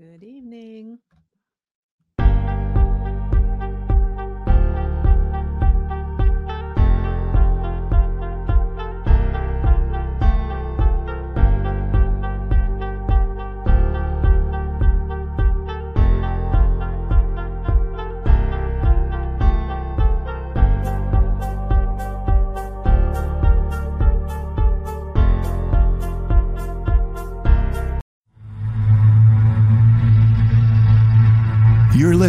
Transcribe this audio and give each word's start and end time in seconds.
Good 0.00 0.22
evening. 0.24 0.98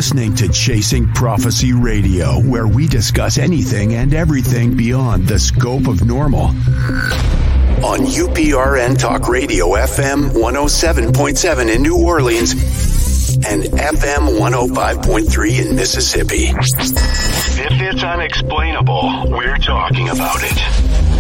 Listening 0.01 0.33
to 0.33 0.49
Chasing 0.49 1.07
Prophecy 1.13 1.73
Radio, 1.73 2.41
where 2.41 2.65
we 2.65 2.87
discuss 2.87 3.37
anything 3.37 3.93
and 3.93 4.15
everything 4.15 4.75
beyond 4.75 5.27
the 5.27 5.37
scope 5.37 5.87
of 5.87 6.03
normal. 6.03 6.45
On 7.85 7.99
UPRN 7.99 8.97
Talk 8.97 9.27
Radio 9.27 9.67
FM 9.73 10.31
107.7 10.31 11.75
in 11.75 11.83
New 11.83 12.03
Orleans 12.03 12.53
and 13.45 13.61
FM 13.65 14.39
105.3 14.39 15.67
in 15.69 15.75
Mississippi. 15.75 16.45
If 16.47 17.79
it's 17.79 18.03
unexplainable, 18.03 19.25
we're 19.29 19.57
talking 19.57 20.09
about 20.09 20.39
it. 20.41 21.11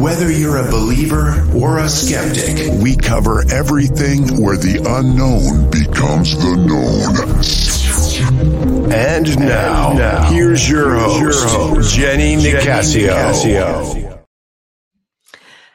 Whether 0.00 0.30
you're 0.30 0.58
a 0.58 0.70
believer 0.70 1.46
or 1.54 1.78
a 1.78 1.88
skeptic, 1.88 2.80
We 2.80 2.96
cover 2.96 3.44
everything 3.50 4.40
where 4.40 4.56
the 4.56 4.78
unknown 4.78 5.70
becomes 5.70 6.36
the 6.36 6.56
known. 6.56 7.42
And 8.18 9.38
now, 9.38 10.30
here's 10.30 10.68
your 10.68 10.94
host, 10.94 11.94
Jenny 11.94 12.36
Nicasio. 12.36 14.24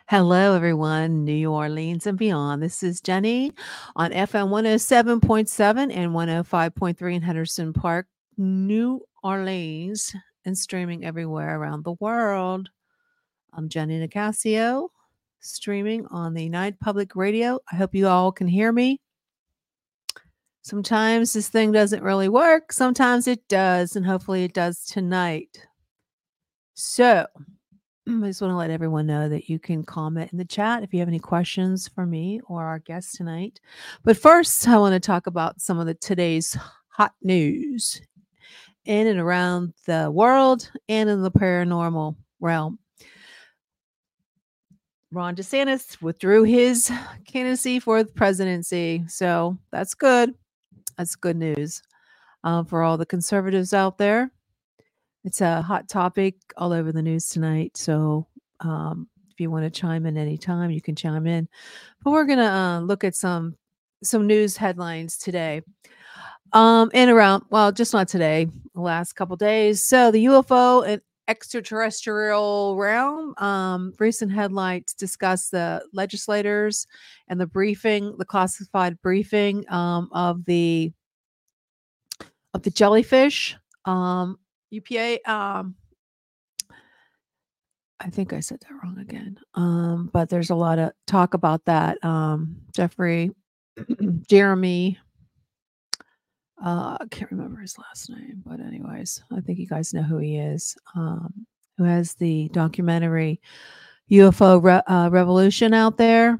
Hello, 0.09 0.55
everyone, 0.55 1.23
New 1.23 1.51
Orleans 1.51 2.07
and 2.07 2.17
beyond. 2.17 2.63
This 2.63 2.81
is 2.81 2.99
Jenny 2.99 3.51
on 3.95 4.11
FM 4.11 4.49
107.7 4.49 5.95
and 5.95 6.11
105.3 6.11 7.15
in 7.15 7.21
Henderson 7.21 7.73
Park, 7.73 8.07
New 8.37 9.01
Orleans, 9.23 10.15
and 10.43 10.57
streaming 10.57 11.05
everywhere 11.05 11.59
around 11.59 11.83
the 11.83 11.93
world. 11.99 12.69
I'm 13.53 13.69
Jenny 13.69 13.99
Nicasio, 13.99 14.89
streaming 15.41 16.07
on 16.07 16.33
the 16.33 16.43
United 16.43 16.79
Public 16.79 17.15
Radio. 17.15 17.59
I 17.71 17.75
hope 17.75 17.93
you 17.93 18.07
all 18.07 18.31
can 18.31 18.47
hear 18.47 18.71
me. 18.71 18.99
Sometimes 20.63 21.33
this 21.33 21.49
thing 21.49 21.71
doesn't 21.71 22.03
really 22.03 22.29
work, 22.29 22.71
sometimes 22.71 23.27
it 23.27 23.47
does, 23.47 23.95
and 23.95 24.05
hopefully 24.05 24.43
it 24.43 24.53
does 24.53 24.85
tonight. 24.85 25.65
So, 26.75 27.25
I 28.07 28.27
just 28.27 28.41
want 28.41 28.51
to 28.51 28.57
let 28.57 28.69
everyone 28.69 29.07
know 29.07 29.27
that 29.29 29.49
you 29.49 29.57
can 29.57 29.83
comment 29.83 30.31
in 30.31 30.37
the 30.37 30.45
chat 30.45 30.83
if 30.83 30.93
you 30.93 30.99
have 30.99 31.07
any 31.07 31.19
questions 31.19 31.87
for 31.87 32.05
me 32.05 32.41
or 32.47 32.63
our 32.63 32.79
guest 32.79 33.15
tonight. 33.15 33.59
But 34.03 34.17
first, 34.17 34.67
I 34.67 34.77
want 34.77 34.93
to 34.93 34.99
talk 34.99 35.27
about 35.27 35.61
some 35.61 35.79
of 35.79 35.87
the 35.87 35.95
today's 35.95 36.55
hot 36.89 37.13
news 37.23 38.01
in 38.85 39.07
and 39.07 39.19
around 39.19 39.73
the 39.85 40.11
world 40.11 40.71
and 40.89 41.09
in 41.09 41.21
the 41.21 41.31
paranormal 41.31 42.15
realm. 42.39 42.79
Ron 45.11 45.35
DeSantis 45.35 46.01
withdrew 46.01 46.43
his 46.43 46.91
candidacy 47.27 47.79
for 47.79 48.03
the 48.03 48.11
presidency. 48.11 49.03
So 49.07 49.57
that's 49.71 49.93
good. 49.93 50.33
That's 50.97 51.15
good 51.15 51.37
news 51.37 51.81
uh, 52.43 52.63
for 52.63 52.83
all 52.83 52.97
the 52.97 53.05
conservatives 53.05 53.73
out 53.73 53.97
there. 53.97 54.31
It's 55.23 55.41
a 55.41 55.61
hot 55.61 55.87
topic 55.87 56.35
all 56.57 56.73
over 56.73 56.91
the 56.91 57.01
news 57.01 57.29
tonight. 57.29 57.77
So 57.77 58.27
um, 58.59 59.07
if 59.29 59.39
you 59.39 59.51
want 59.51 59.65
to 59.65 59.79
chime 59.79 60.05
in 60.05 60.17
anytime, 60.17 60.71
you 60.71 60.81
can 60.81 60.95
chime 60.95 61.27
in. 61.27 61.47
But 62.03 62.11
we're 62.11 62.25
going 62.25 62.39
to 62.39 62.51
uh, 62.51 62.79
look 62.79 63.03
at 63.03 63.15
some 63.15 63.55
some 64.03 64.25
news 64.25 64.57
headlines 64.57 65.17
today. 65.17 65.61
Um, 66.53 66.89
and 66.93 67.09
around, 67.09 67.43
well, 67.49 67.71
just 67.71 67.93
not 67.93 68.07
today, 68.07 68.47
the 68.73 68.81
last 68.81 69.13
couple 69.13 69.35
days. 69.37 69.83
So 69.83 70.11
the 70.11 70.25
UFO 70.25 70.85
and 70.85 71.01
extraterrestrial 71.31 72.75
realm. 72.75 73.33
Um, 73.37 73.93
recent 73.99 74.33
headlines 74.33 74.93
discuss 74.93 75.47
the 75.47 75.81
legislators 75.93 76.85
and 77.29 77.39
the 77.39 77.47
briefing, 77.47 78.15
the 78.17 78.25
classified 78.25 79.01
briefing 79.01 79.63
um, 79.71 80.09
of 80.11 80.43
the 80.43 80.91
of 82.53 82.63
the 82.63 82.69
jellyfish. 82.69 83.55
Um, 83.85 84.39
UPA. 84.71 85.19
Um, 85.25 85.75
I 88.01 88.09
think 88.09 88.33
I 88.33 88.41
said 88.41 88.59
that 88.59 88.83
wrong 88.83 88.97
again. 88.99 89.39
Um, 89.53 90.09
but 90.11 90.27
there's 90.27 90.49
a 90.49 90.55
lot 90.55 90.79
of 90.79 90.91
talk 91.07 91.33
about 91.33 91.63
that. 91.65 92.03
Um, 92.03 92.57
Jeffrey, 92.75 93.31
Jeremy. 94.27 94.99
Uh, 96.63 96.97
I 96.99 97.05
can't 97.09 97.31
remember 97.31 97.59
his 97.59 97.77
last 97.77 98.09
name, 98.09 98.43
but 98.45 98.59
anyways, 98.59 99.23
I 99.31 99.41
think 99.41 99.57
you 99.57 99.67
guys 99.67 99.93
know 99.93 100.03
who 100.03 100.17
he 100.19 100.37
is. 100.37 100.75
Um, 100.95 101.45
who 101.77 101.85
has 101.85 102.13
the 102.13 102.49
documentary 102.49 103.41
UFO 104.11 104.61
Re- 104.61 104.83
uh, 104.85 105.09
Revolution 105.11 105.73
out 105.73 105.97
there? 105.97 106.39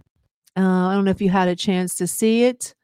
Uh, 0.55 0.87
I 0.87 0.93
don't 0.93 1.05
know 1.05 1.11
if 1.11 1.21
you 1.21 1.29
had 1.29 1.47
a 1.47 1.55
chance 1.55 1.95
to 1.95 2.05
see 2.05 2.43
it, 2.43 2.75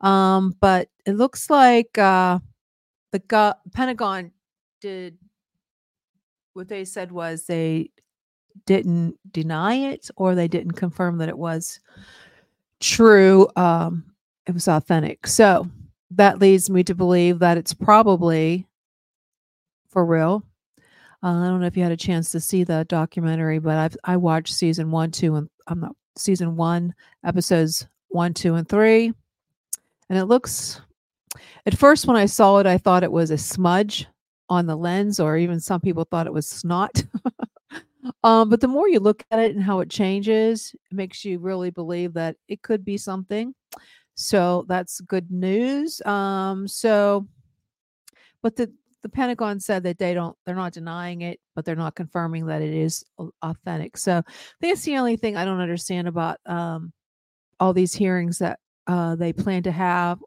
um, 0.00 0.56
but 0.60 0.88
it 1.06 1.12
looks 1.12 1.48
like 1.48 1.96
uh, 1.98 2.40
the 3.12 3.20
go- 3.20 3.54
Pentagon 3.72 4.32
did 4.80 5.16
what 6.54 6.68
they 6.68 6.84
said 6.84 7.12
was 7.12 7.44
they 7.44 7.90
didn't 8.66 9.16
deny 9.30 9.74
it 9.74 10.10
or 10.16 10.34
they 10.34 10.48
didn't 10.48 10.72
confirm 10.72 11.18
that 11.18 11.28
it 11.28 11.38
was 11.38 11.78
true. 12.80 13.48
Um, 13.54 14.06
it 14.46 14.52
was 14.52 14.66
authentic. 14.66 15.26
So 15.26 15.68
that 16.12 16.38
leads 16.38 16.68
me 16.68 16.82
to 16.84 16.94
believe 16.94 17.38
that 17.38 17.58
it's 17.58 17.74
probably 17.74 18.66
for 19.88 20.04
real. 20.04 20.44
Uh, 21.22 21.42
I 21.42 21.46
don't 21.48 21.60
know 21.60 21.66
if 21.66 21.76
you 21.76 21.82
had 21.82 21.92
a 21.92 21.96
chance 21.96 22.32
to 22.32 22.40
see 22.40 22.64
the 22.64 22.84
documentary, 22.88 23.58
but 23.58 23.76
I've 23.76 23.96
I 24.04 24.16
watched 24.16 24.54
season 24.54 24.90
one, 24.90 25.10
two, 25.10 25.36
and 25.36 25.50
I'm 25.66 25.80
not 25.80 25.94
season 26.16 26.56
one 26.56 26.94
episodes 27.24 27.86
one, 28.08 28.32
two, 28.34 28.54
and 28.54 28.68
three, 28.68 29.12
and 30.08 30.18
it 30.18 30.24
looks. 30.24 30.80
At 31.66 31.76
first, 31.76 32.06
when 32.06 32.16
I 32.16 32.26
saw 32.26 32.58
it, 32.58 32.66
I 32.66 32.78
thought 32.78 33.04
it 33.04 33.12
was 33.12 33.30
a 33.30 33.38
smudge 33.38 34.06
on 34.48 34.66
the 34.66 34.76
lens, 34.76 35.20
or 35.20 35.36
even 35.36 35.60
some 35.60 35.80
people 35.80 36.04
thought 36.04 36.26
it 36.26 36.32
was 36.32 36.48
snot. 36.48 37.04
um, 38.24 38.48
but 38.48 38.60
the 38.60 38.66
more 38.66 38.88
you 38.88 38.98
look 38.98 39.22
at 39.30 39.38
it 39.38 39.54
and 39.54 39.62
how 39.62 39.80
it 39.80 39.90
changes, 39.90 40.74
it 40.90 40.94
makes 40.96 41.24
you 41.24 41.38
really 41.38 41.70
believe 41.70 42.14
that 42.14 42.36
it 42.48 42.62
could 42.62 42.84
be 42.84 42.96
something. 42.96 43.54
So 44.14 44.64
that's 44.68 45.00
good 45.00 45.30
news. 45.30 46.00
Um, 46.02 46.68
so, 46.68 47.26
but 48.42 48.56
the 48.56 48.72
the 49.02 49.08
Pentagon 49.08 49.60
said 49.60 49.82
that 49.84 49.98
they 49.98 50.14
don't, 50.14 50.36
they're 50.44 50.54
not 50.54 50.72
denying 50.72 51.22
it, 51.22 51.40
but 51.54 51.64
they're 51.64 51.74
not 51.76 51.94
confirming 51.94 52.46
that 52.46 52.62
it 52.62 52.74
is 52.74 53.04
authentic. 53.42 53.96
So 53.96 54.22
that's 54.60 54.82
the 54.82 54.98
only 54.98 55.16
thing 55.16 55.36
I 55.36 55.44
don't 55.44 55.60
understand 55.60 56.06
about 56.06 56.38
um, 56.46 56.92
all 57.58 57.72
these 57.72 57.94
hearings 57.94 58.38
that 58.38 58.58
uh, 58.86 59.16
they 59.16 59.32
plan 59.32 59.62
to 59.64 59.72
have 59.72 60.18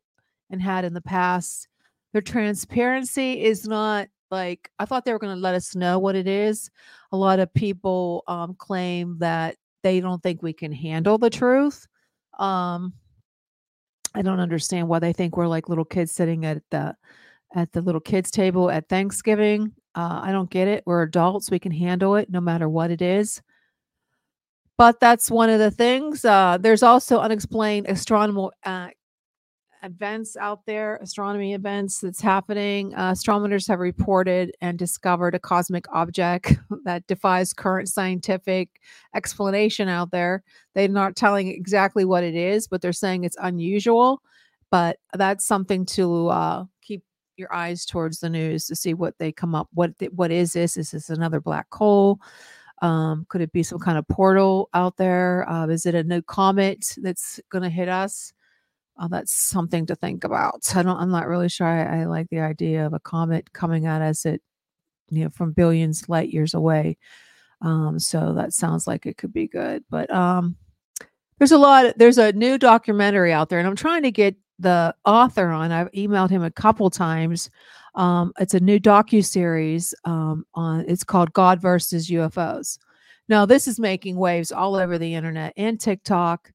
and 0.50 0.62
had 0.62 0.86
in 0.86 0.94
the 0.94 1.02
past. 1.02 1.68
Their 2.14 2.22
transparency 2.22 3.44
is 3.44 3.68
not 3.68 4.08
like 4.32 4.72
I 4.80 4.86
thought 4.86 5.06
they 5.06 5.14
were 5.14 5.20
going 5.20 5.36
to 5.36 5.42
let 5.42 5.56
us 5.56 5.76
know 5.76 6.00
what 6.00 6.16
it 6.16 6.28
is. 6.28 6.70
A 7.12 7.18
lot 7.18 7.40
of 7.40 7.54
people 7.54 8.24
um, 8.28 8.56
claim 8.56 9.18
that 9.20 9.58
they 9.84 10.00
don't 10.00 10.24
think 10.24 10.42
we 10.42 10.54
can 10.54 10.72
handle 10.72 11.18
the 11.18 11.30
truth. 11.30 11.86
Um, 12.40 12.94
I 14.16 14.22
don't 14.22 14.40
understand 14.40 14.88
why 14.88 15.00
they 15.00 15.14
think 15.14 15.36
we're 15.36 15.48
like 15.48 15.70
little 15.70 15.86
kids 15.86 16.12
sitting 16.12 16.46
at 16.46 16.62
the 16.70 16.96
at 17.56 17.72
the 17.72 17.82
little 17.82 18.02
kids 18.02 18.32
table 18.32 18.70
at 18.70 18.90
Thanksgiving. 18.90 19.74
Uh, 19.96 20.22
I 20.24 20.32
don't 20.32 20.50
get 20.50 20.68
it. 20.68 20.84
We're 20.86 21.04
adults. 21.04 21.52
We 21.52 21.60
can 21.60 21.72
handle 21.72 22.16
it 22.16 22.30
no 22.30 22.42
matter 22.42 22.68
what 22.68 22.92
it 22.92 23.02
is. 23.02 23.42
But 24.78 25.00
that's 25.00 25.30
one 25.30 25.50
of 25.50 25.60
the 25.60 25.70
things. 25.70 26.26
Uh, 26.26 26.58
there's 26.60 26.82
also 26.82 27.20
unexplained 27.20 27.88
astronomical 27.88 28.52
uh, 28.64 28.90
events 29.84 30.38
out 30.38 30.66
there, 30.66 30.98
astronomy 30.98 31.54
events 31.54 32.00
that's 32.00 32.22
happening. 32.22 32.96
Uh, 32.96 33.12
astronomers 33.12 33.68
have 33.68 33.80
reported 33.80 34.54
and 34.62 34.80
discovered 34.80 35.36
a 35.36 35.40
cosmic 35.40 35.86
object 35.94 36.54
that 36.86 37.06
defies 37.08 37.54
current 37.54 37.90
scientific 37.90 38.82
explanation 39.16 39.90
out 39.90 40.12
there. 40.12 40.44
They're 40.74 40.88
not 40.88 41.16
telling 41.16 41.50
exactly 41.50 42.06
what 42.06 42.24
it 42.24 42.36
is, 42.36 42.68
but 42.68 42.82
they're 42.82 42.94
saying 42.94 43.24
it's 43.24 43.38
unusual. 43.42 44.22
But 44.72 44.98
that's 45.14 45.46
something 45.46 45.86
to 45.88 46.30
uh, 46.30 46.66
keep 46.82 47.04
your 47.38 47.54
eyes 47.54 47.86
towards 47.86 48.20
the 48.20 48.30
news 48.30 48.66
to 48.68 48.76
see 48.76 48.94
what 48.94 49.18
they 49.20 49.32
come 49.32 49.54
up. 49.54 49.68
What 49.74 49.92
what 50.12 50.32
is 50.32 50.54
this? 50.54 50.78
Is 50.78 50.92
this 50.92 51.10
another 51.10 51.40
black 51.40 51.68
hole? 51.72 52.20
Um, 52.82 53.26
could 53.30 53.42
it 53.42 53.52
be 53.52 53.64
some 53.64 53.80
kind 53.80 53.98
of 53.98 54.08
portal 54.08 54.70
out 54.74 54.98
there? 54.98 55.48
Uh, 55.48 55.68
is 55.68 55.86
it 55.86 55.96
a 55.96 56.04
new 56.04 56.22
comet 56.24 56.96
that's 56.98 57.40
going 57.52 57.64
to 57.64 57.70
hit 57.70 57.88
us? 57.88 58.34
Uh, 58.98 59.08
that's 59.08 59.34
something 59.34 59.86
to 59.88 59.96
think 59.96 60.24
about. 60.24 60.64
So 60.64 60.80
I 60.80 60.84
don't, 60.84 60.98
I'm 60.98 61.12
not 61.12 61.28
really 61.28 61.50
sure. 61.50 61.68
I, 61.68 62.02
I 62.02 62.06
like 62.06 62.30
the 62.30 62.40
idea 62.40 62.86
of 62.86 62.94
a 62.94 63.00
comet 63.00 63.52
coming 63.54 63.86
at 63.86 64.02
us 64.02 64.26
at, 64.26 64.40
you 65.10 65.24
know, 65.24 65.30
from 65.30 65.52
billions 65.52 66.08
light 66.10 66.30
years 66.30 66.54
away. 66.54 66.98
Um, 67.62 68.00
so 68.00 68.34
that 68.34 68.54
sounds 68.54 68.88
like 68.88 69.06
it 69.06 69.18
could 69.18 69.34
be 69.34 69.48
good. 69.48 69.84
But 69.90 70.14
um, 70.14 70.56
there's 71.40 71.52
a 71.52 71.58
lot. 71.58 71.94
There's 71.98 72.18
a 72.18 72.34
new 72.34 72.58
documentary 72.58 73.32
out 73.32 73.50
there, 73.50 73.60
and 73.60 73.68
I'm 73.68 73.76
trying 73.76 74.04
to 74.04 74.12
get 74.12 74.36
the 74.60 74.94
author 75.06 75.50
on. 75.50 75.72
I've 75.72 75.92
emailed 75.92 76.30
him 76.30 76.44
a 76.44 76.52
couple 76.52 76.90
times. 76.90 77.50
Um, 77.96 78.34
it's 78.40 78.54
a 78.54 78.60
new 78.60 78.80
docu 78.80 79.24
series 79.24 79.94
um, 80.06 80.46
on. 80.54 80.86
It's 80.88 81.04
called 81.04 81.34
God 81.34 81.62
versus 81.62 82.10
UFOs. 82.10 82.78
Now 83.30 83.46
this 83.46 83.68
is 83.68 83.80
making 83.80 84.18
waves 84.18 84.52
all 84.52 84.76
over 84.76 84.98
the 84.98 85.14
internet 85.14 85.54
and 85.56 85.80
TikTok, 85.80 86.52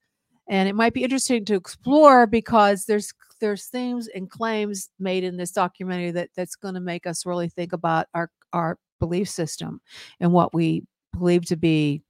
and 0.48 0.68
it 0.68 0.74
might 0.74 0.94
be 0.94 1.02
interesting 1.04 1.44
to 1.44 1.54
explore 1.54 2.26
because 2.26 2.84
there's 2.86 3.12
there's 3.40 3.66
themes 3.66 4.08
and 4.14 4.30
claims 4.30 4.90
made 4.98 5.22
in 5.24 5.36
this 5.36 5.52
documentary 5.52 6.10
that 6.10 6.30
that's 6.34 6.56
going 6.56 6.74
to 6.74 6.80
make 6.80 7.06
us 7.06 7.26
really 7.26 7.48
think 7.48 7.72
about 7.72 8.06
our 8.14 8.30
our 8.52 8.78
belief 8.98 9.28
system 9.28 9.80
and 10.20 10.32
what 10.32 10.52
we 10.54 10.82
believe 11.12 11.44
to 11.46 11.56
be 11.56 12.02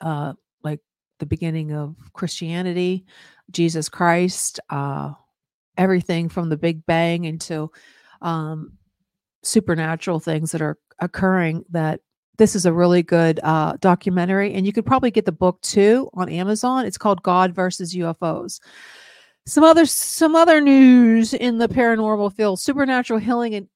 uh, 0.00 0.32
like 0.62 0.80
the 1.18 1.26
beginning 1.26 1.72
of 1.72 1.96
Christianity, 2.12 3.04
Jesus 3.50 3.88
Christ, 3.88 4.60
uh, 4.70 5.12
everything 5.76 6.28
from 6.28 6.48
the 6.48 6.56
Big 6.56 6.86
Bang 6.86 7.24
into 7.24 7.70
um, 8.22 8.72
supernatural 9.42 10.20
things 10.20 10.52
that 10.52 10.62
are 10.62 10.78
occurring. 11.00 11.64
That 11.70 12.00
this 12.38 12.54
is 12.54 12.66
a 12.66 12.72
really 12.72 13.02
good 13.02 13.40
uh, 13.42 13.74
documentary, 13.80 14.54
and 14.54 14.64
you 14.64 14.72
could 14.72 14.86
probably 14.86 15.10
get 15.10 15.24
the 15.24 15.32
book 15.32 15.60
too 15.60 16.08
on 16.14 16.28
Amazon. 16.28 16.86
It's 16.86 16.98
called 16.98 17.22
God 17.22 17.54
versus 17.54 17.94
UFOs. 17.94 18.60
Some 19.46 19.64
other 19.64 19.86
some 19.86 20.34
other 20.36 20.60
news 20.60 21.34
in 21.34 21.58
the 21.58 21.68
paranormal 21.68 22.34
field: 22.34 22.60
supernatural 22.60 23.18
healing 23.18 23.54
and 23.54 23.68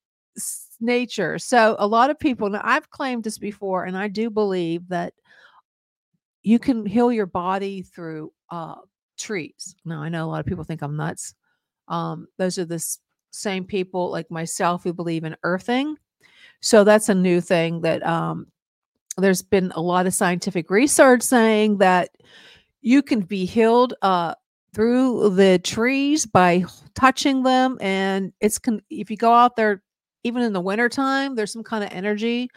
nature. 0.79 1.37
So 1.39 1.75
a 1.79 1.87
lot 1.87 2.09
of 2.09 2.19
people, 2.19 2.49
now 2.49 2.61
I've 2.63 2.89
claimed 2.89 3.23
this 3.23 3.37
before, 3.37 3.85
and 3.85 3.97
I 3.97 4.07
do 4.07 4.29
believe 4.29 4.87
that 4.89 5.13
you 6.41 6.59
can 6.59 6.85
heal 6.85 7.11
your 7.11 7.25
body 7.25 7.81
through 7.81 8.31
uh, 8.49 8.75
trees. 9.17 9.75
Now 9.85 10.01
I 10.01 10.09
know 10.09 10.25
a 10.25 10.29
lot 10.29 10.39
of 10.39 10.45
people 10.45 10.63
think 10.63 10.81
I'm 10.81 10.97
nuts. 10.97 11.35
Um, 11.87 12.27
those 12.37 12.57
are 12.57 12.65
the 12.65 12.83
same 13.31 13.65
people 13.65 14.11
like 14.11 14.29
myself 14.31 14.83
who 14.83 14.93
believe 14.93 15.23
in 15.23 15.35
earthing. 15.43 15.97
So 16.61 16.83
that's 16.83 17.09
a 17.09 17.15
new 17.15 17.41
thing 17.41 17.81
that 17.81 18.05
um, 18.05 18.47
there's 19.17 19.41
been 19.41 19.71
a 19.75 19.81
lot 19.81 20.07
of 20.07 20.13
scientific 20.13 20.69
research 20.69 21.21
saying 21.21 21.77
that 21.77 22.09
you 22.81 23.01
can 23.01 23.21
be 23.21 23.45
healed 23.45 23.93
uh, 24.01 24.33
through 24.73 25.29
the 25.35 25.59
trees 25.59 26.25
by 26.25 26.65
touching 26.95 27.43
them 27.43 27.77
and 27.81 28.33
it's 28.39 28.59
con- 28.59 28.81
if 28.89 29.09
you 29.09 29.17
go 29.17 29.31
out 29.31 29.55
there 29.55 29.81
even 30.23 30.41
in 30.41 30.53
the 30.53 30.61
wintertime 30.61 31.35
there's 31.35 31.51
some 31.51 31.63
kind 31.63 31.83
of 31.83 31.91
energy 31.91 32.49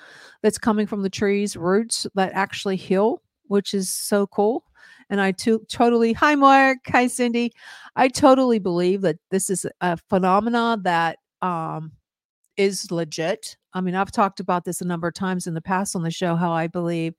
that's 0.42 0.58
coming 0.58 0.86
from 0.86 1.02
the 1.02 1.10
trees 1.10 1.56
roots 1.56 2.06
that 2.14 2.32
actually 2.34 2.76
heal 2.76 3.22
which 3.48 3.74
is 3.74 3.90
so 3.90 4.26
cool 4.26 4.64
and 5.10 5.20
i 5.20 5.30
too 5.32 5.60
totally 5.68 6.12
hi 6.12 6.34
mark 6.34 6.78
hi 6.86 7.06
cindy. 7.06 7.52
I 7.96 8.08
totally 8.08 8.58
believe 8.58 9.00
that 9.02 9.16
this 9.30 9.48
is 9.48 9.66
a 9.80 9.96
phenomena 10.08 10.78
that 10.82 11.18
um 11.42 11.92
is 12.56 12.90
legit 12.90 13.56
i 13.74 13.80
mean 13.80 13.94
i've 13.94 14.12
talked 14.12 14.40
about 14.40 14.64
this 14.64 14.80
a 14.80 14.86
number 14.86 15.08
of 15.08 15.14
times 15.14 15.46
in 15.46 15.54
the 15.54 15.60
past 15.60 15.94
on 15.94 16.02
the 16.02 16.10
show 16.10 16.34
how 16.34 16.52
i 16.52 16.66
believe 16.66 17.14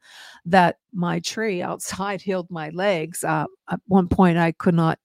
that 0.45 0.77
my 0.93 1.19
tree 1.19 1.61
outside 1.61 2.21
healed 2.21 2.49
my 2.49 2.69
legs 2.69 3.23
uh, 3.23 3.45
at 3.71 3.79
one 3.87 4.07
point 4.07 4.37
i 4.37 4.51
could 4.51 4.75
not 4.75 4.99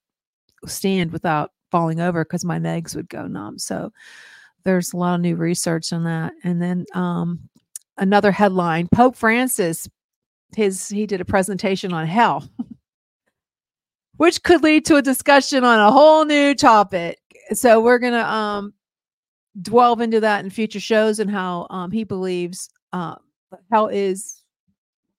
stand 0.66 1.12
without 1.12 1.50
falling 1.70 2.00
over 2.00 2.24
because 2.24 2.44
my 2.44 2.58
legs 2.58 2.94
would 2.94 3.08
go 3.08 3.26
numb 3.26 3.58
so 3.58 3.90
there's 4.64 4.92
a 4.92 4.96
lot 4.96 5.14
of 5.14 5.20
new 5.20 5.36
research 5.36 5.92
on 5.92 6.04
that. 6.04 6.32
And 6.44 6.60
then 6.60 6.86
um, 6.94 7.48
another 7.98 8.32
headline: 8.32 8.88
Pope 8.92 9.16
Francis, 9.16 9.88
his 10.56 10.88
he 10.88 11.06
did 11.06 11.20
a 11.20 11.24
presentation 11.24 11.92
on 11.92 12.06
hell, 12.06 12.48
which 14.16 14.42
could 14.42 14.62
lead 14.62 14.84
to 14.86 14.96
a 14.96 15.02
discussion 15.02 15.64
on 15.64 15.80
a 15.80 15.90
whole 15.90 16.24
new 16.24 16.54
topic. 16.54 17.18
So 17.52 17.80
we're 17.80 17.98
gonna 17.98 18.22
um, 18.22 18.74
delve 19.60 20.00
into 20.00 20.20
that 20.20 20.44
in 20.44 20.50
future 20.50 20.80
shows 20.80 21.18
and 21.18 21.30
how 21.30 21.66
um, 21.70 21.90
he 21.90 22.04
believes 22.04 22.70
uh, 22.92 23.16
hell 23.70 23.88
is, 23.88 24.42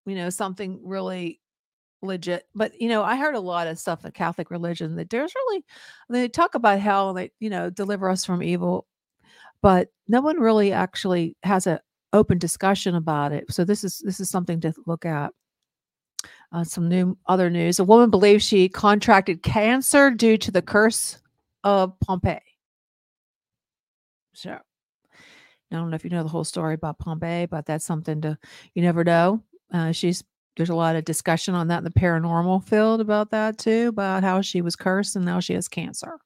you 0.06 0.16
know, 0.16 0.30
something 0.30 0.80
really 0.84 1.40
legit. 2.02 2.48
But 2.56 2.80
you 2.82 2.90
know, 2.90 3.04
I 3.04 3.16
heard 3.16 3.36
a 3.36 3.40
lot 3.40 3.68
of 3.68 3.80
stuff 3.80 4.06
in 4.06 4.12
Catholic 4.12 4.50
religion 4.52 4.96
that 4.96 5.10
there's 5.10 5.34
really 5.36 5.66
they 6.10 6.28
talk 6.28 6.56
about 6.56 6.80
hell 6.80 7.10
and 7.10 7.18
they 7.18 7.32
you 7.40 7.50
know 7.50 7.70
deliver 7.70 8.10
us 8.10 8.26
from 8.26 8.44
evil 8.44 8.88
but 9.64 9.88
no 10.10 10.22
one 10.22 10.40
really 10.40 10.72
actually 10.72 11.36
has 11.42 11.66
a 11.66 11.82
open 12.12 12.38
discussion 12.38 12.94
about 12.94 13.32
it. 13.32 13.52
So 13.52 13.66
this 13.66 13.84
is 13.84 14.04
this 14.06 14.20
is 14.20 14.30
something 14.30 14.62
to 14.62 14.74
look 14.86 15.06
at. 15.06 15.32
Uh, 16.52 16.64
some 16.64 16.88
new 16.88 17.18
other 17.26 17.50
news: 17.50 17.80
a 17.80 17.84
woman 17.84 18.12
believes 18.12 18.46
she 18.46 18.70
contracted 18.70 19.42
cancer 19.42 20.12
due 20.12 20.38
to 20.38 20.52
the 20.52 20.62
curse 20.62 21.18
of 21.64 22.00
Pompeii. 22.02 22.40
So 24.34 24.52
I 24.52 25.76
don't 25.76 25.90
know 25.90 25.96
if 25.96 26.04
you 26.04 26.10
know 26.10 26.24
the 26.24 26.30
whole 26.30 26.44
story 26.44 26.76
about 26.76 27.00
Pompeii, 27.00 27.46
but 27.46 27.66
that's 27.66 27.86
something 27.86 28.22
to 28.22 28.38
you 28.76 28.82
never 28.82 29.04
know. 29.04 29.42
Uh, 29.72 29.92
she's 29.92 30.24
there's 30.56 30.70
a 30.70 30.76
lot 30.76 30.96
of 30.96 31.06
discussion 31.06 31.56
on 31.56 31.68
that 31.70 31.80
in 31.80 31.84
the 31.84 31.90
paranormal 31.92 32.64
field 32.66 33.02
about 33.02 33.32
that 33.32 33.58
too, 33.58 33.88
about 33.88 34.24
how 34.24 34.42
she 34.42 34.62
was 34.62 34.76
cursed 34.76 35.16
and 35.16 35.26
now 35.26 35.40
she 35.40 35.54
has 35.54 35.68
cancer. 35.68 36.20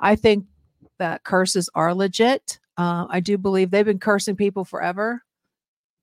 I 0.00 0.16
think 0.16 0.46
that 0.98 1.22
curses 1.24 1.70
are 1.74 1.94
legit. 1.94 2.58
Uh, 2.76 3.06
I 3.08 3.20
do 3.20 3.38
believe 3.38 3.70
they've 3.70 3.84
been 3.84 3.98
cursing 4.00 4.34
people 4.36 4.64
forever. 4.64 5.22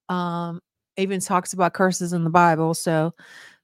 Um, 0.07 0.61
even 0.97 1.19
talks 1.19 1.53
about 1.53 1.73
curses 1.73 2.13
in 2.13 2.23
the 2.23 2.29
Bible, 2.29 2.73
so 2.73 3.13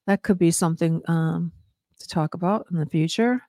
that 0.07 0.23
could 0.23 0.37
be 0.37 0.51
something 0.51 1.01
um, 1.07 1.51
to 1.99 2.07
talk 2.07 2.33
about 2.33 2.67
in 2.71 2.77
the 2.77 2.85
future. 2.85 3.41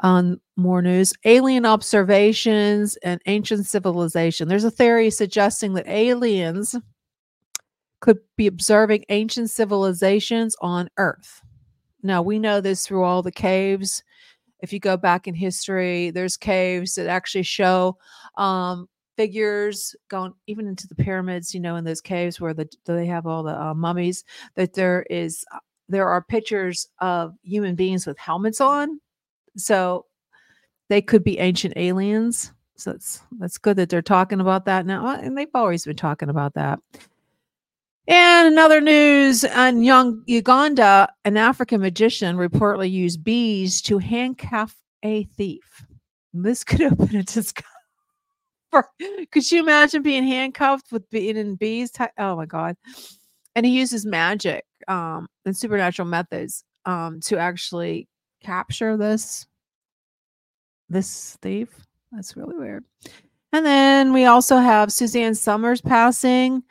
On 0.00 0.40
more 0.56 0.82
news, 0.82 1.14
alien 1.24 1.64
observations 1.64 2.96
and 2.96 3.20
ancient 3.26 3.66
civilization. 3.66 4.48
There's 4.48 4.64
a 4.64 4.70
theory 4.70 5.10
suggesting 5.10 5.74
that 5.74 5.88
aliens 5.88 6.74
could 8.00 8.18
be 8.36 8.46
observing 8.46 9.04
ancient 9.08 9.50
civilizations 9.50 10.56
on 10.60 10.90
Earth. 10.98 11.40
Now 12.02 12.20
we 12.20 12.38
know 12.38 12.60
this 12.60 12.86
through 12.86 13.04
all 13.04 13.22
the 13.22 13.32
caves 13.32 14.02
if 14.60 14.72
you 14.72 14.80
go 14.80 14.96
back 14.96 15.28
in 15.28 15.34
history, 15.34 16.10
there's 16.10 16.36
caves 16.36 16.94
that 16.94 17.06
actually 17.08 17.42
show 17.42 17.96
um, 18.36 18.88
figures 19.16 19.94
going 20.08 20.32
even 20.46 20.66
into 20.66 20.86
the 20.86 20.94
pyramids. 20.94 21.54
You 21.54 21.60
know, 21.60 21.76
in 21.76 21.84
those 21.84 22.00
caves 22.00 22.40
where 22.40 22.54
the 22.54 22.68
they 22.84 23.06
have 23.06 23.26
all 23.26 23.42
the 23.42 23.60
uh, 23.60 23.74
mummies. 23.74 24.24
That 24.54 24.74
there 24.74 25.04
is 25.10 25.44
uh, 25.52 25.58
there 25.88 26.08
are 26.08 26.22
pictures 26.22 26.88
of 27.00 27.34
human 27.42 27.74
beings 27.74 28.06
with 28.06 28.18
helmets 28.18 28.60
on, 28.60 29.00
so 29.56 30.06
they 30.88 31.02
could 31.02 31.24
be 31.24 31.38
ancient 31.38 31.74
aliens. 31.76 32.52
So 32.76 32.92
that's 32.92 33.22
that's 33.38 33.58
good 33.58 33.76
that 33.78 33.88
they're 33.88 34.02
talking 34.02 34.40
about 34.40 34.66
that 34.66 34.86
now, 34.86 35.06
uh, 35.06 35.16
and 35.16 35.36
they've 35.36 35.48
always 35.54 35.84
been 35.84 35.96
talking 35.96 36.28
about 36.28 36.54
that. 36.54 36.78
And 38.08 38.48
another 38.48 38.80
news 38.80 39.44
on 39.44 39.82
young 39.82 40.22
Uganda, 40.26 41.12
an 41.24 41.36
African 41.36 41.80
magician 41.80 42.36
reportedly 42.36 42.90
used 42.90 43.24
bees 43.24 43.82
to 43.82 43.98
handcuff 43.98 44.76
a 45.02 45.24
thief. 45.24 45.84
This 46.32 46.62
could 46.64 46.82
open 46.82 47.16
a 47.16 47.22
discussion. 47.22 47.70
Could 49.32 49.50
you 49.50 49.60
imagine 49.60 50.02
being 50.02 50.24
handcuffed 50.24 50.92
with 50.92 51.08
being 51.08 51.36
in 51.36 51.54
bees? 51.56 51.90
Oh 52.18 52.36
my 52.36 52.46
god! 52.46 52.76
And 53.54 53.64
he 53.64 53.72
uses 53.78 54.04
magic 54.04 54.64
um, 54.86 55.28
and 55.46 55.56
supernatural 55.56 56.06
methods 56.06 56.62
um, 56.84 57.20
to 57.20 57.38
actually 57.38 58.06
capture 58.46 58.96
this 58.96 59.46
this 60.88 61.36
thief. 61.42 61.68
That's 62.12 62.36
really 62.36 62.56
weird. 62.56 62.84
And 63.52 63.66
then 63.66 64.12
we 64.12 64.26
also 64.26 64.58
have 64.58 64.92
Suzanne 64.92 65.34
Somers 65.34 65.80
passing. 65.80 66.62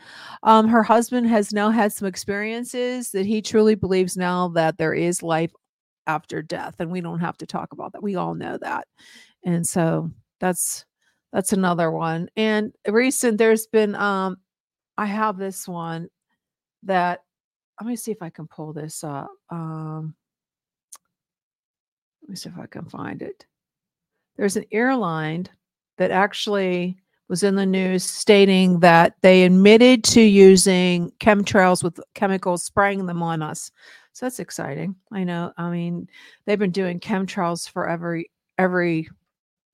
Um, 0.44 0.68
her 0.68 0.84
husband 0.84 1.28
has 1.28 1.52
now 1.52 1.70
had 1.70 1.92
some 1.92 2.08
experiences 2.08 3.12
that 3.12 3.26
he 3.26 3.42
truly 3.42 3.76
believes 3.76 4.16
now 4.16 4.50
that 4.50 4.78
there 4.78 4.94
is 4.94 5.24
life 5.24 5.52
after 6.08 6.42
death, 6.42 6.76
and 6.80 6.92
we 6.92 7.02
don't 7.02 7.20
have 7.20 7.38
to 7.40 7.48
talk 7.48 7.74
about 7.74 7.92
that. 7.94 8.04
We 8.04 8.16
all 8.16 8.36
know 8.36 8.58
that, 8.62 8.88
and 9.44 9.66
so 9.66 10.12
that's 10.40 10.86
that's 11.34 11.54
another 11.54 11.92
one. 11.92 12.30
And 12.36 12.74
recent, 12.88 13.38
there's 13.38 13.68
been 13.68 13.96
um, 13.96 14.38
I 14.98 15.08
have 15.08 15.38
this 15.38 15.68
one 15.68 16.08
that 16.84 17.22
let 17.82 17.88
me 17.88 17.96
see 17.96 18.12
if 18.12 18.22
I 18.22 18.30
can 18.30 18.48
pull 18.48 18.72
this 18.72 19.04
up. 19.04 19.30
Um, 19.50 20.16
let 22.26 22.30
me 22.32 22.36
see 22.36 22.50
if 22.50 22.58
I 22.58 22.66
can 22.66 22.86
find 22.86 23.22
it. 23.22 23.46
There's 24.36 24.58
an 24.58 24.66
airline 24.72 25.48
that 25.98 26.10
actually 26.10 26.98
was 27.30 27.44
in 27.44 27.56
the 27.56 27.66
news 27.66 28.04
stating 28.04 28.80
that 28.80 29.16
they 29.22 29.44
admitted 29.44 30.04
to 30.06 30.22
using 30.22 31.12
chemtrails 31.20 31.84
with 31.84 32.00
chemicals, 32.16 32.64
spraying 32.64 33.06
them 33.06 33.22
on 33.24 33.42
us 33.44 33.72
So 34.14 34.26
that's 34.26 34.40
exciting. 34.40 34.96
I 35.12 35.24
know. 35.24 35.54
I 35.58 35.70
mean, 35.70 36.08
they've 36.46 36.60
been 36.60 36.72
doing 36.72 37.00
chemtrails 37.00 37.70
for 37.70 37.88
every 37.88 38.32
every. 38.58 39.08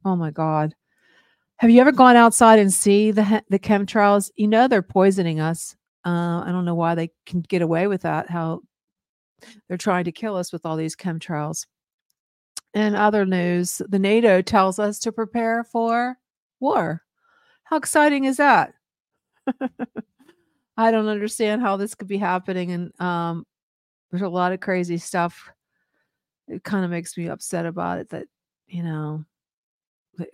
Oh 0.03 0.15
my 0.15 0.31
God. 0.31 0.75
Have 1.57 1.69
you 1.69 1.79
ever 1.79 1.91
gone 1.91 2.15
outside 2.17 2.59
and 2.59 2.73
see 2.73 3.11
the 3.11 3.43
the 3.49 3.59
chemtrails? 3.59 4.29
You 4.35 4.47
know 4.47 4.67
they're 4.67 4.81
poisoning 4.81 5.39
us. 5.39 5.75
Uh, 6.05 6.41
I 6.45 6.49
don't 6.51 6.65
know 6.65 6.75
why 6.75 6.95
they 6.95 7.11
can 7.25 7.41
get 7.41 7.61
away 7.61 7.87
with 7.87 8.01
that. 8.01 8.29
How 8.29 8.61
they're 9.67 9.77
trying 9.77 10.05
to 10.05 10.11
kill 10.11 10.35
us 10.35 10.51
with 10.51 10.65
all 10.65 10.75
these 10.75 10.95
chemtrails. 10.95 11.65
In 12.73 12.95
other 12.95 13.25
news, 13.25 13.81
the 13.89 13.99
NATO 13.99 14.41
tells 14.41 14.79
us 14.79 14.99
to 14.99 15.11
prepare 15.11 15.63
for 15.63 16.17
war. 16.59 17.03
How 17.63 17.77
exciting 17.77 18.25
is 18.25 18.37
that? 18.37 18.73
I 20.77 20.91
don't 20.91 21.07
understand 21.07 21.61
how 21.61 21.77
this 21.77 21.95
could 21.95 22.07
be 22.07 22.17
happening. 22.17 22.71
And 22.71 23.01
um, 23.01 23.45
there's 24.09 24.21
a 24.21 24.29
lot 24.29 24.53
of 24.53 24.61
crazy 24.61 24.97
stuff. 24.97 25.51
It 26.47 26.63
kind 26.63 26.85
of 26.85 26.91
makes 26.91 27.17
me 27.17 27.27
upset 27.27 27.65
about 27.65 27.99
it 27.99 28.09
that, 28.09 28.27
you 28.67 28.83
know, 28.83 29.25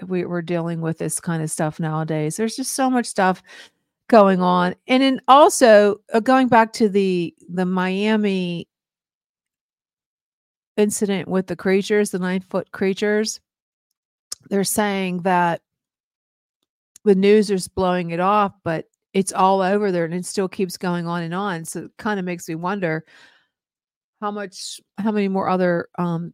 we, 0.05 0.25
we're 0.25 0.41
dealing 0.41 0.81
with 0.81 0.97
this 0.97 1.19
kind 1.19 1.41
of 1.41 1.51
stuff 1.51 1.79
nowadays. 1.79 2.35
There's 2.35 2.55
just 2.55 2.73
so 2.73 2.89
much 2.89 3.05
stuff 3.05 3.41
going 4.09 4.41
on. 4.41 4.75
And 4.87 5.03
then 5.03 5.21
also 5.27 6.01
uh, 6.13 6.19
going 6.19 6.47
back 6.47 6.73
to 6.73 6.89
the 6.89 7.33
the 7.49 7.65
Miami 7.65 8.67
incident 10.77 11.27
with 11.27 11.47
the 11.47 11.55
creatures, 11.55 12.11
the 12.11 12.19
nine 12.19 12.41
foot 12.41 12.71
creatures, 12.71 13.39
they're 14.49 14.63
saying 14.63 15.23
that 15.23 15.61
the 17.03 17.15
news 17.15 17.49
is 17.49 17.67
blowing 17.67 18.11
it 18.11 18.19
off, 18.19 18.53
but 18.63 18.85
it's 19.13 19.33
all 19.33 19.61
over 19.61 19.91
there 19.91 20.05
and 20.05 20.13
it 20.13 20.25
still 20.25 20.47
keeps 20.47 20.77
going 20.77 21.07
on 21.07 21.23
and 21.23 21.33
on. 21.33 21.65
So 21.65 21.85
it 21.85 21.91
kind 21.97 22.19
of 22.19 22.25
makes 22.25 22.47
me 22.47 22.55
wonder 22.55 23.05
how 24.21 24.31
much, 24.31 24.79
how 24.97 25.11
many 25.11 25.27
more 25.27 25.49
other 25.49 25.89
um, 25.97 26.33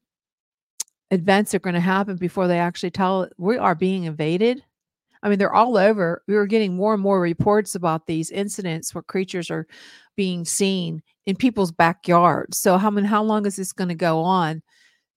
events 1.11 1.53
are 1.53 1.59
going 1.59 1.75
to 1.75 1.79
happen 1.79 2.15
before 2.15 2.47
they 2.47 2.59
actually 2.59 2.91
tell 2.91 3.29
we 3.37 3.57
are 3.57 3.75
being 3.75 4.03
invaded. 4.03 4.63
I 5.23 5.29
mean, 5.29 5.39
they're 5.39 5.53
all 5.53 5.77
over. 5.77 6.21
We 6.27 6.35
were 6.35 6.45
getting 6.45 6.75
more 6.75 6.93
and 6.93 7.01
more 7.01 7.21
reports 7.21 7.75
about 7.75 8.05
these 8.05 8.29
incidents 8.29 8.93
where 8.93 9.01
creatures 9.01 9.49
are 9.49 9.65
being 10.17 10.43
seen 10.45 11.01
in 11.25 11.37
people's 11.37 11.71
backyards. 11.71 12.59
So 12.59 12.77
how 12.77 12.91
many, 12.91 13.07
how 13.07 13.23
long 13.23 13.45
is 13.45 13.55
this 13.55 13.71
going 13.71 13.87
to 13.87 13.95
go 13.95 14.19
on? 14.19 14.61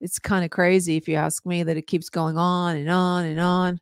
It's 0.00 0.20
kind 0.20 0.44
of 0.44 0.50
crazy 0.50 0.96
if 0.96 1.08
you 1.08 1.16
ask 1.16 1.44
me 1.44 1.64
that 1.64 1.76
it 1.76 1.88
keeps 1.88 2.08
going 2.08 2.38
on 2.38 2.76
and 2.76 2.88
on 2.88 3.24
and 3.24 3.40
on. 3.40 3.80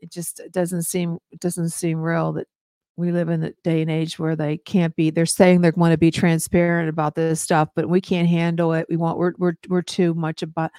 It 0.00 0.10
just 0.10 0.40
doesn't 0.50 0.82
seem 0.82 1.18
doesn't 1.38 1.70
seem 1.70 2.00
real 2.00 2.32
that 2.32 2.48
we 2.96 3.12
live 3.12 3.28
in 3.28 3.42
a 3.42 3.52
day 3.64 3.82
and 3.82 3.90
age 3.90 4.18
where 4.18 4.36
they 4.36 4.58
can't 4.58 4.94
be 4.94 5.10
they're 5.10 5.26
saying 5.26 5.60
they 5.60 5.70
want 5.70 5.92
to 5.92 5.98
be 5.98 6.10
transparent 6.10 6.88
about 6.88 7.14
this 7.14 7.40
stuff 7.40 7.68
but 7.74 7.88
we 7.88 8.00
can't 8.00 8.28
handle 8.28 8.72
it 8.72 8.86
we 8.88 8.96
want 8.96 9.18
we're 9.18 9.32
we're, 9.38 9.54
we're 9.68 9.82
too 9.82 10.14
much 10.14 10.42
about 10.42 10.70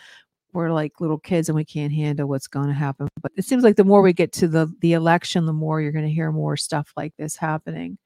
we're 0.53 0.71
like 0.71 0.99
little 0.99 1.17
kids 1.17 1.49
and 1.49 1.55
we 1.55 1.65
can't 1.65 1.93
handle 1.93 2.27
what's 2.27 2.47
going 2.47 2.67
to 2.67 2.73
happen 2.73 3.07
but 3.21 3.31
it 3.35 3.45
seems 3.45 3.63
like 3.63 3.75
the 3.75 3.83
more 3.83 4.01
we 4.01 4.13
get 4.13 4.31
to 4.31 4.47
the 4.47 4.71
the 4.81 4.93
election 4.93 5.45
the 5.45 5.53
more 5.53 5.81
you're 5.81 5.91
going 5.91 6.05
to 6.05 6.11
hear 6.11 6.31
more 6.31 6.57
stuff 6.57 6.91
like 6.95 7.13
this 7.17 7.35
happening. 7.35 7.97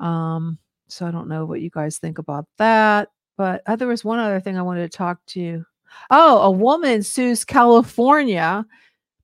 Um 0.00 0.58
so 0.88 1.06
i 1.06 1.10
don't 1.10 1.28
know 1.28 1.44
what 1.46 1.60
you 1.62 1.70
guys 1.70 1.98
think 1.98 2.18
about 2.18 2.46
that 2.58 3.08
but 3.38 3.62
uh, 3.66 3.74
there 3.74 3.88
was 3.88 4.04
one 4.04 4.18
other 4.18 4.38
thing 4.38 4.58
i 4.58 4.62
wanted 4.62 4.90
to 4.90 4.96
talk 4.96 5.18
to 5.26 5.64
oh 6.10 6.42
a 6.42 6.50
woman 6.50 7.02
sues 7.02 7.44
california 7.44 8.64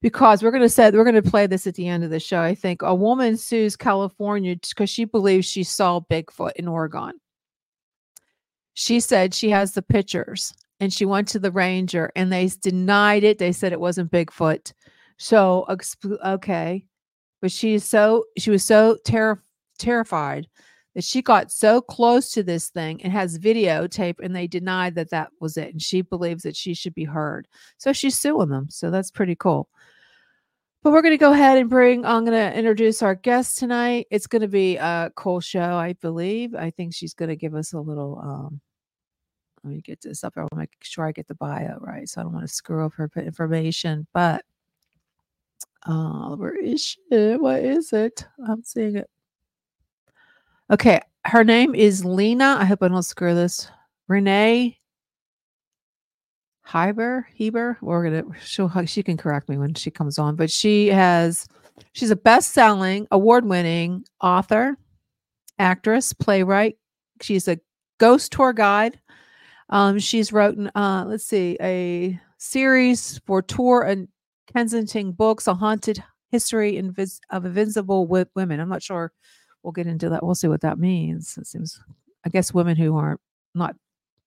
because 0.02 0.42
we're 0.42 0.50
going 0.50 0.62
to 0.62 0.68
say 0.68 0.90
we're 0.90 1.04
going 1.04 1.22
to 1.22 1.30
play 1.30 1.46
this 1.46 1.66
at 1.66 1.74
the 1.74 1.86
end 1.86 2.04
of 2.04 2.10
the 2.10 2.20
show 2.20 2.40
i 2.40 2.54
think. 2.54 2.82
A 2.82 2.94
woman 2.94 3.36
sues 3.36 3.76
california 3.76 4.56
because 4.56 4.90
she 4.90 5.04
believes 5.04 5.46
she 5.46 5.62
saw 5.62 6.00
bigfoot 6.00 6.52
in 6.56 6.68
oregon. 6.68 7.12
She 8.74 9.00
said 9.00 9.34
she 9.34 9.50
has 9.50 9.72
the 9.72 9.82
pictures 9.82 10.54
and 10.80 10.92
she 10.92 11.04
went 11.04 11.28
to 11.28 11.38
the 11.38 11.52
ranger 11.52 12.10
and 12.16 12.32
they 12.32 12.50
denied 12.60 13.22
it. 13.22 13.38
They 13.38 13.52
said 13.52 13.72
it 13.72 13.80
wasn't 13.80 14.10
bigfoot. 14.10 14.72
So 15.18 15.66
okay. 16.24 16.86
But 17.42 17.52
she's 17.52 17.84
so 17.84 18.24
she 18.38 18.50
was 18.50 18.64
so 18.64 18.96
ter- 19.04 19.42
terrified 19.78 20.48
that 20.94 21.04
she 21.04 21.22
got 21.22 21.52
so 21.52 21.80
close 21.80 22.32
to 22.32 22.42
this 22.42 22.68
thing 22.68 23.00
and 23.02 23.12
has 23.12 23.38
videotape 23.38 24.16
and 24.20 24.34
they 24.34 24.46
denied 24.46 24.94
that 24.96 25.10
that 25.10 25.30
was 25.40 25.56
it 25.56 25.70
and 25.70 25.80
she 25.80 26.02
believes 26.02 26.42
that 26.42 26.56
she 26.56 26.74
should 26.74 26.94
be 26.94 27.04
heard. 27.04 27.46
So 27.78 27.92
she's 27.92 28.18
suing 28.18 28.48
them. 28.48 28.68
So 28.70 28.90
that's 28.90 29.10
pretty 29.10 29.36
cool. 29.36 29.68
But 30.82 30.92
we're 30.92 31.02
going 31.02 31.12
to 31.12 31.18
go 31.18 31.32
ahead 31.32 31.58
and 31.58 31.68
bring 31.68 32.06
i'm 32.06 32.24
going 32.24 32.52
to 32.52 32.58
introduce 32.58 33.02
our 33.02 33.14
guest 33.14 33.58
tonight. 33.58 34.06
It's 34.10 34.26
going 34.26 34.42
to 34.42 34.48
be 34.48 34.76
a 34.76 35.12
cool 35.14 35.40
show 35.40 35.74
i 35.74 35.92
believe. 36.00 36.54
I 36.54 36.70
think 36.70 36.94
she's 36.94 37.14
going 37.14 37.28
to 37.28 37.36
give 37.36 37.54
us 37.54 37.74
a 37.74 37.80
little 37.80 38.18
um 38.22 38.60
let 39.62 39.72
me 39.72 39.80
get 39.80 40.00
this 40.00 40.24
up. 40.24 40.34
I 40.36 40.40
want 40.40 40.52
to 40.52 40.58
make 40.58 40.76
sure 40.82 41.06
I 41.06 41.12
get 41.12 41.28
the 41.28 41.34
bio 41.34 41.78
right. 41.80 42.08
So 42.08 42.20
I 42.20 42.24
don't 42.24 42.32
want 42.32 42.46
to 42.46 42.52
screw 42.52 42.84
up 42.84 42.94
her 42.94 43.10
information. 43.16 44.06
But 44.12 44.44
uh 45.86 46.36
where 46.36 46.56
is 46.56 46.82
she? 46.82 46.98
What 47.10 47.60
is 47.60 47.92
it? 47.92 48.26
I'm 48.46 48.62
seeing 48.62 48.96
it. 48.96 49.10
Okay. 50.70 51.00
Her 51.24 51.44
name 51.44 51.74
is 51.74 52.04
Lena. 52.04 52.56
I 52.58 52.64
hope 52.64 52.82
I 52.82 52.88
don't 52.88 53.02
screw 53.02 53.34
this. 53.34 53.70
Renee 54.08 54.78
Heber. 56.66 57.26
Heber. 57.34 57.78
We're 57.80 58.04
gonna 58.04 58.24
she'll 58.42 58.70
she 58.86 59.02
can 59.02 59.16
correct 59.16 59.48
me 59.48 59.58
when 59.58 59.74
she 59.74 59.90
comes 59.90 60.18
on, 60.18 60.36
but 60.36 60.50
she 60.50 60.86
has 60.88 61.46
she's 61.92 62.10
a 62.10 62.16
best-selling, 62.16 63.08
award-winning 63.10 64.04
author, 64.20 64.76
actress, 65.58 66.12
playwright. 66.12 66.76
She's 67.20 67.48
a 67.48 67.58
ghost 67.98 68.32
tour 68.32 68.52
guide 68.52 68.99
um, 69.70 69.98
she's 69.98 70.32
written, 70.32 70.70
uh, 70.74 71.04
let's 71.06 71.24
see, 71.24 71.56
a 71.60 72.18
series 72.38 73.20
for 73.26 73.42
Tor 73.42 73.84
and 73.84 74.08
Kensington 74.52 75.12
Books, 75.12 75.46
A 75.46 75.54
Haunted 75.54 76.02
History 76.30 76.74
Invis- 76.74 77.20
of 77.30 77.44
Invisible 77.44 78.06
Women. 78.06 78.60
I'm 78.60 78.68
not 78.68 78.82
sure. 78.82 79.12
We'll 79.62 79.72
get 79.72 79.86
into 79.86 80.08
that. 80.10 80.24
We'll 80.24 80.34
see 80.34 80.48
what 80.48 80.62
that 80.62 80.78
means. 80.78 81.36
It 81.38 81.46
seems, 81.46 81.80
I 82.24 82.30
guess, 82.30 82.52
women 82.54 82.76
who 82.76 82.96
aren't 82.96 83.20
not 83.54 83.76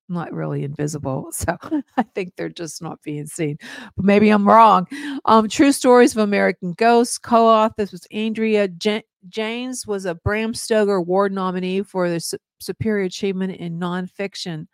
not 0.10 0.34
really 0.34 0.64
invisible. 0.64 1.32
So 1.34 1.58
I 1.98 2.04
think 2.14 2.34
they're 2.36 2.50
just 2.50 2.82
not 2.82 3.02
being 3.04 3.26
seen. 3.26 3.58
But 3.96 4.06
maybe 4.06 4.30
I'm 4.30 4.48
wrong. 4.48 4.88
Um, 5.26 5.50
True 5.50 5.72
Stories 5.72 6.12
of 6.16 6.20
American 6.22 6.74
Ghosts 6.74 7.18
co-author. 7.18 7.74
This 7.78 7.92
was 7.92 8.06
Andrea 8.12 8.68
J- 8.68 9.06
Janes 9.30 9.88
was 9.88 10.06
a 10.06 10.16
Bram 10.16 10.54
Stoker 10.54 10.96
Award 10.96 11.32
nominee 11.32 11.82
for 11.84 12.10
the 12.10 12.20
Su- 12.20 12.38
Superior 12.60 13.06
Achievement 13.06 13.56
in 13.56 13.80
Nonfiction. 13.80 14.68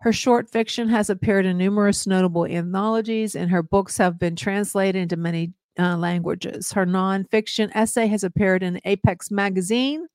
Her 0.00 0.12
short 0.12 0.48
fiction 0.48 0.88
has 0.88 1.10
appeared 1.10 1.44
in 1.44 1.58
numerous 1.58 2.06
notable 2.06 2.46
anthologies, 2.46 3.34
and 3.36 3.50
her 3.50 3.62
books 3.62 3.98
have 3.98 4.18
been 4.18 4.34
translated 4.34 5.00
into 5.00 5.16
many 5.16 5.52
uh, 5.78 5.96
languages. 5.96 6.72
Her 6.72 6.86
nonfiction 6.86 7.70
essay 7.74 8.06
has 8.06 8.24
appeared 8.24 8.62
in 8.62 8.80
Apex 8.86 9.30
Magazine 9.30 10.06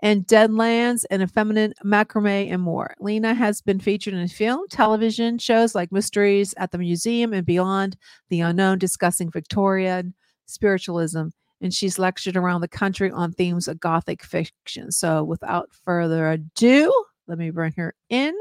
and 0.00 0.26
Deadlands 0.26 1.04
and 1.10 1.22
a 1.22 1.26
feminine 1.26 1.74
macrame 1.84 2.52
and 2.52 2.62
more. 2.62 2.94
Lena 3.00 3.34
has 3.34 3.60
been 3.60 3.80
featured 3.80 4.14
in 4.14 4.28
film, 4.28 4.66
television 4.70 5.38
shows 5.38 5.74
like 5.74 5.92
Mysteries 5.92 6.54
at 6.56 6.72
the 6.72 6.78
Museum 6.78 7.34
and 7.34 7.46
Beyond 7.46 7.98
the 8.30 8.40
Unknown, 8.40 8.78
discussing 8.78 9.30
Victorian 9.30 10.14
spiritualism. 10.46 11.26
And 11.60 11.72
she's 11.72 11.98
lectured 11.98 12.36
around 12.36 12.62
the 12.62 12.68
country 12.68 13.10
on 13.10 13.32
themes 13.32 13.68
of 13.68 13.80
Gothic 13.80 14.22
fiction. 14.22 14.90
So, 14.90 15.22
without 15.22 15.70
further 15.84 16.30
ado, 16.30 16.92
let 17.26 17.38
me 17.38 17.50
bring 17.50 17.72
her 17.76 17.94
in. 18.10 18.34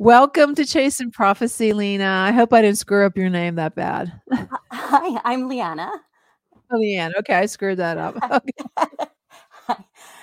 Welcome 0.00 0.54
to 0.54 0.64
Chasing 0.64 1.10
Prophecy, 1.10 1.72
Lena. 1.72 2.24
I 2.28 2.30
hope 2.30 2.52
I 2.52 2.62
didn't 2.62 2.78
screw 2.78 3.04
up 3.04 3.16
your 3.16 3.28
name 3.28 3.56
that 3.56 3.74
bad. 3.74 4.12
Hi, 4.70 5.20
I'm 5.24 5.48
Leanna. 5.48 5.90
Oh, 6.70 6.76
Leanne. 6.76 7.16
Okay, 7.18 7.34
I 7.34 7.46
screwed 7.46 7.78
that 7.78 7.98
up. 7.98 8.16
Okay. 9.68 9.76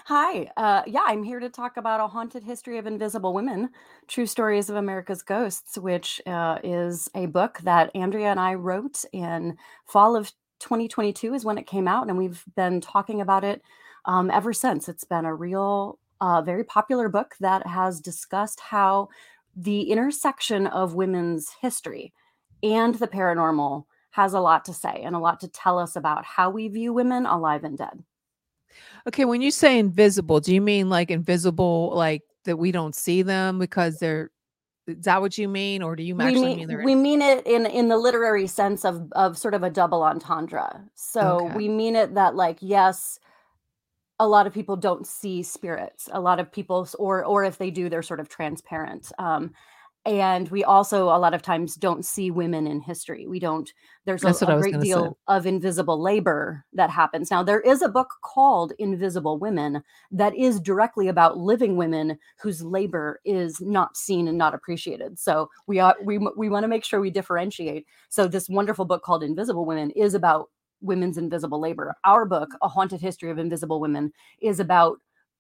Hi. 0.06 0.50
Uh, 0.56 0.84
yeah, 0.88 1.04
I'm 1.06 1.24
here 1.24 1.40
to 1.42 1.50
talk 1.50 1.76
about 1.76 2.00
a 2.00 2.08
haunted 2.08 2.44
history 2.44 2.78
of 2.78 2.88
invisible 2.88 3.34
women, 3.34 3.70
true 4.08 4.28
stories 4.28 4.70
of 4.70 4.78
America's 4.78 5.22
ghosts, 5.22 5.78
which 5.78 6.22
uh, 6.26 6.60
is 6.64 7.10
a 7.14 7.26
book 7.26 7.60
that 7.64 7.92
Andrea 7.96 8.28
and 8.28 8.40
I 8.40 8.54
wrote 8.54 9.04
in 9.12 9.58
fall 9.86 10.16
of 10.16 10.32
2022 10.60 11.34
is 11.34 11.44
when 11.44 11.58
it 11.58 11.68
came 11.68 11.88
out, 11.88 12.08
and 12.08 12.18
we've 12.18 12.46
been 12.56 12.80
talking 12.80 13.20
about 13.20 13.44
it 13.44 13.62
um, 14.06 14.32
ever 14.32 14.54
since. 14.54 14.88
It's 14.88 15.04
been 15.04 15.26
a 15.26 15.36
real, 15.36 16.00
uh, 16.22 16.42
very 16.44 16.64
popular 16.64 17.10
book 17.10 17.36
that 17.42 17.68
has 17.68 18.00
discussed 18.00 18.60
how 18.62 19.10
the 19.56 19.84
intersection 19.84 20.68
of 20.68 20.96
women's 20.96 21.50
history 21.62 22.14
and 22.64 22.96
the 22.96 23.08
paranormal 23.08 23.86
has 24.12 24.34
a 24.34 24.40
lot 24.40 24.66
to 24.66 24.74
say 24.74 25.02
and 25.04 25.16
a 25.16 25.20
lot 25.20 25.40
to 25.42 25.48
tell 25.48 25.78
us 25.78 25.96
about 25.96 26.26
how 26.26 26.50
we 26.50 26.68
view 26.68 26.94
women 26.94 27.26
alive 27.26 27.64
and 27.64 27.78
dead. 27.78 28.04
Okay, 29.08 29.26
when 29.26 29.42
you 29.42 29.52
say 29.52 29.78
invisible, 29.78 30.40
do 30.40 30.54
you 30.54 30.62
mean 30.62 30.90
like 30.90 31.12
invisible, 31.12 31.92
like 31.94 32.22
that 32.46 32.58
we 32.58 32.72
don't 32.72 32.96
see 32.96 33.22
them 33.22 33.60
because 33.60 34.00
they're 34.00 34.32
is 34.88 35.04
that 35.06 35.20
what 35.20 35.38
you 35.38 35.48
mean, 35.48 35.82
or 35.82 35.96
do 35.96 36.04
you 36.04 36.22
actually 36.22 36.50
we 36.54 36.56
mean, 36.56 36.58
mean 36.60 36.68
they're 36.68 36.84
we 36.84 36.96
mean 36.96 37.22
it 37.22 37.46
in 37.48 37.66
in 37.66 37.88
the 37.88 37.98
literary 37.98 38.48
sense 38.48 38.86
of 38.86 39.12
of 39.14 39.38
sort 39.38 39.54
of 39.54 39.64
a 39.64 39.70
double 39.70 40.04
entendre. 40.04 40.84
So 40.96 41.46
Okay. 41.46 41.56
we 41.56 41.68
mean 41.70 41.96
it 41.96 42.14
that 42.16 42.36
like 42.36 42.58
yes, 42.62 43.20
a 44.20 44.28
lot 44.28 44.48
of 44.48 44.54
people 44.54 44.76
don't 44.78 45.06
see 45.06 45.44
spirits. 45.44 46.10
A 46.12 46.20
lot 46.20 46.40
of 46.40 46.52
people, 46.52 46.88
or 47.00 47.24
or 47.26 47.44
if 47.44 47.58
they 47.58 47.72
do, 47.72 47.90
they're 47.90 48.02
sort 48.02 48.20
of 48.20 48.30
transparent. 48.30 49.12
Um, 49.20 49.52
and 50.06 50.50
we 50.50 50.64
also 50.64 51.06
a 51.06 51.18
lot 51.18 51.34
of 51.34 51.42
times 51.42 51.76
don't 51.76 52.06
see 52.06 52.30
women 52.30 52.68
in 52.68 52.80
history 52.80 53.26
we 53.28 53.40
don't 53.40 53.74
there's 54.06 54.24
a, 54.24 54.28
That's 54.28 54.42
what 54.42 54.52
I 54.52 54.56
a 54.56 54.60
great 54.60 54.74
gonna 54.74 54.84
say. 54.84 54.90
deal 54.90 55.18
of 55.28 55.48
invisible 55.48 56.00
labor 56.00 56.64
that 56.74 56.90
happens 56.90 57.32
now 57.32 57.42
there 57.42 57.60
is 57.62 57.82
a 57.82 57.90
book 57.90 58.10
called 58.24 58.74
invisible 58.78 59.40
women 59.40 59.82
that 60.12 60.36
is 60.36 60.60
directly 60.60 61.08
about 61.08 61.38
living 61.38 61.76
women 61.76 62.18
whose 62.40 62.62
labor 62.62 63.20
is 63.26 63.60
not 63.62 63.98
seen 63.98 64.28
and 64.28 64.38
not 64.38 64.54
appreciated 64.54 65.18
so 65.18 65.50
we 65.68 65.80
are 65.80 65.96
we, 66.04 66.20
we 66.38 66.50
want 66.50 66.64
to 66.64 66.68
make 66.68 66.86
sure 66.86 67.02
we 67.02 67.10
differentiate 67.10 67.86
so 68.10 68.28
this 68.28 68.48
wonderful 68.48 68.86
book 68.86 69.02
called 69.04 69.24
invisible 69.24 69.66
women 69.66 69.90
is 69.92 70.14
about 70.14 70.50
women's 70.82 71.18
invisible 71.18 71.60
labor 71.60 71.96
our 72.04 72.26
book 72.26 72.50
a 72.62 72.68
haunted 72.68 73.02
history 73.02 73.32
of 73.32 73.38
invisible 73.38 73.80
women 73.80 74.12
is 74.42 74.60
about 74.60 75.00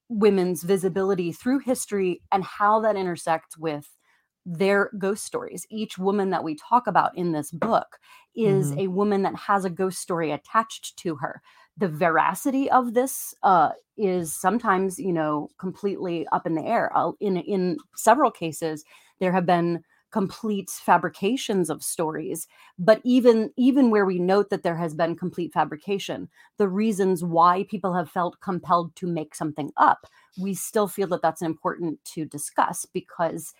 women's 0.09 0.63
visibility 0.63 1.31
through 1.31 1.59
history 1.59 2.21
and 2.31 2.43
how 2.43 2.79
that 2.79 2.95
intersects 2.95 3.57
with 3.57 3.97
their 4.45 4.91
ghost 4.99 5.25
stories. 5.25 5.65
Each 5.71 5.97
woman 5.97 6.29
that 6.29 6.43
we 6.43 6.55
talk 6.55 6.85
about 6.85 7.17
in 7.17 7.31
this 7.31 7.51
book 7.51 7.97
is 8.35 8.71
Mhm. 8.71 8.77
a 8.77 8.87
woman 8.87 9.23
that 9.23 9.35
has 9.35 9.65
a 9.65 9.69
ghost 9.71 9.99
story 9.99 10.31
attached 10.31 10.97
to 10.97 11.15
her. 11.15 11.41
The 11.77 11.87
veracity 11.87 12.69
of 12.69 12.93
this 12.93 13.33
uh, 13.41 13.71
is 13.97 14.33
sometimes, 14.35 14.99
you 14.99 15.11
know, 15.11 15.49
completely 15.57 16.27
up 16.27 16.45
in 16.45 16.53
the 16.53 16.63
air. 16.63 16.95
Uh, 16.95 17.13
in 17.19 17.37
in 17.37 17.77
several 17.95 18.29
cases, 18.29 18.83
there 19.19 19.31
have 19.31 19.47
been 19.47 19.83
complete 20.15 20.69
fabrications 20.69 21.69
of 21.69 21.83
stories 21.83 22.47
but 22.79 23.01
even 23.03 23.51
even 23.57 23.89
where 23.89 24.05
we 24.05 24.17
note 24.17 24.49
that 24.49 24.63
there 24.63 24.77
has 24.77 24.95
been 24.95 25.13
complete 25.13 25.51
fabrication 25.51 26.29
the 26.55 26.69
reasons 26.69 27.21
why 27.21 27.65
people 27.69 27.93
have 27.93 28.09
felt 28.09 28.39
compelled 28.39 28.95
to 28.95 29.07
make 29.07 29.35
something 29.35 29.71
up 29.75 30.07
we 30.39 30.53
still 30.53 30.87
feel 30.87 31.09
that 31.09 31.21
that's 31.21 31.41
important 31.41 31.99
to 32.05 32.23
discuss 32.23 32.85
because 32.85 33.53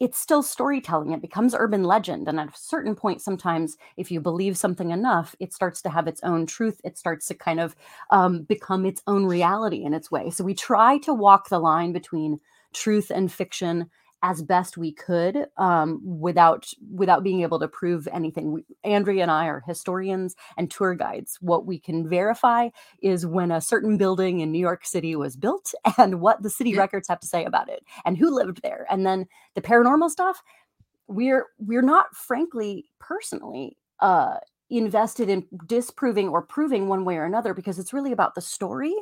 it's 0.00 0.18
still 0.18 0.42
storytelling. 0.42 1.12
It 1.12 1.20
becomes 1.20 1.54
urban 1.54 1.84
legend. 1.84 2.26
And 2.26 2.40
at 2.40 2.48
a 2.48 2.56
certain 2.56 2.96
point, 2.96 3.20
sometimes 3.22 3.76
if 3.96 4.10
you 4.10 4.20
believe 4.20 4.56
something 4.56 4.90
enough, 4.90 5.36
it 5.38 5.52
starts 5.52 5.82
to 5.82 5.90
have 5.90 6.08
its 6.08 6.20
own 6.24 6.46
truth. 6.46 6.80
It 6.82 6.98
starts 6.98 7.26
to 7.28 7.34
kind 7.34 7.60
of 7.60 7.76
um, 8.10 8.42
become 8.42 8.84
its 8.84 9.02
own 9.06 9.26
reality 9.26 9.84
in 9.84 9.94
its 9.94 10.10
way. 10.10 10.30
So 10.30 10.42
we 10.42 10.54
try 10.54 10.98
to 11.04 11.14
walk 11.14 11.50
the 11.50 11.60
line 11.60 11.92
between 11.92 12.40
truth 12.72 13.12
and 13.14 13.30
fiction 13.30 13.90
as 14.22 14.42
best 14.42 14.76
we 14.76 14.92
could 14.92 15.46
um, 15.56 16.00
without 16.04 16.68
without 16.92 17.24
being 17.24 17.42
able 17.42 17.58
to 17.60 17.68
prove 17.68 18.08
anything. 18.12 18.52
We, 18.52 18.64
Andrea 18.84 19.22
and 19.22 19.30
I 19.30 19.46
are 19.46 19.62
historians 19.66 20.36
and 20.56 20.70
tour 20.70 20.94
guides. 20.94 21.38
What 21.40 21.66
we 21.66 21.78
can 21.78 22.08
verify 22.08 22.70
is 23.02 23.26
when 23.26 23.50
a 23.50 23.60
certain 23.60 23.96
building 23.98 24.40
in 24.40 24.52
New 24.52 24.58
York 24.60 24.86
City 24.86 25.16
was 25.16 25.36
built 25.36 25.74
and 25.98 26.20
what 26.20 26.42
the 26.42 26.50
city 26.50 26.76
records 26.76 27.08
have 27.08 27.20
to 27.20 27.26
say 27.26 27.44
about 27.44 27.68
it 27.68 27.82
and 28.04 28.16
who 28.16 28.30
lived 28.34 28.62
there. 28.62 28.86
And 28.90 29.06
then 29.06 29.26
the 29.54 29.62
paranormal 29.62 30.10
stuff, 30.10 30.42
we're 31.08 31.46
we're 31.58 31.82
not 31.82 32.14
frankly 32.14 32.86
personally 33.00 33.76
uh 34.00 34.36
invested 34.78 35.28
in 35.28 35.46
disproving 35.66 36.28
or 36.28 36.42
proving 36.42 36.88
one 36.88 37.04
way 37.04 37.16
or 37.16 37.24
another 37.24 37.52
because 37.54 37.78
it's 37.78 37.92
really 37.92 38.12
about 38.12 38.34
the 38.34 38.40
story 38.40 38.94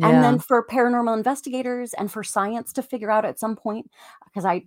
and 0.00 0.24
then 0.24 0.38
for 0.38 0.66
paranormal 0.66 1.16
investigators 1.16 1.92
and 1.94 2.10
for 2.10 2.24
science 2.24 2.72
to 2.72 2.82
figure 2.82 3.10
out 3.10 3.24
at 3.24 3.38
some 3.38 3.54
point 3.54 3.90
because 4.24 4.44
i 4.44 4.62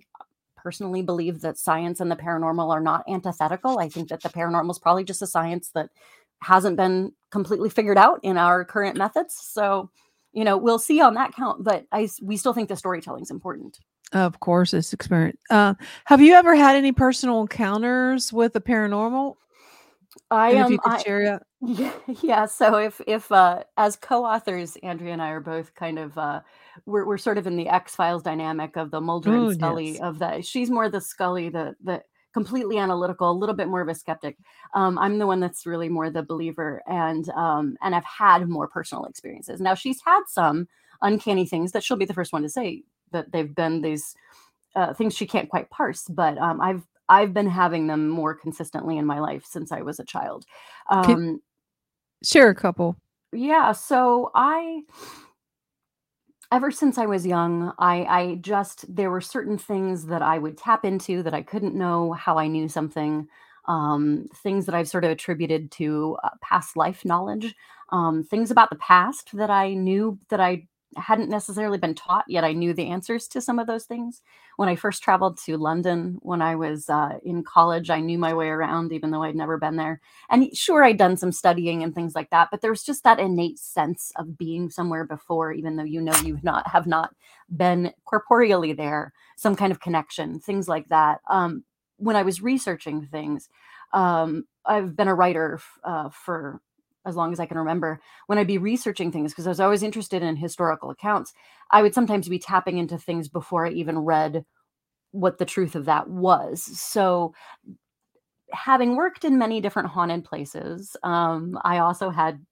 personally 0.55 1.01
believe 1.01 1.41
that 1.41 1.57
science 1.57 1.99
and 1.99 2.09
the 2.09 2.15
paranormal 2.15 2.71
are 2.71 2.79
not 2.79 3.03
antithetical 3.09 3.79
i 3.79 3.89
think 3.89 4.09
that 4.09 4.21
the 4.21 4.29
paranormal 4.29 4.71
is 4.71 4.79
probably 4.79 5.03
just 5.03 5.21
a 5.21 5.27
science 5.27 5.69
that 5.69 5.89
hasn't 6.41 6.77
been 6.77 7.11
completely 7.31 7.69
figured 7.69 7.97
out 7.97 8.19
in 8.23 8.37
our 8.37 8.63
current 8.63 8.97
methods 8.97 9.35
so 9.35 9.89
you 10.31 10.43
know 10.43 10.57
we'll 10.57 10.79
see 10.79 11.01
on 11.01 11.15
that 11.15 11.33
count 11.33 11.63
but 11.63 11.85
i 11.91 12.07
we 12.21 12.37
still 12.37 12.53
think 12.53 12.69
the 12.69 12.75
storytelling 12.75 13.23
is 13.23 13.31
important 13.31 13.79
Of 14.13 14.39
course, 14.39 14.73
it's 14.73 14.93
experience. 14.93 15.41
Uh, 15.49 15.73
have 16.05 16.21
you 16.21 16.33
ever 16.35 16.55
had 16.55 16.75
any 16.75 16.91
personal 16.91 17.41
encounters 17.41 18.31
with 18.31 18.53
the 18.53 18.61
paranormal? 18.61 19.35
I 20.31 20.51
And 20.51 20.59
if 20.59 20.67
am 20.67 20.71
you 20.71 20.79
could 20.79 20.93
I, 20.93 20.97
share 20.97 21.21
it. 21.35 21.43
Yeah, 21.61 21.93
yeah. 22.21 22.45
So 22.45 22.75
if 22.77 23.01
if 23.07 23.31
uh, 23.31 23.63
as 23.77 23.95
co-authors, 23.95 24.77
Andrea 24.83 25.13
and 25.13 25.21
I 25.21 25.29
are 25.29 25.39
both 25.39 25.73
kind 25.73 25.97
of 25.97 26.17
uh, 26.17 26.41
we're 26.85 27.05
we're 27.05 27.17
sort 27.17 27.37
of 27.39 27.47
in 27.47 27.55
the 27.55 27.67
X 27.69 27.95
Files 27.95 28.21
dynamic 28.21 28.75
of 28.77 28.91
the 28.91 29.01
Mulder 29.01 29.35
Oh, 29.35 29.49
and 29.49 29.53
Scully 29.55 29.91
yes. 29.93 30.01
of 30.01 30.19
the. 30.19 30.41
She's 30.41 30.69
more 30.69 30.89
the 30.89 31.01
Scully, 31.01 31.49
the 31.49 31.75
the 31.83 32.03
completely 32.33 32.77
analytical, 32.77 33.31
a 33.31 33.33
little 33.33 33.55
bit 33.55 33.67
more 33.67 33.81
of 33.81 33.87
a 33.87 33.95
skeptic. 33.95 34.37
Um, 34.75 34.99
I'm 34.99 35.17
the 35.17 35.25
one 35.27 35.39
that's 35.39 35.65
really 35.65 35.89
more 35.89 36.09
the 36.11 36.21
believer, 36.21 36.83
and 36.85 37.27
um, 37.29 37.77
and 37.81 37.95
I've 37.95 38.05
had 38.05 38.47
more 38.47 38.67
personal 38.67 39.05
experiences. 39.05 39.59
Now 39.59 39.73
she's 39.73 40.01
had 40.05 40.21
some 40.27 40.67
uncanny 41.01 41.45
things 41.47 41.71
that 41.71 41.83
she'll 41.83 41.97
be 41.97 42.05
the 42.05 42.13
first 42.13 42.33
one 42.33 42.43
to 42.43 42.49
say 42.49 42.83
that 43.11 43.31
they've 43.31 43.55
been 43.55 43.81
these 43.81 44.15
uh, 44.75 44.93
things 44.93 45.15
she 45.15 45.25
can't 45.25 45.49
quite 45.49 45.69
parse, 45.71 46.03
but 46.09 46.37
um, 46.37 46.61
I've 46.61 46.83
I've 47.09 47.33
been 47.33 47.47
having 47.49 47.87
them 47.87 48.09
more 48.09 48.33
consistently 48.35 48.97
in 48.97 49.05
my 49.05 49.19
life 49.19 49.45
since 49.45 49.71
I 49.71 49.81
was 49.81 49.99
a 49.99 50.05
child. 50.05 50.45
Can 51.01 51.15
Um, 51.19 51.41
share 52.23 52.49
a 52.49 52.55
couple. 52.55 52.97
yeah, 53.33 53.71
so 53.73 54.31
I 54.33 54.81
ever 56.51 56.71
since 56.71 56.97
I 56.97 57.05
was 57.05 57.25
young, 57.25 57.73
I 57.79 58.05
I 58.05 58.35
just 58.41 58.85
there 58.93 59.11
were 59.11 59.21
certain 59.21 59.57
things 59.57 60.05
that 60.07 60.21
I 60.21 60.37
would 60.37 60.57
tap 60.57 60.85
into 60.85 61.23
that 61.23 61.33
I 61.33 61.41
couldn't 61.41 61.75
know 61.75 62.13
how 62.13 62.37
I 62.37 62.47
knew 62.47 62.67
something. 62.69 63.27
Um, 63.67 64.27
things 64.43 64.65
that 64.67 64.75
I've 64.75 64.87
sort 64.87 65.05
of 65.05 65.11
attributed 65.11 65.71
to 65.73 66.17
uh, 66.23 66.29
past 66.41 66.77
life 66.77 67.03
knowledge, 67.03 67.55
um, 67.91 68.23
things 68.23 68.51
about 68.51 68.69
the 68.69 68.75
past 68.75 69.29
that 69.33 69.49
I 69.49 69.73
knew 69.73 70.19
that 70.29 70.39
I 70.39 70.67
hadn't 70.95 71.29
necessarily 71.29 71.77
been 71.77 71.95
taught, 71.95 72.25
yet 72.27 72.43
I 72.43 72.53
knew 72.53 72.73
the 72.73 72.87
answers 72.87 73.27
to 73.29 73.41
some 73.41 73.59
of 73.59 73.67
those 73.67 73.85
things. 73.85 74.21
When 74.57 74.69
I 74.69 74.75
first 74.75 75.03
traveled 75.03 75.37
to 75.45 75.57
London 75.57 76.17
when 76.21 76.41
I 76.41 76.55
was 76.55 76.89
uh, 76.89 77.19
in 77.23 77.43
college, 77.43 77.89
I 77.89 77.99
knew 77.99 78.17
my 78.17 78.33
way 78.33 78.47
around, 78.47 78.93
even 78.93 79.11
though 79.11 79.23
I'd 79.23 79.35
never 79.35 79.57
been 79.57 79.75
there. 79.75 79.99
And 80.29 80.55
sure, 80.55 80.83
I'd 80.83 80.97
done 80.97 81.17
some 81.17 81.31
studying 81.31 81.83
and 81.83 81.93
things 81.93 82.15
like 82.15 82.29
that, 82.29 82.49
but 82.51 82.61
there 82.61 82.71
was 82.71 82.83
just 82.83 83.03
that 83.03 83.19
innate 83.19 83.59
sense 83.59 84.11
of 84.15 84.37
being 84.37 84.69
somewhere 84.69 85.05
before, 85.05 85.51
even 85.51 85.75
though 85.75 85.83
you 85.83 86.01
know 86.01 86.15
you 86.23 86.39
not 86.43 86.67
have 86.67 86.87
not 86.87 87.13
been 87.55 87.91
corporeally 88.05 88.73
there, 88.73 89.13
some 89.35 89.55
kind 89.55 89.71
of 89.71 89.79
connection, 89.79 90.39
things 90.39 90.67
like 90.67 90.87
that. 90.89 91.19
Um, 91.29 91.63
when 91.97 92.15
I 92.15 92.23
was 92.23 92.41
researching 92.41 93.05
things, 93.05 93.49
um, 93.93 94.45
I've 94.65 94.95
been 94.95 95.07
a 95.07 95.15
writer 95.15 95.59
uh, 95.83 96.09
for 96.09 96.61
as 97.05 97.15
long 97.15 97.31
as 97.31 97.39
I 97.39 97.45
can 97.45 97.57
remember. 97.57 98.01
When 98.27 98.37
I'd 98.37 98.47
be 98.47 98.57
researching 98.57 99.11
things, 99.11 99.31
because 99.31 99.47
I 99.47 99.51
was 99.51 99.59
always 99.59 99.83
interested 99.83 100.23
in 100.23 100.35
historical 100.35 100.89
accounts, 100.89 101.33
I 101.71 101.81
would 101.81 101.93
sometimes 101.93 102.27
be 102.27 102.39
tapping 102.39 102.77
into 102.77 102.97
things 102.97 103.27
before 103.27 103.65
I 103.65 103.71
even 103.71 103.99
read 103.99 104.45
what 105.11 105.37
the 105.37 105.45
truth 105.45 105.75
of 105.75 105.85
that 105.85 106.09
was. 106.09 106.61
So 106.61 107.33
having 108.51 108.95
worked 108.95 109.23
in 109.23 109.37
many 109.37 109.61
different 109.61 109.89
haunted 109.89 110.23
places, 110.25 110.95
um, 111.03 111.57
I 111.63 111.79
also 111.79 112.09
had 112.09 112.45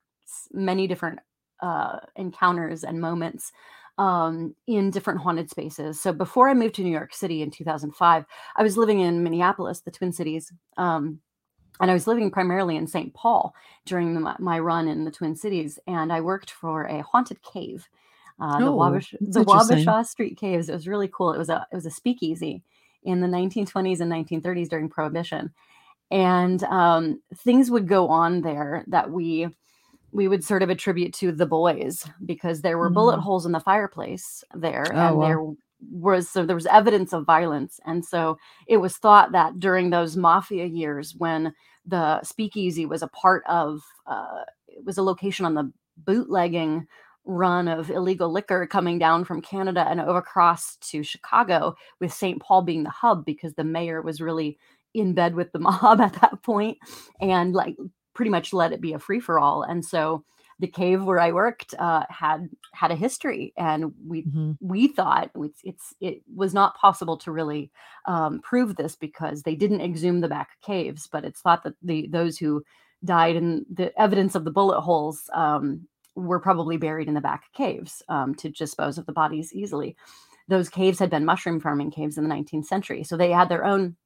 many 0.52 0.88
different 0.88 1.20
uh, 1.62 2.00
encounters 2.16 2.84
and 2.84 3.00
moments 3.00 3.52
um, 3.98 4.56
in 4.68 4.90
different 4.90 5.22
haunted 5.22 5.50
spaces. 5.50 6.02
So 6.02 6.12
before 6.12 6.50
I 6.50 6.54
moved 6.54 6.76
to 6.76 6.84
New 6.84 6.92
York 6.92 7.14
City 7.14 7.42
in 7.42 7.52
2005, 7.52 8.26
I 8.56 8.64
was 8.64 8.78
living 8.78 9.00
in 9.00 9.24
Minneapolis, 9.24 9.82
the 9.82 9.92
Twin 9.92 10.12
Cities. 10.12 10.52
Um, 10.78 11.20
and 11.80 11.90
I 11.92 11.94
was 11.94 12.08
living 12.08 12.32
primarily 12.32 12.76
in 12.78 12.88
St. 12.88 13.14
Paul 13.14 13.54
during 13.86 14.14
the, 14.14 14.36
my 14.40 14.60
run 14.60 14.88
in 14.88 15.06
the 15.06 15.12
Twin 15.12 15.36
Cities, 15.36 15.80
and 15.88 16.14
I 16.14 16.22
worked 16.22 16.52
for 16.52 16.86
a 16.86 17.02
haunted 17.04 17.42
cave, 17.42 17.88
uh, 18.40 18.62
the 18.62 18.66
Oh, 18.66 18.76
Wabash, 18.76 19.14
the. 19.20 19.44
Wabasha 19.44 20.06
Street 20.06 20.38
Caves. 20.38 20.70
It 20.70 20.74
was 20.74 20.88
really 20.88 21.10
cool. 21.12 21.34
It 21.34 21.38
was 21.38 21.50
a 21.50 21.68
it 21.72 21.76
was 21.76 21.86
a 21.86 21.92
speakeasy 21.92 22.64
in 23.04 23.20
the 23.22 23.28
1920s 23.28 24.00
and 24.02 24.12
1930s 24.12 24.70
during 24.70 24.90
Prohibition, 24.90 25.54
and 26.12 26.64
um, 26.66 27.22
things 27.38 27.72
would 27.72 27.88
go 27.88 28.08
on 28.08 28.42
there 28.42 28.84
that 28.88 29.12
we 29.12 29.48
we 30.12 30.28
would 30.28 30.44
sort 30.44 30.62
of 30.64 30.70
attribute 30.70 31.14
to 31.16 31.32
the 31.32 31.46
boys 31.46 32.06
because 32.26 32.62
there 32.62 32.78
were 32.78 32.90
bullet 32.90 33.18
Mm. 33.18 33.24
holes 33.24 33.46
in 33.46 33.52
the 33.52 33.60
fireplace 33.60 34.44
there 34.54 34.92
Oh, 34.94 34.96
and 35.08 35.16
wow. 35.16 35.22
there 35.22 35.40
was 35.92 36.30
so 36.30 36.46
there 36.46 36.56
was 36.56 36.66
evidence 36.68 37.14
of 37.14 37.26
violence 37.26 37.80
and 37.86 38.06
so 38.06 38.38
it 38.68 38.78
was 38.78 38.98
thought 38.98 39.32
that 39.32 39.60
during 39.60 39.90
those 39.90 40.16
mafia 40.16 40.66
years 40.66 41.16
when 41.18 41.54
the 41.86 42.22
speakeasy 42.24 42.86
was 42.86 43.02
a 43.02 43.08
part 43.08 43.44
of 43.48 43.82
uh, 44.08 44.44
it 44.68 44.84
was 44.86 44.98
a 44.98 45.04
location 45.04 45.46
on 45.46 45.54
the 45.54 45.72
bootlegging 45.98 46.88
run 47.26 47.68
of 47.68 47.90
illegal 47.90 48.32
liquor 48.32 48.68
coming 48.68 49.00
down 49.00 49.24
from 49.24 49.42
Canada 49.42 49.86
and 49.90 50.02
over 50.02 50.18
across 50.18 50.76
to 50.78 51.04
Chicago 51.04 51.76
with 52.00 52.12
St. 52.12 52.42
Paul 52.42 52.64
being 52.64 52.84
the 52.84 52.90
hub 52.90 53.24
because 53.24 53.54
the 53.54 53.64
mayor 53.64 54.02
was 54.02 54.20
really 54.20 54.58
in 54.94 55.14
bed 55.14 55.36
with 55.36 55.52
the 55.52 55.60
mob 55.60 56.02
at 56.02 56.20
that 56.22 56.42
point 56.44 56.78
and 57.22 57.54
like 57.54 57.76
pretty 58.14 58.30
much 58.30 58.54
let 58.54 58.74
it 58.74 58.82
be 58.82 58.94
a 58.94 59.00
free 59.00 59.20
for 59.20 59.40
all 59.40 59.64
and 59.64 59.84
so 59.84 60.24
the 60.64 60.68
cave 60.70 61.04
where 61.04 61.20
I 61.20 61.34
worked 61.34 61.76
uh, 61.78 62.06
had 62.10 62.50
had 62.72 62.92
a 62.92 62.96
history 62.96 63.52
and 63.58 63.94
we 64.08 64.24
Mhm. 64.24 64.58
we 64.62 64.88
thought 64.88 65.30
it's, 65.36 65.60
it's 65.66 65.94
it 66.00 66.22
was 66.34 66.54
not 66.54 66.78
possible 66.78 67.18
to 67.18 67.34
really 67.34 67.70
um, 68.06 68.40
prove 68.40 68.78
this 68.78 68.96
because 68.96 69.44
they 69.44 69.56
didn't 69.56 69.82
exhume 69.82 70.22
the 70.22 70.30
back 70.30 70.52
caves, 70.62 71.06
but 71.12 71.26
it's 71.26 71.42
thought 71.42 71.64
that 71.64 71.76
the 71.82 72.08
those 72.08 72.38
who 72.38 72.64
died 73.04 73.36
in 73.36 73.66
the 73.70 73.92
evidence 74.00 74.36
of 74.36 74.46
the 74.46 74.52
bullet 74.52 74.80
holes 74.80 75.30
um, 75.34 75.86
were 76.16 76.40
probably 76.40 76.78
buried 76.78 77.10
in 77.10 77.14
the 77.14 77.28
back 77.30 77.44
caves 77.54 78.02
um, 78.08 78.34
to 78.36 78.48
dispose 78.50 78.98
of 78.98 79.06
the 79.06 79.12
bodies 79.22 79.52
easily. 79.54 79.98
Those 80.48 80.70
caves 80.70 81.00
had 81.00 81.10
been 81.10 81.26
mushroom 81.26 81.60
farming 81.60 81.92
caves 81.92 82.18
in 82.18 82.24
the 82.24 82.34
19th 82.34 82.68
century, 82.68 83.04
so 83.04 83.18
they 83.18 83.32
had 83.32 83.50
their 83.50 83.66
own 83.66 83.98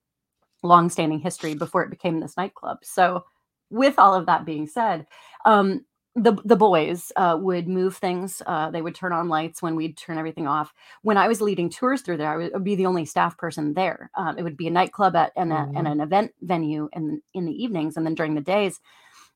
long-standing 0.63 1.19
history 1.19 1.53
before 1.53 1.83
it 1.83 1.91
became 1.91 2.19
this 2.19 2.35
nightclub. 2.35 2.79
So, 2.83 3.25
with 3.69 3.99
all 3.99 4.15
of 4.15 4.25
that 4.25 4.45
being 4.45 4.65
said, 4.65 5.05
um, 5.45 5.85
the 6.17 6.33
the 6.43 6.55
boys 6.55 7.11
uh, 7.15 7.37
would 7.39 7.67
move 7.67 7.95
things. 7.95 8.41
Uh, 8.45 8.71
they 8.71 8.81
would 8.81 8.95
turn 8.95 9.13
on 9.13 9.29
lights 9.29 9.61
when 9.61 9.75
we'd 9.75 9.95
turn 9.95 10.17
everything 10.17 10.47
off. 10.47 10.73
When 11.03 11.15
I 11.15 11.27
was 11.27 11.41
leading 11.41 11.69
tours 11.69 12.01
through 12.01 12.17
there, 12.17 12.31
I 12.31 12.37
would, 12.37 12.63
be 12.63 12.75
the 12.75 12.87
only 12.87 13.05
staff 13.05 13.37
person 13.37 13.75
there. 13.75 14.09
Um, 14.17 14.37
it 14.37 14.43
would 14.43 14.57
be 14.57 14.67
a 14.67 14.71
nightclub 14.71 15.15
at 15.15 15.31
and, 15.35 15.53
a, 15.53 15.57
mm-hmm. 15.57 15.77
and 15.77 15.87
an 15.87 16.01
event 16.01 16.33
venue 16.41 16.89
in 16.93 17.21
in 17.35 17.45
the 17.45 17.51
evenings, 17.51 17.97
and 17.97 18.05
then 18.05 18.15
during 18.15 18.33
the 18.33 18.41
days, 18.41 18.79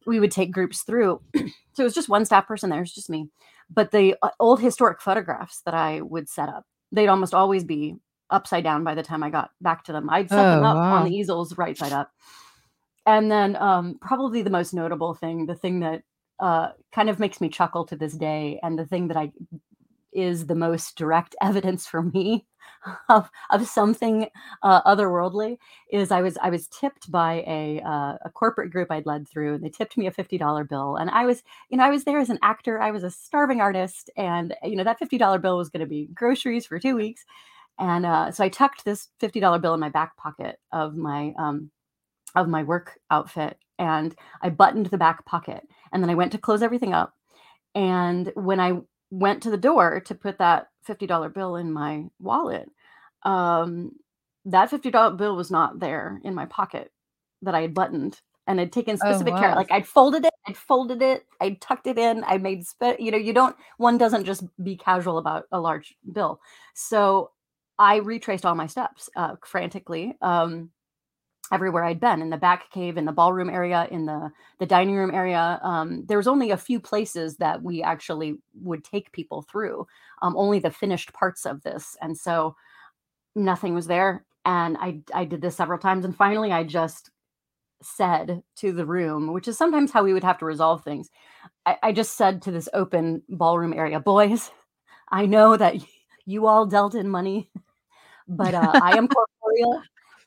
we 0.07 0.19
would 0.19 0.31
take 0.31 0.51
groups 0.51 0.81
through. 0.81 1.21
so 1.35 1.43
it 1.79 1.83
was 1.83 1.93
just 1.93 2.09
one 2.09 2.25
staff 2.25 2.47
person 2.47 2.71
there. 2.71 2.81
It's 2.81 2.95
just 2.95 3.11
me. 3.11 3.29
But 3.69 3.91
the 3.91 4.15
uh, 4.23 4.31
old 4.39 4.59
historic 4.59 5.01
photographs 5.01 5.61
that 5.65 5.75
I 5.75 6.01
would 6.01 6.27
set 6.27 6.49
up, 6.49 6.65
they'd 6.91 7.07
almost 7.07 7.35
always 7.35 7.63
be 7.63 7.95
upside 8.31 8.63
down 8.63 8.83
by 8.83 8.95
the 8.95 9.03
time 9.03 9.21
I 9.21 9.29
got 9.29 9.51
back 9.61 9.83
to 9.83 9.91
them. 9.91 10.09
I'd 10.09 10.29
set 10.29 10.39
oh, 10.39 10.55
them 10.55 10.63
up 10.63 10.77
wow. 10.77 10.95
on 10.95 11.05
the 11.05 11.15
easels 11.15 11.57
right 11.59 11.77
side 11.77 11.93
up. 11.93 12.11
And 13.05 13.31
then 13.31 13.55
um, 13.57 13.97
probably 14.01 14.41
the 14.41 14.49
most 14.49 14.73
notable 14.73 15.13
thing, 15.13 15.45
the 15.45 15.55
thing 15.55 15.79
that 15.81 16.03
uh, 16.41 16.69
kind 16.91 17.09
of 17.09 17.19
makes 17.19 17.39
me 17.39 17.49
chuckle 17.49 17.85
to 17.85 17.95
this 17.95 18.13
day, 18.13 18.59
and 18.63 18.77
the 18.77 18.85
thing 18.85 19.07
that 19.07 19.17
I 19.17 19.31
is 20.13 20.47
the 20.47 20.55
most 20.55 20.97
direct 20.97 21.35
evidence 21.41 21.87
for 21.87 22.01
me 22.01 22.45
of, 23.09 23.29
of 23.51 23.67
something 23.67 24.27
uh, 24.63 24.81
otherworldly 24.83 25.57
is 25.91 26.11
I 26.11 26.21
was 26.21 26.37
I 26.41 26.49
was 26.49 26.67
tipped 26.67 27.11
by 27.11 27.43
a 27.47 27.81
uh, 27.85 28.17
a 28.25 28.29
corporate 28.33 28.71
group 28.71 28.91
I'd 28.91 29.05
led 29.05 29.27
through 29.27 29.55
and 29.55 29.63
they 29.63 29.69
tipped 29.69 29.97
me 29.97 30.07
a 30.07 30.11
fifty 30.11 30.37
dollar 30.37 30.63
bill 30.63 30.95
and 30.95 31.09
I 31.09 31.25
was 31.25 31.43
you 31.69 31.77
know 31.77 31.83
I 31.85 31.89
was 31.89 32.03
there 32.03 32.19
as 32.19 32.29
an 32.29 32.39
actor 32.41 32.79
I 32.81 32.91
was 32.91 33.03
a 33.03 33.11
starving 33.11 33.61
artist 33.61 34.09
and 34.17 34.55
you 34.63 34.75
know 34.75 34.83
that 34.83 34.99
fifty 34.99 35.17
dollar 35.17 35.39
bill 35.39 35.57
was 35.57 35.69
going 35.69 35.81
to 35.81 35.85
be 35.85 36.09
groceries 36.13 36.65
for 36.65 36.79
two 36.79 36.95
weeks 36.95 37.23
and 37.79 38.05
uh, 38.05 38.31
so 38.31 38.43
I 38.43 38.49
tucked 38.49 38.85
this 38.85 39.09
fifty 39.19 39.39
dollar 39.39 39.59
bill 39.59 39.73
in 39.73 39.79
my 39.79 39.89
back 39.89 40.17
pocket 40.17 40.59
of 40.71 40.95
my 40.95 41.33
um, 41.37 41.71
of 42.35 42.47
my 42.47 42.63
work 42.63 42.99
outfit 43.11 43.57
and 43.77 44.15
I 44.41 44.49
buttoned 44.49 44.87
the 44.87 44.97
back 44.97 45.25
pocket 45.25 45.67
and 45.91 46.01
then 46.01 46.09
I 46.09 46.15
went 46.15 46.31
to 46.33 46.37
close 46.37 46.61
everything 46.61 46.93
up. 46.93 47.13
And 47.75 48.31
when 48.35 48.59
I 48.59 48.81
went 49.09 49.43
to 49.43 49.51
the 49.51 49.57
door 49.57 50.01
to 50.01 50.15
put 50.15 50.37
that 50.39 50.67
$50 50.87 51.33
bill 51.33 51.55
in 51.55 51.71
my 51.71 52.05
wallet, 52.19 52.69
um, 53.23 53.93
that 54.45 54.71
$50 54.71 55.17
bill 55.17 55.35
was 55.35 55.51
not 55.51 55.79
there 55.79 56.19
in 56.23 56.33
my 56.33 56.45
pocket 56.45 56.91
that 57.41 57.55
I 57.55 57.61
had 57.61 57.73
buttoned 57.73 58.19
and 58.47 58.59
I'd 58.59 58.71
taken 58.71 58.97
oh, 59.01 59.09
specific 59.09 59.33
oh, 59.33 59.35
wow. 59.35 59.41
care. 59.41 59.55
Like 59.55 59.71
I'd 59.71 59.87
folded 59.87 60.25
it, 60.25 60.33
I'd 60.47 60.57
folded 60.57 61.01
it, 61.01 61.25
I 61.39 61.57
tucked 61.61 61.87
it 61.87 61.97
in, 61.97 62.23
I 62.25 62.37
made, 62.37 62.65
spe- 62.65 62.99
you 62.99 63.11
know, 63.11 63.17
you 63.17 63.33
don't, 63.33 63.55
one 63.77 63.97
doesn't 63.97 64.25
just 64.25 64.43
be 64.63 64.75
casual 64.75 65.17
about 65.17 65.45
a 65.51 65.59
large 65.59 65.95
bill. 66.11 66.41
So 66.73 67.31
I 67.77 67.97
retraced 67.97 68.45
all 68.45 68.55
my 68.55 68.67
steps 68.67 69.09
uh, 69.15 69.35
frantically. 69.45 70.17
Um, 70.21 70.71
everywhere 71.51 71.83
I'd 71.83 71.99
been 71.99 72.21
in 72.21 72.29
the 72.29 72.37
back 72.37 72.71
cave, 72.71 72.97
in 72.97 73.05
the 73.05 73.11
ballroom 73.11 73.49
area, 73.49 73.87
in 73.91 74.05
the 74.05 74.31
the 74.59 74.65
dining 74.65 74.95
room 74.95 75.13
area. 75.13 75.59
Um, 75.63 76.05
there 76.07 76.17
was 76.17 76.27
only 76.27 76.51
a 76.51 76.57
few 76.57 76.79
places 76.79 77.37
that 77.37 77.61
we 77.61 77.83
actually 77.83 78.35
would 78.61 78.83
take 78.83 79.11
people 79.11 79.41
through, 79.43 79.85
um, 80.21 80.35
only 80.37 80.59
the 80.59 80.71
finished 80.71 81.13
parts 81.13 81.45
of 81.45 81.61
this, 81.63 81.97
and 82.01 82.17
so 82.17 82.55
nothing 83.35 83.73
was 83.73 83.87
there. 83.87 84.25
And 84.45 84.77
I 84.77 85.01
I 85.13 85.25
did 85.25 85.41
this 85.41 85.55
several 85.55 85.79
times, 85.79 86.05
and 86.05 86.15
finally 86.15 86.51
I 86.51 86.63
just 86.63 87.11
said 87.83 88.43
to 88.57 88.71
the 88.71 88.85
room, 88.85 89.33
which 89.33 89.47
is 89.47 89.57
sometimes 89.57 89.91
how 89.91 90.03
we 90.03 90.13
would 90.13 90.23
have 90.23 90.37
to 90.39 90.45
resolve 90.45 90.83
things. 90.83 91.09
I, 91.65 91.77
I 91.83 91.91
just 91.91 92.15
said 92.15 92.41
to 92.43 92.51
this 92.51 92.69
open 92.73 93.23
ballroom 93.29 93.73
area, 93.73 93.99
boys, 93.99 94.51
I 95.11 95.25
know 95.25 95.57
that 95.57 95.75
you 96.25 96.47
all 96.47 96.65
dealt 96.65 96.95
in 96.95 97.09
money, 97.09 97.49
but 98.27 98.53
uh, 98.53 98.77
I 98.79 98.93
am 98.93 99.07
corporeal 99.41 99.81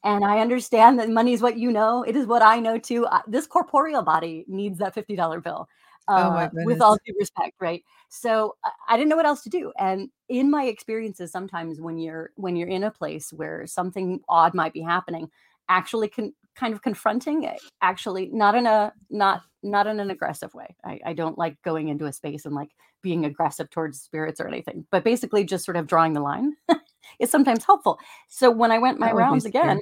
and 0.05 0.25
I 0.25 0.41
understand 0.41 0.99
that 0.99 1.09
money 1.09 1.33
is 1.33 1.41
what 1.41 1.59
you 1.59 1.73
know. 1.73 2.03
It 2.03 2.15
is 2.15 2.27
what 2.27 2.43
I 2.43 2.61
know 2.61 2.79
too. 2.79 3.07
this 3.27 3.47
corporeal 3.47 4.03
body 4.03 4.45
needs 4.47 4.79
that 4.79 4.95
$50 4.95 5.43
bill. 5.43 5.69
Oh 6.07 6.15
uh, 6.15 6.51
oh 6.53 6.65
with 6.65 6.83
all 6.83 6.99
due 7.07 7.15
respect, 7.19 7.55
right? 7.61 7.83
So 8.11 8.57
I 8.89 8.99
didn't 8.99 9.09
know 9.09 9.17
what 9.17 9.25
else 9.25 9.43
to 9.45 9.49
do. 9.49 9.73
And 9.79 10.11
in 10.29 10.51
my 10.51 10.65
experiences, 10.65 11.33
sometimes 11.33 11.81
when 11.81 11.97
you're 11.97 12.31
when 12.37 12.57
you're 12.57 12.69
in 12.69 12.85
a 12.85 12.91
place 12.91 13.33
where 13.33 13.67
something 13.67 14.21
odd 14.29 14.53
might 14.53 14.75
be 14.75 14.83
happening, 14.83 15.31
actually 15.71 16.09
con- 16.09 16.35
kind 16.55 16.75
of 16.75 16.83
confronting 16.83 17.45
it, 17.45 17.59
actually 17.81 18.29
not 18.33 18.55
in 18.55 18.67
a 18.67 18.93
not 19.09 19.43
not 19.63 19.87
in 19.87 19.99
an 19.99 20.11
aggressive 20.11 20.53
way. 20.53 20.77
I, 20.85 21.01
I 21.07 21.13
don't 21.15 21.39
like 21.39 21.57
going 21.63 21.89
into 21.89 22.05
a 22.05 22.13
space 22.13 22.45
and 22.45 22.55
like 22.55 22.69
being 23.03 23.25
aggressive 23.25 23.71
towards 23.71 24.03
spirits 24.03 24.41
or 24.41 24.47
anything, 24.47 24.87
but 24.91 25.05
basically 25.05 25.45
just 25.45 25.65
sort 25.65 25.79
of 25.79 25.87
drawing 25.87 26.13
the 26.13 26.21
line 26.21 26.53
is 27.19 27.31
sometimes 27.31 27.65
helpful. 27.65 27.99
So 28.29 28.51
when 28.51 28.71
I 28.71 28.79
went 28.79 28.99
my 28.99 29.11
rounds 29.11 29.47
again, 29.47 29.81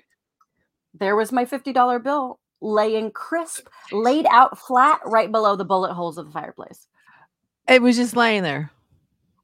there 0.94 1.16
was 1.16 1.32
my 1.32 1.44
$50 1.44 2.02
bill 2.02 2.38
laying 2.60 3.10
crisp, 3.10 3.68
laid 3.90 4.26
out 4.30 4.58
flat 4.58 5.00
right 5.04 5.30
below 5.30 5.56
the 5.56 5.64
bullet 5.64 5.92
holes 5.94 6.16
of 6.16 6.26
the 6.26 6.32
fireplace. 6.32 6.86
It 7.68 7.82
was 7.82 7.96
just 7.96 8.16
laying 8.16 8.42
there. 8.42 8.70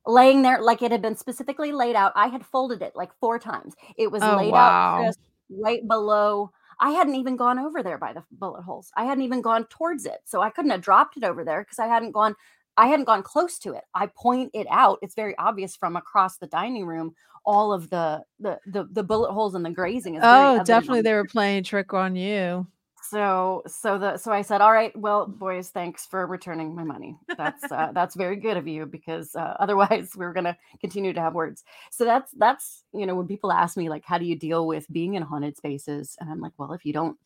Laying 0.07 0.43
there 0.43 0.63
like 0.63 0.83
it 0.83 0.91
had 0.91 1.03
been 1.03 1.17
specifically 1.17 1.73
laid 1.73 1.97
out. 1.97 2.13
I 2.15 2.29
had 2.29 2.47
folded 2.47 2.81
it 2.81 2.93
like 2.95 3.11
four 3.21 3.39
times. 3.39 3.75
It 3.97 4.11
was 4.11 4.23
oh, 4.23 4.37
laid 4.37 4.53
wow. 4.53 4.59
out 4.59 5.01
crisp 5.01 5.21
right 5.51 5.87
below. 5.87 6.51
I 6.81 6.91
hadn't 6.91 7.17
even 7.17 7.37
gone 7.37 7.59
over 7.59 7.83
there 7.83 7.99
by 7.99 8.13
the 8.13 8.23
bullet 8.31 8.63
holes. 8.63 8.91
I 8.97 9.05
hadn't 9.05 9.25
even 9.25 9.43
gone 9.43 9.67
towards 9.69 10.07
it. 10.07 10.21
So 10.25 10.41
I 10.41 10.51
couldn't 10.51 10.71
have 10.71 10.81
dropped 10.81 11.17
it 11.17 11.25
over 11.25 11.45
there 11.45 11.63
because 11.63 11.79
I 11.79 11.89
hadn't 11.89 12.13
gone 12.13 12.37
I 12.79 12.87
hadn't 12.87 13.07
gone 13.07 13.23
close 13.25 13.59
to 13.61 13.75
it. 13.75 13.85
I 13.95 14.07
point 14.07 14.51
it 14.55 14.69
out. 14.71 15.01
It's 15.03 15.17
very 15.17 15.37
obvious 15.37 15.77
from 15.77 15.97
across 15.97 16.38
the 16.38 16.47
dining 16.47 16.87
room. 16.87 17.14
All 17.45 17.73
of 17.73 17.91
the 17.91 18.23
the 18.38 18.59
the, 18.67 18.88
the 18.93 19.03
bullet 19.03 19.33
holes 19.33 19.55
and 19.55 19.64
the 19.64 19.71
grazing 19.71 20.14
is. 20.14 20.23
Oh, 20.25 20.62
definitely, 20.64 21.03
they 21.03 21.14
were 21.14 21.25
playing 21.25 21.64
trick 21.64 21.93
on 21.93 22.14
you. 22.14 22.67
So 23.03 23.62
so 23.67 23.99
the 23.99 24.17
so 24.17 24.33
I 24.33 24.43
said, 24.43 24.61
all 24.61 24.73
right, 24.73 24.97
well, 24.97 25.27
boys, 25.27 25.71
thanks 25.71 26.07
for 26.07 26.27
returning 26.27 26.75
my 26.75 26.85
money. 26.85 27.17
That's 27.37 27.64
uh, 27.71 27.91
that's 27.93 28.14
very 28.14 28.37
good 28.37 28.57
of 28.57 28.69
you 28.69 28.87
because 28.87 29.35
uh, 29.35 29.57
otherwise 29.61 30.11
we 30.17 30.25
are 30.25 30.33
gonna 30.33 30.57
continue 30.81 31.12
to 31.12 31.21
have 31.21 31.35
words. 31.35 31.64
So 31.91 32.05
that's 32.05 32.31
that's 32.33 32.85
you 32.93 33.07
know 33.07 33.14
when 33.14 33.27
people 33.27 33.51
ask 33.51 33.77
me 33.77 33.88
like, 33.88 34.05
how 34.05 34.19
do 34.19 34.25
you 34.25 34.37
deal 34.37 34.67
with 34.67 34.87
being 34.93 35.14
in 35.14 35.23
haunted 35.23 35.57
spaces, 35.57 36.17
and 36.21 36.31
I'm 36.31 36.41
like, 36.41 36.53
well, 36.59 36.75
if 36.75 36.85
you 36.85 36.93
don't 36.93 37.17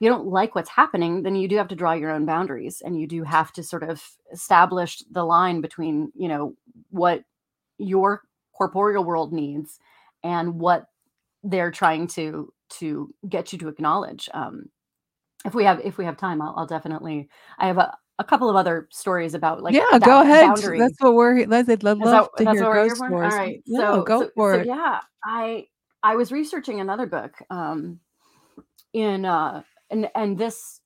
you 0.00 0.08
don't 0.08 0.26
like 0.26 0.54
what's 0.54 0.70
happening, 0.70 1.22
then 1.22 1.36
you 1.36 1.48
do 1.48 1.56
have 1.56 1.68
to 1.68 1.76
draw 1.76 1.92
your 1.92 2.10
own 2.10 2.26
boundaries 2.26 2.82
and 2.84 3.00
you 3.00 3.06
do 3.06 3.22
have 3.22 3.52
to 3.52 3.62
sort 3.62 3.82
of 3.82 4.02
establish 4.32 5.02
the 5.10 5.24
line 5.24 5.60
between, 5.60 6.12
you 6.14 6.28
know, 6.28 6.54
what 6.90 7.22
your 7.78 8.22
corporeal 8.52 9.04
world 9.04 9.32
needs 9.32 9.78
and 10.22 10.58
what 10.58 10.86
they're 11.42 11.70
trying 11.70 12.06
to 12.08 12.52
to 12.70 13.14
get 13.28 13.52
you 13.52 13.58
to 13.58 13.68
acknowledge. 13.68 14.28
Um, 14.34 14.70
if 15.44 15.54
we 15.54 15.64
have 15.64 15.80
if 15.80 15.98
we 15.98 16.04
have 16.06 16.16
time, 16.16 16.42
I'll, 16.42 16.54
I'll 16.56 16.66
definitely. 16.66 17.28
I 17.58 17.66
have 17.66 17.78
a, 17.78 17.96
a 18.18 18.24
couple 18.24 18.48
of 18.48 18.56
other 18.56 18.88
stories 18.90 19.34
about 19.34 19.62
like 19.62 19.74
yeah 19.74 19.98
go 19.98 20.20
ahead 20.20 20.56
that's 20.56 21.00
what 21.00 21.14
we're 21.14 21.46
let's 21.46 21.68
I'd 21.68 21.82
love 21.82 21.98
that, 21.98 22.28
to 22.38 22.50
hear 22.52 22.72
ghost 22.72 22.96
stories 22.96 23.32
all 23.32 23.38
right 23.38 23.62
so 23.66 24.02
go 24.02 24.20
so, 24.20 24.30
for 24.36 24.54
so, 24.54 24.60
it 24.60 24.66
yeah 24.68 25.00
i 25.24 25.66
i 26.02 26.14
was 26.14 26.30
researching 26.30 26.80
another 26.80 27.06
book 27.06 27.32
um 27.50 27.98
in 28.92 29.24
uh 29.24 29.62
and 29.94 30.10
and 30.14 30.36
this 30.38 30.80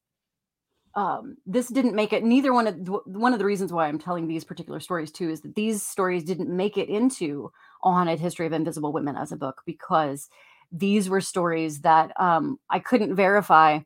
um, 0.95 1.37
this 1.47 1.69
didn't 1.69 1.95
make 1.95 2.13
it. 2.13 2.25
Neither 2.25 2.53
one 2.53 2.67
of 2.67 2.77
one 3.07 3.33
of 3.33 3.39
the 3.39 3.45
reasons 3.45 3.73
why 3.73 3.87
I'm 3.89 3.99
telling 3.99 4.27
these 4.27 4.45
particular 4.45 4.81
stories 4.81 5.11
too 5.13 5.31
is 5.31 5.41
that 5.43 5.55
these 5.55 5.83
stories 5.83 6.25
didn't 6.25 6.55
make 6.55 6.77
it 6.77 6.89
into 6.89 7.51
a 7.83 7.91
haunted 7.91 8.21
history 8.21 8.47
of 8.47 8.53
invisible 8.53 8.93
women 8.93 9.17
as 9.17 9.33
a 9.33 9.37
book 9.37 9.63
because 9.65 10.29
these 10.73 11.09
were 11.09 11.21
stories 11.21 11.81
that 11.81 12.13
um, 12.21 12.59
I 12.69 12.79
couldn't 12.79 13.15
verify 13.15 13.81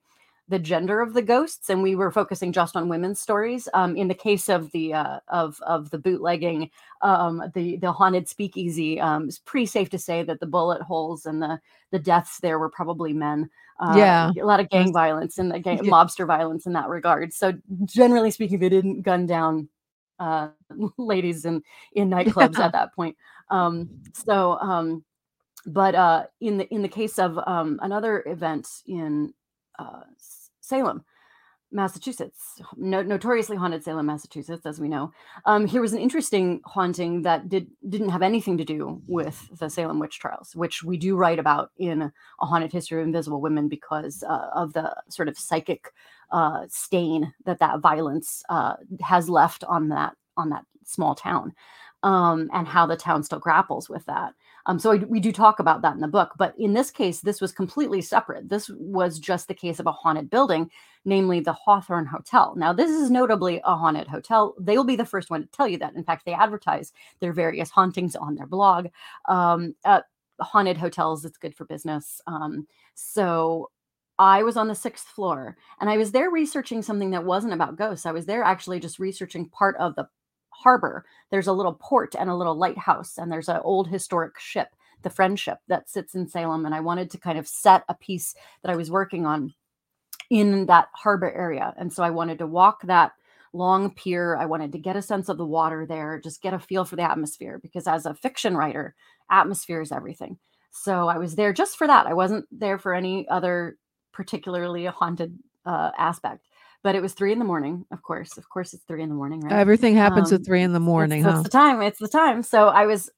the 0.53 0.59
gender 0.59 1.01
of 1.01 1.15
the 1.15 1.23
ghosts, 1.23 1.71
and 1.71 1.83
we 1.83 1.95
were 1.95 2.13
focusing 2.13 2.53
just 2.53 2.77
on 2.77 2.91
women's 2.91 3.19
stories. 3.19 3.71
Um, 3.73 3.97
in 3.97 4.09
the 4.09 4.15
case 4.15 4.51
of 4.51 4.71
the 4.73 4.93
uh, 4.93 5.21
of 5.29 5.59
of 5.63 5.89
the 5.89 5.99
bootlegging, 5.99 6.71
um, 7.01 7.43
the 7.55 7.79
the 7.79 7.91
haunted 7.91 8.29
speakeasy, 8.29 9.01
um, 9.01 9.29
it's 9.29 9.39
pretty 9.39 9.65
safe 9.65 9.89
to 9.91 9.99
say 9.99 10.23
that 10.23 10.41
the 10.41 10.47
bullet 10.47 10.83
holes 10.83 11.25
and 11.25 11.41
the 11.41 11.59
the 11.91 11.99
deaths 11.99 12.39
there 12.41 12.59
were 12.59 12.69
probably 12.69 13.15
men. 13.15 13.49
Uh, 13.81 13.95
yeah, 13.97 14.31
a 14.39 14.45
lot 14.45 14.61
of 14.61 14.69
gang 14.69 14.93
violence 14.93 15.39
and 15.39 15.51
the 15.51 15.59
gang, 15.59 15.83
yeah. 15.83 15.91
mobster 15.91 16.27
violence 16.27 16.67
in 16.67 16.75
that 16.75 16.89
regard. 16.91 17.33
So 17.33 17.55
generally 17.87 18.31
speaking, 18.31 18.59
they 18.59 18.69
didn't 18.69 19.01
gun 19.01 19.25
down 19.25 19.71
uh, 20.19 20.49
ladies 20.99 21.47
in 21.47 21.63
in 21.95 22.11
nightclubs 22.11 22.59
at 22.59 22.73
that 22.73 22.95
point. 22.95 23.17
Um, 23.49 23.89
so, 24.13 24.59
um, 24.61 25.03
but 25.65 25.95
uh, 25.95 26.25
in 26.43 26.59
the 26.59 26.69
in 26.75 26.83
the 26.83 26.89
case 26.89 27.19
of 27.19 27.39
um, 27.47 27.81
another 27.83 28.23
event 28.27 28.69
in 28.87 29.33
uh, 29.79 30.03
Salem, 30.73 31.05
Massachusetts, 31.71 32.63
no, 32.79 33.03
notoriously 33.03 33.59
haunted 33.59 33.85
Salem, 33.85 34.07
Massachusetts, 34.07 34.65
as 34.65 34.81
we 34.81 34.89
know. 34.89 35.13
Um, 35.45 35.67
here 35.67 35.83
was 35.83 35.93
an 35.93 35.99
interesting 35.99 36.63
haunting 36.65 37.21
that 37.23 37.51
did 37.51 37.67
didn't 37.91 38.09
have 38.09 38.23
anything 38.23 38.57
to 38.57 38.65
do 38.65 39.03
with 39.07 39.51
the 39.59 39.69
Salem 39.69 39.99
witch 39.99 40.19
trials, 40.19 40.57
which 40.57 40.83
we 40.83 40.97
do 40.97 41.15
write 41.15 41.39
about 41.39 41.73
in 41.77 42.01
a 42.01 42.47
haunted 42.47 42.73
history 42.73 43.03
of 43.03 43.07
invisible 43.07 43.43
women 43.43 43.69
because 43.69 44.23
uh, 44.23 44.49
of 44.55 44.73
the 44.73 44.95
sort 45.11 45.29
of 45.29 45.37
psychic 45.37 45.93
uh, 46.31 46.65
stain 46.71 47.35
that 47.45 47.59
that 47.59 47.81
violence 47.81 48.43
uh, 48.49 48.77
has 49.03 49.29
left 49.29 49.63
on 49.65 49.91
that 49.91 50.15
on 50.39 50.49
that 50.49 50.65
small 50.85 51.15
town 51.15 51.53
um, 52.03 52.49
and 52.55 52.67
how 52.67 52.87
the 52.87 52.97
town 52.97 53.23
still 53.23 53.39
grapples 53.39 53.91
with 53.91 54.07
that. 54.07 54.33
Um, 54.67 54.79
so 54.79 54.93
I, 54.93 54.97
we 54.97 55.21
do 55.21 55.33
talk 55.33 55.59
about 55.59 55.83
that 55.83 55.95
in 55.95 56.01
the 56.01 56.09
book, 56.09 56.33
but 56.39 56.55
in 56.59 56.73
this 56.73 56.91
case, 56.91 57.21
this 57.21 57.41
was 57.41 57.53
completely 57.53 58.01
separate. 58.01 58.49
This 58.49 58.71
was 58.71 59.19
just 59.19 59.49
the 59.49 59.55
case 59.55 59.81
of 59.81 59.87
a 59.87 59.93
haunted 59.93 60.31
building, 60.31 60.71
namely 61.05 61.41
the 61.41 61.53
Hawthorne 61.53 62.07
Hotel. 62.07 62.55
Now, 62.57 62.73
this 62.73 62.91
is 62.91 63.11
notably 63.11 63.61
a 63.65 63.77
haunted 63.77 64.09
hotel. 64.09 64.55
They 64.61 64.77
will 64.77 64.85
be 64.85 64.97
the 64.97 65.05
first 65.05 65.31
one 65.31 65.43
to 65.43 65.49
tell 65.49 65.69
you 65.69 65.79
that. 65.79 65.95
In 65.95 66.05
fact, 66.05 66.25
they 66.25 66.35
advertise 66.35 66.93
their 67.21 67.33
various 67.33 67.71
hauntings 67.71 68.15
on 68.15 68.35
their 68.35 68.47
blog. 68.47 68.87
Um, 69.29 69.75
uh, 69.85 70.03
haunted 70.41 70.77
hotels, 70.77 71.25
it's 71.25 71.39
good 71.39 71.55
for 71.55 71.65
business. 71.65 72.21
Um, 72.27 72.67
so 72.95 73.71
I 74.19 74.43
was 74.43 74.57
on 74.57 74.69
the 74.69 74.75
sixth 74.75 75.07
floor 75.09 75.57
and 75.81 75.89
I 75.89 75.97
was 75.97 76.13
there 76.13 76.31
researching 76.31 76.83
something 76.83 77.11
that 77.11 77.25
wasn't 77.25 77.55
about 77.55 77.77
ghosts. 77.77 78.07
I 78.07 78.13
was 78.13 78.27
there 78.27 78.43
actually 78.43 78.79
just 78.79 78.99
researching 78.99 79.49
part 79.49 79.77
of 79.79 79.95
the 79.95 80.09
harbor. 80.53 81.05
There's 81.31 81.47
a 81.47 81.53
little 81.53 81.75
port 81.75 82.15
and 82.19 82.31
a 82.31 82.37
little 82.37 82.55
lighthouse, 82.55 83.19
and 83.19 83.31
there's 83.31 83.49
an 83.49 83.61
old 83.65 83.89
historic 83.89 84.39
ship, 84.39 84.69
the 85.03 85.11
Friendship, 85.11 85.59
that 85.69 85.91
sits 85.91 86.15
in 86.15 86.29
Salem. 86.29 86.67
And 86.67 86.75
I 86.75 86.81
wanted 86.81 87.11
to 87.11 87.19
kind 87.19 87.39
of 87.39 87.49
set 87.49 87.85
a 87.89 87.95
piece 87.95 88.35
that 88.63 88.71
I 88.71 88.77
was 88.77 88.91
working 88.91 89.27
on 89.27 89.55
in 90.31 90.67
that 90.67 90.89
harbor 90.95 91.31
area. 91.31 91.75
And 91.77 91.93
so 91.93 92.03
I 92.03 92.11
wanted 92.11 92.39
to 92.39 92.47
walk 92.47 92.83
that 92.83 93.13
long 93.53 93.91
pier. 93.91 94.37
I 94.37 94.47
wanted 94.47 94.73
to 94.73 94.79
get 94.79 94.97
a 94.97 95.03
sense 95.03 95.29
of 95.29 95.37
the 95.37 95.45
water 95.45 95.85
there, 95.85 96.19
just 96.19 96.41
get 96.41 96.55
a 96.55 96.59
feel 96.59 96.85
for 96.85 96.97
the 96.97 97.11
atmosphere, 97.11 97.59
because 97.63 97.87
as 97.87 98.07
a 98.07 98.15
fiction 98.15 98.57
writer, 98.57 98.95
atmosphere 99.31 99.83
is 99.83 99.93
everything. 99.93 100.39
So 100.71 101.09
I 101.09 101.19
was 101.19 101.35
there 101.35 101.53
just 101.53 101.77
for 101.77 101.87
that. 101.87 102.07
I 102.07 102.15
wasn't 102.15 102.47
there 102.51 102.79
for 102.79 102.95
any 102.95 103.29
other 103.29 103.77
particularly 104.13 104.87
haunted 104.87 105.39
uh, 105.67 105.91
aspect 105.99 106.49
but 106.83 106.95
it 106.95 107.03
was 107.03 107.15
three 107.15 107.33
in 107.33 107.39
the 107.39 107.45
morning. 107.45 107.85
Of 107.93 108.03
course, 108.03 108.37
of 108.37 108.49
course, 108.49 108.75
it's 108.75 108.85
three 108.85 109.03
in 109.03 109.09
the 109.09 109.15
morning, 109.15 109.41
right? 109.41 109.53
Everything 109.53 109.95
happens 109.95 110.33
um, 110.33 110.41
at 110.41 110.47
three 110.47 110.63
in 110.63 110.73
the 110.73 110.81
morning. 110.81 111.21
It's, 111.21 111.31
huh? 111.31 111.39
it's 111.39 111.45
the 111.45 111.59
time. 111.59 111.83
It's 111.83 111.99
the 111.99 112.09
time. 112.09 112.43
So 112.43 112.69
I 112.69 112.87
was 112.87 113.11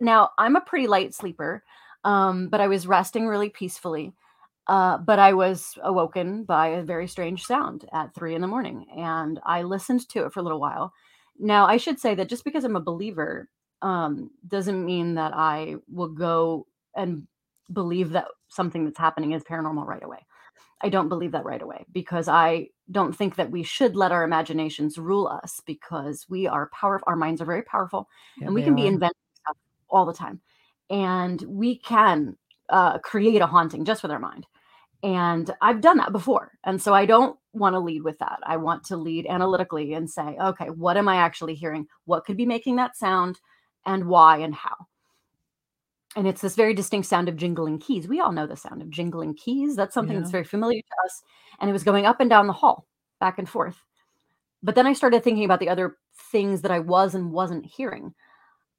now 0.00 0.30
I'm 0.38 0.56
a 0.56 0.60
pretty 0.60 0.86
light 0.86 1.14
sleeper, 1.14 1.62
um, 2.04 2.48
but 2.48 2.60
I 2.60 2.68
was 2.68 2.86
resting 2.86 3.26
really 3.26 3.48
peacefully. 3.48 4.12
Uh, 4.66 4.98
but 4.98 5.18
I 5.18 5.32
was 5.32 5.78
awoken 5.82 6.44
by 6.44 6.68
a 6.68 6.82
very 6.82 7.08
strange 7.08 7.44
sound 7.44 7.86
at 7.94 8.14
three 8.14 8.34
in 8.34 8.42
the 8.42 8.46
morning, 8.46 8.84
and 8.96 9.40
I 9.44 9.62
listened 9.62 10.06
to 10.10 10.26
it 10.26 10.32
for 10.32 10.40
a 10.40 10.42
little 10.42 10.60
while. 10.60 10.92
Now 11.38 11.66
I 11.66 11.78
should 11.78 11.98
say 11.98 12.14
that 12.16 12.28
just 12.28 12.44
because 12.44 12.64
I'm 12.64 12.76
a 12.76 12.80
believer 12.80 13.48
um, 13.80 14.30
doesn't 14.46 14.84
mean 14.84 15.14
that 15.14 15.32
I 15.34 15.76
will 15.90 16.08
go 16.08 16.66
and 16.94 17.26
believe 17.72 18.10
that 18.10 18.26
something 18.48 18.84
that's 18.84 18.98
happening 18.98 19.32
is 19.32 19.42
paranormal 19.44 19.86
right 19.86 20.02
away. 20.02 20.26
I 20.80 20.88
don't 20.88 21.08
believe 21.08 21.32
that 21.32 21.44
right 21.44 21.60
away 21.60 21.84
because 21.92 22.28
I 22.28 22.68
don't 22.90 23.14
think 23.14 23.36
that 23.36 23.50
we 23.50 23.62
should 23.62 23.96
let 23.96 24.12
our 24.12 24.24
imaginations 24.24 24.98
rule 24.98 25.26
us 25.26 25.60
because 25.66 26.26
we 26.28 26.46
are 26.46 26.70
powerful. 26.72 27.04
Our 27.06 27.16
minds 27.16 27.40
are 27.40 27.46
very 27.46 27.62
powerful 27.62 28.08
yeah, 28.38 28.46
and 28.46 28.54
we 28.54 28.62
can 28.62 28.72
are. 28.72 28.76
be 28.76 28.86
inventing 28.86 29.16
stuff 29.34 29.56
all 29.88 30.06
the 30.06 30.12
time. 30.12 30.40
And 30.90 31.42
we 31.42 31.76
can 31.78 32.36
uh, 32.68 32.98
create 32.98 33.42
a 33.42 33.46
haunting 33.46 33.84
just 33.84 34.02
with 34.02 34.12
our 34.12 34.18
mind. 34.18 34.46
And 35.02 35.50
I've 35.60 35.80
done 35.80 35.98
that 35.98 36.12
before. 36.12 36.52
And 36.64 36.80
so 36.80 36.92
I 36.92 37.06
don't 37.06 37.38
want 37.52 37.74
to 37.74 37.80
lead 37.80 38.02
with 38.02 38.18
that. 38.18 38.40
I 38.42 38.56
want 38.56 38.84
to 38.84 38.96
lead 38.96 39.26
analytically 39.26 39.94
and 39.94 40.10
say, 40.10 40.36
okay, 40.40 40.70
what 40.70 40.96
am 40.96 41.08
I 41.08 41.16
actually 41.16 41.54
hearing? 41.54 41.86
What 42.04 42.24
could 42.24 42.36
be 42.36 42.46
making 42.46 42.76
that 42.76 42.96
sound 42.96 43.40
and 43.86 44.06
why 44.06 44.38
and 44.38 44.54
how? 44.54 44.86
And 46.18 46.26
it's 46.26 46.40
this 46.40 46.56
very 46.56 46.74
distinct 46.74 47.06
sound 47.06 47.28
of 47.28 47.36
jingling 47.36 47.78
keys. 47.78 48.08
We 48.08 48.18
all 48.18 48.32
know 48.32 48.48
the 48.48 48.56
sound 48.56 48.82
of 48.82 48.90
jingling 48.90 49.34
keys. 49.34 49.76
That's 49.76 49.94
something 49.94 50.14
yeah. 50.14 50.20
that's 50.20 50.32
very 50.32 50.42
familiar 50.42 50.80
to 50.80 51.06
us. 51.06 51.22
And 51.60 51.70
it 51.70 51.72
was 51.72 51.84
going 51.84 52.06
up 52.06 52.18
and 52.18 52.28
down 52.28 52.48
the 52.48 52.52
hall, 52.52 52.88
back 53.20 53.38
and 53.38 53.48
forth. 53.48 53.80
But 54.60 54.74
then 54.74 54.84
I 54.84 54.94
started 54.94 55.22
thinking 55.22 55.44
about 55.44 55.60
the 55.60 55.68
other 55.68 55.96
things 56.32 56.62
that 56.62 56.72
I 56.72 56.80
was 56.80 57.14
and 57.14 57.30
wasn't 57.30 57.66
hearing. 57.66 58.14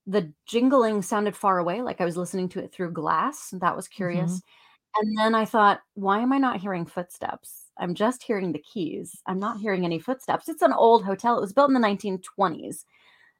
The 0.05 0.33
jingling 0.47 1.01
sounded 1.01 1.33
far 1.33 1.59
away, 1.59 1.81
like 1.81 2.01
I 2.01 2.05
was 2.05 2.17
listening 2.17 2.49
to 2.49 2.59
it 2.59 2.73
through 2.73 2.91
glass. 2.91 3.53
That 3.53 3.73
was 3.73 3.87
curious. 3.87 4.31
Mm-hmm. 4.31 5.01
And 5.01 5.17
then 5.17 5.33
I 5.33 5.45
thought, 5.45 5.79
why 5.93 6.19
am 6.19 6.33
I 6.33 6.39
not 6.39 6.59
hearing 6.59 6.85
footsteps? 6.85 7.69
I'm 7.77 7.95
just 7.95 8.21
hearing 8.21 8.51
the 8.51 8.59
keys. 8.59 9.21
I'm 9.27 9.39
not 9.39 9.61
hearing 9.61 9.85
any 9.85 9.99
footsteps. 9.99 10.49
It's 10.49 10.61
an 10.61 10.73
old 10.73 11.05
hotel. 11.05 11.37
It 11.37 11.41
was 11.41 11.53
built 11.53 11.69
in 11.69 11.73
the 11.73 11.87
1920s. 11.87 12.83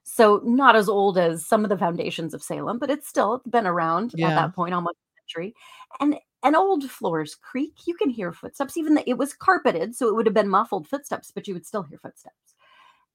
So 0.02 0.40
not 0.44 0.76
as 0.76 0.88
old 0.88 1.18
as 1.18 1.46
some 1.46 1.64
of 1.64 1.70
the 1.70 1.78
foundations 1.78 2.34
of 2.34 2.42
Salem, 2.42 2.78
but 2.78 2.90
it's 2.90 3.08
still 3.08 3.42
been 3.48 3.66
around 3.66 4.12
yeah. 4.16 4.30
at 4.30 4.34
that 4.34 4.54
point, 4.54 4.74
almost 4.74 4.96
a 4.96 5.20
century. 5.22 5.54
And 6.00 6.16
an 6.42 6.54
old 6.54 6.90
floors 6.90 7.34
creak. 7.34 7.86
You 7.86 7.94
can 7.94 8.10
hear 8.10 8.32
footsteps, 8.32 8.76
even 8.76 8.94
though 8.94 9.04
it 9.06 9.18
was 9.18 9.34
carpeted, 9.34 9.94
so 9.94 10.08
it 10.08 10.14
would 10.14 10.26
have 10.26 10.34
been 10.34 10.48
muffled 10.48 10.88
footsteps, 10.88 11.30
but 11.30 11.46
you 11.46 11.54
would 11.54 11.66
still 11.66 11.82
hear 11.82 11.98
footsteps. 11.98 12.54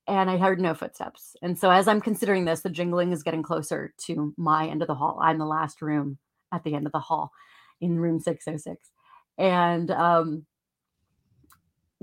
And 0.08 0.30
I 0.30 0.38
heard 0.38 0.62
no 0.62 0.76
footsteps. 0.76 1.36
And 1.42 1.58
so 1.58 1.72
as 1.72 1.88
I'm 1.88 2.02
considering 2.02 2.46
this, 2.46 2.62
the 2.62 2.70
jingling 2.70 3.12
is 3.12 3.24
getting 3.24 3.42
closer 3.42 3.94
to 4.06 4.34
my 4.38 4.68
end 4.68 4.84
of 4.84 4.88
the 4.88 4.96
hall. 4.96 5.20
I'm 5.22 5.40
the 5.40 5.46
last 5.46 5.82
room 5.82 6.20
at 6.54 6.64
the 6.64 6.76
end 6.76 6.86
of 6.86 6.92
the 6.92 7.00
hall 7.00 7.32
in 7.82 8.00
room 8.00 8.20
606. 8.20 8.92
And 9.38 9.90
um 9.90 10.46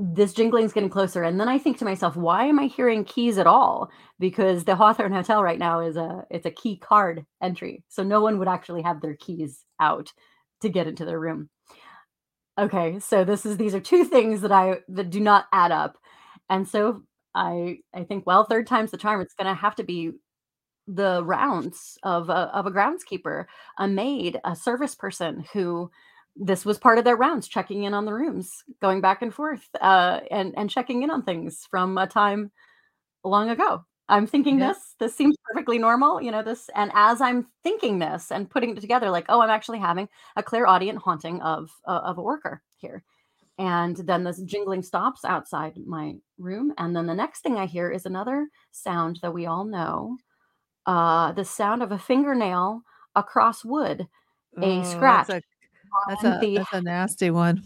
this 0.05 0.33
jingling 0.33 0.65
is 0.65 0.73
getting 0.73 0.91
closer. 0.91 1.23
And 1.23 1.39
then 1.39 1.49
I 1.49 1.59
think 1.59 1.79
to 1.79 1.85
myself, 1.85 2.17
why 2.17 2.47
am 2.47 2.59
I 2.59 2.67
hearing 2.67 3.05
keys 3.05 3.39
at 3.39 3.47
all? 3.47 3.89
Because 4.19 4.65
the 4.65 4.75
Hawthorne 4.75 5.13
Hotel 5.13 5.43
right 5.45 5.59
now 5.59 5.79
is 5.79 5.97
a 5.97 6.27
it's 6.29 6.47
a 6.47 6.51
key 6.51 6.77
card 6.77 7.25
entry. 7.41 7.85
So 7.89 8.03
no 8.03 8.21
one 8.21 8.41
would 8.41 8.49
actually 8.49 8.83
have 8.83 9.01
their 9.01 9.15
keys 9.15 9.65
out 9.79 10.13
to 10.61 10.69
get 10.69 10.89
into 10.89 11.05
their 11.05 11.21
room. 11.21 11.51
Okay, 12.59 12.99
so 12.99 13.25
this 13.25 13.47
is 13.47 13.57
these 13.57 13.77
are 13.77 13.81
two 13.81 14.05
things 14.05 14.41
that 14.41 14.51
I 14.51 14.79
that 14.89 15.11
do 15.11 15.21
not 15.21 15.47
add 15.53 15.71
up. 15.71 15.97
And 16.51 16.69
so 16.69 17.05
I 17.33 17.79
I 17.95 18.03
think 18.03 18.27
well, 18.27 18.45
third 18.45 18.67
time's 18.67 18.91
the 18.91 18.97
charm. 18.97 19.21
It's 19.21 19.35
gonna 19.35 19.55
have 19.55 19.77
to 19.77 19.85
be 19.85 20.13
the 20.89 21.23
rounds 21.25 21.97
of 22.03 22.29
a, 22.29 22.51
of 22.53 22.67
a 22.67 22.73
groundskeeper, 22.73 23.45
a 23.79 23.87
maid, 23.87 24.41
a 24.45 24.57
service 24.57 24.97
person 24.97 25.45
who 25.53 25.93
this 26.37 26.65
was 26.65 26.79
part 26.79 26.99
of 26.99 27.05
their 27.05 27.17
rounds, 27.17 27.49
checking 27.49 27.85
in 27.85 27.95
on 27.95 28.05
the 28.05 28.15
rooms, 28.15 28.65
going 28.81 29.01
back 29.01 29.23
and 29.23 29.35
forth, 29.35 29.69
uh, 29.81 30.21
and 30.31 30.55
and 30.57 30.71
checking 30.71 31.03
in 31.03 31.11
on 31.11 31.23
things 31.23 31.67
from 31.71 31.99
a 31.99 32.07
time 32.07 32.51
long 33.25 33.51
ago. 33.51 33.85
I'm 34.09 34.27
thinking 34.27 34.59
yeah. 34.59 34.69
this. 34.69 34.95
This 34.99 35.15
seems 35.17 35.37
perfectly 35.45 35.79
normal, 35.79 36.21
you 36.21 36.31
know. 36.31 36.43
This, 36.43 36.69
and 36.75 36.91
as 36.95 37.21
I'm 37.21 37.47
thinking 37.63 37.99
this 37.99 38.31
and 38.31 38.51
putting 38.51 38.71
it 38.71 38.81
together, 38.81 39.11
like, 39.11 39.27
oh, 39.29 39.41
I'm 39.41 39.51
actually 39.51 39.79
having 39.79 40.09
a 40.37 40.43
clairaudience 40.43 41.03
haunting 41.03 41.41
of 41.43 41.71
uh, 41.87 42.01
of 42.05 42.19
a 42.19 42.23
worker 42.23 42.63
here. 42.77 43.05
And 43.59 43.97
then 43.97 44.25
this 44.25 44.41
jingling 44.41 44.83
stops 44.83 45.25
outside 45.25 45.79
my 45.87 46.17
room, 46.39 46.73
and 46.79 46.97
then 46.97 47.07
the 47.07 47.15
next 47.15 47.41
thing 47.43 47.57
I 47.57 47.67
hear 47.67 47.91
is 47.91 48.07
another 48.07 48.49
sound 48.71 49.19
that 49.23 49.35
we 49.35 49.47
all 49.47 49.65
know, 49.65 50.17
uh, 50.87 51.33
the 51.33 51.45
sound 51.45 51.83
of 51.83 51.93
a 51.93 51.99
fingernail 51.99 52.83
across 53.15 53.65
wood, 53.65 54.09
a 54.61 54.81
oh, 54.81 54.83
scratch. 54.83 55.29
A 55.29 55.43
that's 56.09 56.25
a 56.25 56.39
the 56.41 56.57
that's 56.59 56.73
a 56.73 56.83
nasty 56.83 57.31
one. 57.31 57.63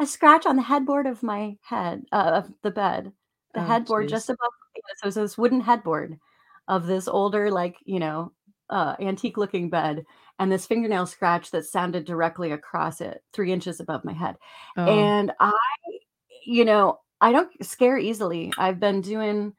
a 0.00 0.06
scratch 0.06 0.46
on 0.46 0.56
the 0.56 0.62
headboard 0.62 1.06
of 1.06 1.22
my 1.22 1.56
head 1.62 2.04
uh, 2.12 2.42
of 2.42 2.52
the 2.62 2.70
bed, 2.70 3.12
the 3.54 3.60
Oh, 3.60 3.64
headboard 3.64 4.08
just 4.08 4.30
above. 4.30 4.50
So 4.96 5.08
it's 5.08 5.16
this 5.16 5.38
wooden 5.38 5.60
headboard 5.60 6.18
of 6.68 6.86
this 6.86 7.08
older, 7.08 7.50
like 7.50 7.76
you 7.84 8.00
know, 8.00 8.32
uh, 8.70 8.96
antique 9.00 9.36
looking 9.36 9.70
bed, 9.70 10.04
and 10.38 10.50
this 10.50 10.66
fingernail 10.66 11.06
scratch 11.06 11.50
that 11.50 11.66
sounded 11.66 12.04
directly 12.04 12.52
across 12.52 13.00
it, 13.00 13.22
three 13.32 13.52
inches 13.52 13.80
above 13.80 14.04
my 14.04 14.12
head. 14.12 14.36
Oh. 14.76 14.84
And 14.84 15.32
I, 15.38 15.52
you 16.44 16.64
know, 16.64 17.00
I 17.20 17.32
don't 17.32 17.50
scare 17.64 17.98
easily. 17.98 18.52
I've 18.58 18.80
been 18.80 19.00
doing. 19.00 19.54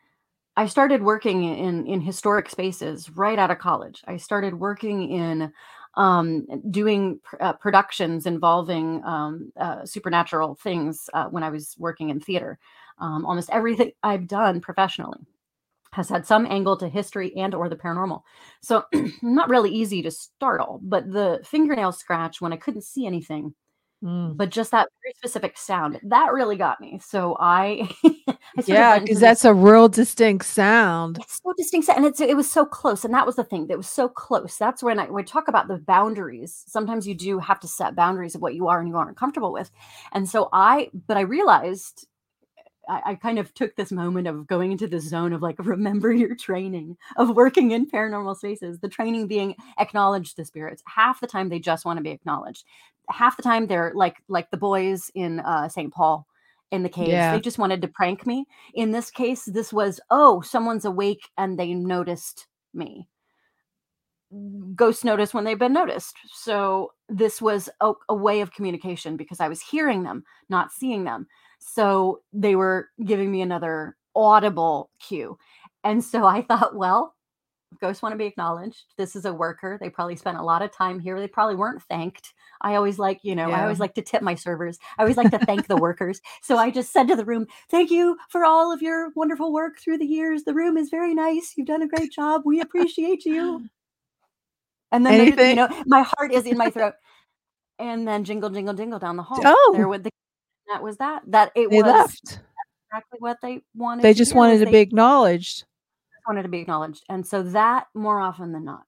I 0.55 0.67
started 0.67 1.01
working 1.01 1.43
in 1.43 1.87
in 1.87 2.01
historic 2.01 2.49
spaces 2.49 3.09
right 3.09 3.39
out 3.39 3.51
of 3.51 3.59
college. 3.59 4.03
I 4.07 4.17
started 4.17 4.53
working 4.53 5.09
in 5.09 5.51
um, 5.95 6.45
doing 6.71 7.19
pr- 7.23 7.37
uh, 7.39 7.53
productions 7.53 8.25
involving 8.25 9.03
um, 9.03 9.51
uh, 9.59 9.85
supernatural 9.85 10.55
things 10.55 11.09
uh, 11.13 11.25
when 11.25 11.43
I 11.43 11.49
was 11.49 11.75
working 11.77 12.09
in 12.09 12.19
theater. 12.19 12.59
Um, 12.99 13.25
almost 13.25 13.49
everything 13.49 13.91
I've 14.03 14.27
done 14.27 14.61
professionally 14.61 15.19
has 15.91 16.09
had 16.09 16.25
some 16.25 16.45
angle 16.47 16.75
to 16.77 16.89
history 16.89 17.35
and 17.37 17.53
or 17.53 17.69
the 17.69 17.75
paranormal. 17.75 18.21
So 18.61 18.83
not 19.21 19.49
really 19.49 19.69
easy 19.71 20.01
to 20.01 20.11
startle, 20.11 20.79
but 20.83 21.11
the 21.11 21.39
fingernail 21.45 21.91
scratch 21.91 22.41
when 22.41 22.51
I 22.51 22.57
couldn't 22.57 22.83
see 22.83 23.05
anything 23.05 23.53
Mm. 24.03 24.35
But 24.35 24.49
just 24.49 24.71
that 24.71 24.89
very 25.01 25.13
specific 25.15 25.57
sound 25.57 25.97
that 26.03 26.33
really 26.33 26.57
got 26.57 26.81
me. 26.81 26.99
So 27.01 27.37
I, 27.39 27.89
I 28.27 28.37
yeah, 28.65 28.99
because 28.99 29.21
that's 29.21 29.45
a 29.45 29.53
real 29.53 29.87
distinct 29.87 30.45
sound. 30.45 31.19
It's 31.19 31.39
so 31.41 31.53
distinct, 31.57 31.87
and 31.89 32.05
it's 32.05 32.19
it 32.19 32.35
was 32.35 32.51
so 32.51 32.65
close, 32.65 33.05
and 33.05 33.13
that 33.13 33.25
was 33.25 33.37
the 33.37 33.45
thing 33.45 33.67
that 33.67 33.77
was 33.77 33.87
so 33.87 34.09
close. 34.09 34.57
That's 34.57 34.83
when 34.83 34.99
I 34.99 35.07
I 35.07 35.21
talk 35.21 35.47
about 35.47 35.69
the 35.69 35.77
boundaries. 35.77 36.65
Sometimes 36.67 37.07
you 37.07 37.15
do 37.15 37.39
have 37.39 37.61
to 37.61 37.67
set 37.67 37.95
boundaries 37.95 38.35
of 38.35 38.41
what 38.41 38.55
you 38.55 38.67
are 38.67 38.79
and 38.79 38.89
you 38.89 38.97
aren't 38.97 39.15
comfortable 39.15 39.53
with, 39.53 39.71
and 40.11 40.27
so 40.27 40.49
I. 40.51 40.89
But 41.07 41.15
I 41.15 41.21
realized 41.21 42.05
I, 42.89 43.01
I, 43.05 43.15
kind 43.15 43.39
of 43.39 43.53
took 43.53 43.75
this 43.75 43.91
moment 43.91 44.27
of 44.27 44.47
going 44.47 44.71
into 44.71 44.87
the 44.87 44.99
zone 44.99 45.33
of 45.33 45.41
like 45.41 45.55
remember 45.65 46.11
your 46.11 46.35
training 46.35 46.97
of 47.15 47.35
working 47.35 47.71
in 47.71 47.89
paranormal 47.89 48.37
spaces 48.37 48.79
the 48.79 48.89
training 48.89 49.27
being 49.27 49.55
acknowledge 49.79 50.35
the 50.35 50.45
spirits 50.45 50.83
half 50.85 51.21
the 51.21 51.27
time 51.27 51.49
they 51.49 51.59
just 51.59 51.85
want 51.85 51.97
to 51.97 52.03
be 52.03 52.11
acknowledged 52.11 52.65
half 53.09 53.37
the 53.37 53.43
time 53.43 53.67
they're 53.67 53.91
like 53.95 54.17
like 54.27 54.49
the 54.51 54.57
boys 54.57 55.11
in 55.15 55.39
uh, 55.41 55.67
st 55.67 55.93
paul 55.93 56.27
in 56.73 56.81
the 56.81 56.89
caves. 56.89 57.09
Yeah. 57.09 57.35
They 57.35 57.39
just 57.39 57.59
wanted 57.59 57.83
to 57.83 57.87
prank 57.87 58.25
me. 58.25 58.47
In 58.73 58.89
this 58.89 59.11
case, 59.11 59.45
this 59.45 59.71
was, 59.71 59.99
oh, 60.09 60.41
someone's 60.41 60.85
awake 60.85 61.29
and 61.37 61.57
they 61.57 61.75
noticed 61.75 62.47
me. 62.73 63.07
Ghosts 64.75 65.03
notice 65.03 65.35
when 65.35 65.43
they've 65.43 65.59
been 65.59 65.71
noticed. 65.71 66.15
So 66.33 66.93
this 67.07 67.39
was 67.39 67.69
a, 67.79 67.93
a 68.09 68.15
way 68.15 68.41
of 68.41 68.53
communication 68.53 69.17
because 69.17 69.39
I 69.39 69.49
was 69.49 69.61
hearing 69.61 70.01
them, 70.01 70.23
not 70.49 70.71
seeing 70.71 71.03
them. 71.03 71.27
So 71.65 72.21
they 72.33 72.55
were 72.55 72.89
giving 73.05 73.31
me 73.31 73.41
another 73.41 73.95
audible 74.15 74.89
cue. 74.99 75.37
And 75.83 76.03
so 76.03 76.25
I 76.25 76.41
thought, 76.47 76.75
well, 76.75 77.15
ghosts 77.79 78.01
want 78.01 78.13
to 78.13 78.17
be 78.17 78.25
acknowledged. 78.25 78.93
This 78.97 79.15
is 79.15 79.25
a 79.25 79.33
worker. 79.33 79.77
They 79.79 79.89
probably 79.89 80.15
spent 80.15 80.37
a 80.37 80.43
lot 80.43 80.61
of 80.61 80.71
time 80.71 80.99
here. 80.99 81.19
They 81.19 81.27
probably 81.27 81.55
weren't 81.55 81.81
thanked. 81.83 82.33
I 82.61 82.75
always 82.75 82.99
like, 82.99 83.19
you 83.23 83.35
know, 83.35 83.51
I 83.51 83.63
always 83.63 83.79
like 83.79 83.95
to 83.95 84.01
tip 84.01 84.21
my 84.21 84.35
servers. 84.35 84.77
I 84.97 85.01
always 85.01 85.17
like 85.17 85.31
to 85.31 85.39
thank 85.39 85.67
the 85.67 85.75
workers. 85.75 86.21
So 86.41 86.57
I 86.57 86.69
just 86.69 86.93
said 86.93 87.07
to 87.09 87.15
the 87.15 87.25
room, 87.25 87.47
thank 87.69 87.91
you 87.91 88.17
for 88.29 88.45
all 88.45 88.71
of 88.71 88.81
your 88.81 89.11
wonderful 89.15 89.51
work 89.51 89.79
through 89.79 89.97
the 89.97 90.05
years. 90.05 90.43
The 90.43 90.53
room 90.53 90.77
is 90.77 90.89
very 90.89 91.13
nice. 91.13 91.53
You've 91.57 91.67
done 91.67 91.81
a 91.81 91.87
great 91.87 92.11
job. 92.11 92.43
We 92.45 92.61
appreciate 92.61 93.25
you. 93.25 93.65
And 94.91 95.03
then, 95.03 95.35
they, 95.35 95.49
you 95.49 95.55
know, 95.55 95.69
my 95.87 96.03
heart 96.03 96.31
is 96.31 96.45
in 96.45 96.55
my 96.55 96.69
throat. 96.69 96.93
And 97.79 98.07
then 98.07 98.23
jingle, 98.23 98.51
jingle, 98.51 98.75
jingle 98.75 98.99
down 98.99 99.17
the 99.17 99.23
hall. 99.29 99.41
Oh. 99.43 99.73
There 99.75 99.87
with 99.87 100.03
the, 100.03 100.11
that 100.71 100.81
was 100.83 100.97
that. 100.97 101.23
That 101.27 101.51
it 101.55 101.69
They 101.69 101.77
was 101.77 101.85
left. 101.85 102.39
exactly 102.91 103.17
what 103.19 103.37
they 103.41 103.61
wanted. 103.75 104.03
They 104.03 104.13
just 104.13 104.35
wanted 104.35 104.59
to 104.59 104.65
they- 104.65 104.71
be 104.71 104.77
acknowledged. 104.79 105.65
wanted 106.27 106.43
to 106.43 106.49
be 106.49 106.59
acknowledged 106.59 107.03
and 107.09 107.27
so 107.27 107.43
that 107.43 107.87
more 107.93 108.17
often 108.17 108.53
than 108.53 108.63
not 108.63 108.83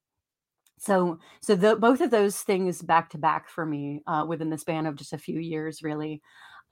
so 0.79 1.19
so 1.41 1.53
the, 1.53 1.75
both 1.75 1.99
of 1.99 2.09
those 2.09 2.37
things 2.37 2.81
back 2.81 3.09
to 3.09 3.17
back 3.17 3.49
for 3.49 3.65
me 3.65 4.01
uh, 4.07 4.23
within 4.25 4.49
the 4.49 4.57
span 4.57 4.85
of 4.85 4.95
just 4.95 5.11
a 5.11 5.17
few 5.17 5.37
years 5.41 5.83
really 5.83 6.21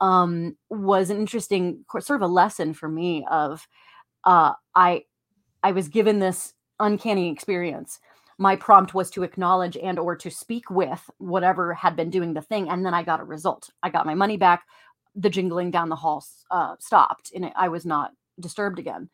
um, 0.00 0.56
was 0.70 1.10
an 1.10 1.18
interesting 1.18 1.84
sort 2.00 2.16
of 2.22 2.22
a 2.22 2.32
lesson 2.32 2.72
for 2.72 2.88
me 2.88 3.26
of 3.30 3.68
uh, 4.24 4.52
i 4.74 5.02
i 5.62 5.70
was 5.70 5.88
given 5.88 6.18
this 6.18 6.54
uncanny 6.80 7.30
experience 7.30 8.00
my 8.38 8.56
prompt 8.56 8.94
was 8.94 9.10
to 9.10 9.22
acknowledge 9.22 9.76
and 9.76 9.98
or 9.98 10.16
to 10.16 10.30
speak 10.30 10.70
with 10.70 11.10
whatever 11.18 11.74
had 11.74 11.94
been 11.94 12.08
doing 12.08 12.32
the 12.32 12.40
thing 12.40 12.70
and 12.70 12.86
then 12.86 12.94
i 12.94 13.02
got 13.02 13.20
a 13.20 13.24
result 13.24 13.68
i 13.82 13.90
got 13.90 14.06
my 14.06 14.14
money 14.14 14.38
back 14.38 14.64
the 15.14 15.30
jingling 15.30 15.70
down 15.70 15.88
the 15.88 15.96
hall 15.96 16.24
uh, 16.50 16.74
stopped 16.80 17.30
and 17.34 17.50
i 17.56 17.68
was 17.68 17.84
not 17.86 18.12
disturbed 18.40 18.78
again 18.78 19.08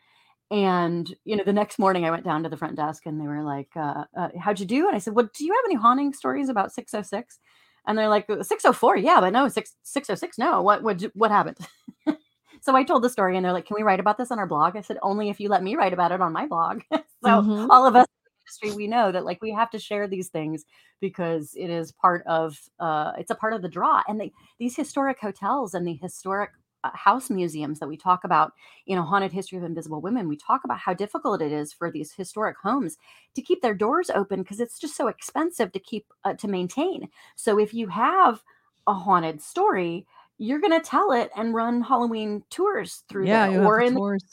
and 0.51 1.15
you 1.25 1.37
know, 1.37 1.45
the 1.45 1.53
next 1.53 1.79
morning 1.79 2.05
I 2.05 2.11
went 2.11 2.25
down 2.25 2.43
to 2.43 2.49
the 2.49 2.57
front 2.57 2.77
desk 2.77 3.07
and 3.07 3.21
they 3.21 3.27
were 3.27 3.43
like, 3.43 3.69
uh, 3.77 4.05
uh, 4.17 4.29
"How'd 4.39 4.59
you 4.61 4.67
do?" 4.67 4.87
And 4.89 4.97
I 4.97 4.99
said, 4.99 5.15
"Well, 5.15 5.29
do 5.33 5.45
you 5.45 5.53
have 5.53 5.65
any 5.67 5.77
haunting 5.77 6.13
stories 6.13 6.49
about 6.49 6.73
606?" 6.73 7.39
And 7.87 7.97
they're 7.97 8.09
like, 8.09 8.27
"604, 8.43 8.97
yeah, 8.97 9.21
but 9.21 9.33
no, 9.33 9.49
six 9.49 9.77
606, 9.85 10.39
no. 10.39 10.61
What 10.63 10.83
what 10.83 11.03
what 11.15 11.31
happened?" 11.31 11.59
so 12.61 12.75
I 12.77 12.83
told 12.85 13.03
the 13.03 13.09
story, 13.11 13.37
and 13.37 13.45
they're 13.45 13.53
like, 13.53 13.67
"Can 13.67 13.77
we 13.77 13.83
write 13.85 14.01
about 14.01 14.19
this 14.19 14.33
on 14.33 14.39
our 14.41 14.47
blog?" 14.47 14.77
I 14.77 14.81
said, 14.83 14.99
"Only 15.03 15.29
if 15.31 15.39
you 15.41 15.49
let 15.49 15.63
me 15.63 15.77
write 15.77 15.93
about 15.93 16.13
it 16.13 16.21
on 16.21 16.33
my 16.33 16.47
blog." 16.47 16.83
so 17.25 17.43
Mhm. 17.43 17.67
all 17.71 17.87
of 17.87 17.95
us 17.97 18.07
industry, 18.51 18.77
we 18.77 18.89
know 18.89 19.13
that 19.13 19.25
like 19.25 19.41
we 19.43 19.53
have 19.53 19.71
to 19.71 19.79
share 19.79 20.07
these 20.09 20.29
things 20.29 20.65
because 21.01 21.55
it 21.57 21.71
is 21.71 21.93
part 21.93 22.25
of 22.27 22.59
uh, 22.79 23.13
it's 23.19 23.31
a 23.31 23.35
part 23.35 23.53
of 23.53 23.63
the 23.63 23.69
draw. 23.69 24.03
And 24.09 24.21
they, 24.21 24.33
these 24.59 24.77
historic 24.77 25.19
hotels 25.21 25.75
and 25.75 25.87
the 25.87 25.95
historic 25.95 26.51
uh, 26.83 26.91
house 26.95 27.29
museums 27.31 27.79
that 27.79 27.89
we 27.89 27.97
talk 27.97 28.25
about 28.25 28.53
you 28.87 28.97
know, 28.97 29.03
Haunted 29.03 29.33
History 29.33 29.59
of 29.59 29.65
Invisible 29.65 30.01
Women, 30.01 30.29
we 30.29 30.37
talk 30.37 30.63
about 30.65 30.79
how 30.79 30.95
difficult 30.95 31.43
it 31.43 31.53
is 31.53 31.73
for 31.73 31.91
these 31.91 32.13
historic 32.13 32.57
homes 32.63 32.97
to 33.35 33.43
keep 33.43 33.63
their 33.63 33.75
doors 33.75 34.11
open 34.11 34.43
because 34.43 34.61
it's 34.61 34.79
just 34.79 34.97
so 34.97 35.09
expensive 35.09 35.73
to 35.73 35.79
keep 35.79 36.07
uh, 36.25 36.35
to 36.35 36.49
maintain. 36.49 37.09
So 37.37 37.59
if 37.59 37.75
you 37.75 37.89
have 37.89 38.43
a 38.87 38.95
haunted 38.95 39.41
story, 39.43 40.07
you're 40.39 40.59
going 40.61 40.73
to 40.73 40.81
tell 40.81 41.13
it 41.13 41.31
and 41.37 41.55
run 41.55 41.83
Halloween 41.83 42.43
tours 42.51 43.05
through 43.09 43.27
Yeah, 43.27 43.49
there, 43.51 43.67
or 43.67 43.81
in 43.81 44.01
tours. 44.01 44.25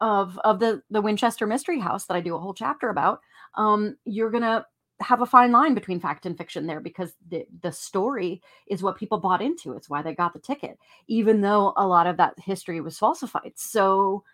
Of 0.00 0.38
of 0.44 0.60
the 0.60 0.82
the 0.90 1.02
Winchester 1.02 1.46
Mystery 1.46 1.78
House 1.78 2.06
that 2.06 2.16
I 2.16 2.20
do 2.20 2.34
a 2.34 2.38
whole 2.38 2.54
chapter 2.54 2.88
about, 2.88 3.20
um, 3.54 3.96
you're 4.04 4.30
gonna 4.30 4.64
have 5.00 5.22
a 5.22 5.26
fine 5.26 5.50
line 5.50 5.74
between 5.74 6.00
fact 6.00 6.26
and 6.26 6.36
fiction 6.36 6.66
there 6.66 6.80
because 6.80 7.14
the 7.28 7.46
the 7.62 7.72
story 7.72 8.42
is 8.68 8.82
what 8.82 8.98
people 8.98 9.18
bought 9.18 9.42
into. 9.42 9.72
It's 9.72 9.90
why 9.90 10.02
they 10.02 10.14
got 10.14 10.32
the 10.32 10.38
ticket, 10.38 10.78
even 11.08 11.40
though 11.40 11.72
a 11.76 11.86
lot 11.86 12.06
of 12.06 12.16
that 12.18 12.34
history 12.38 12.80
was 12.80 12.98
falsified. 12.98 13.52
So 13.56 14.24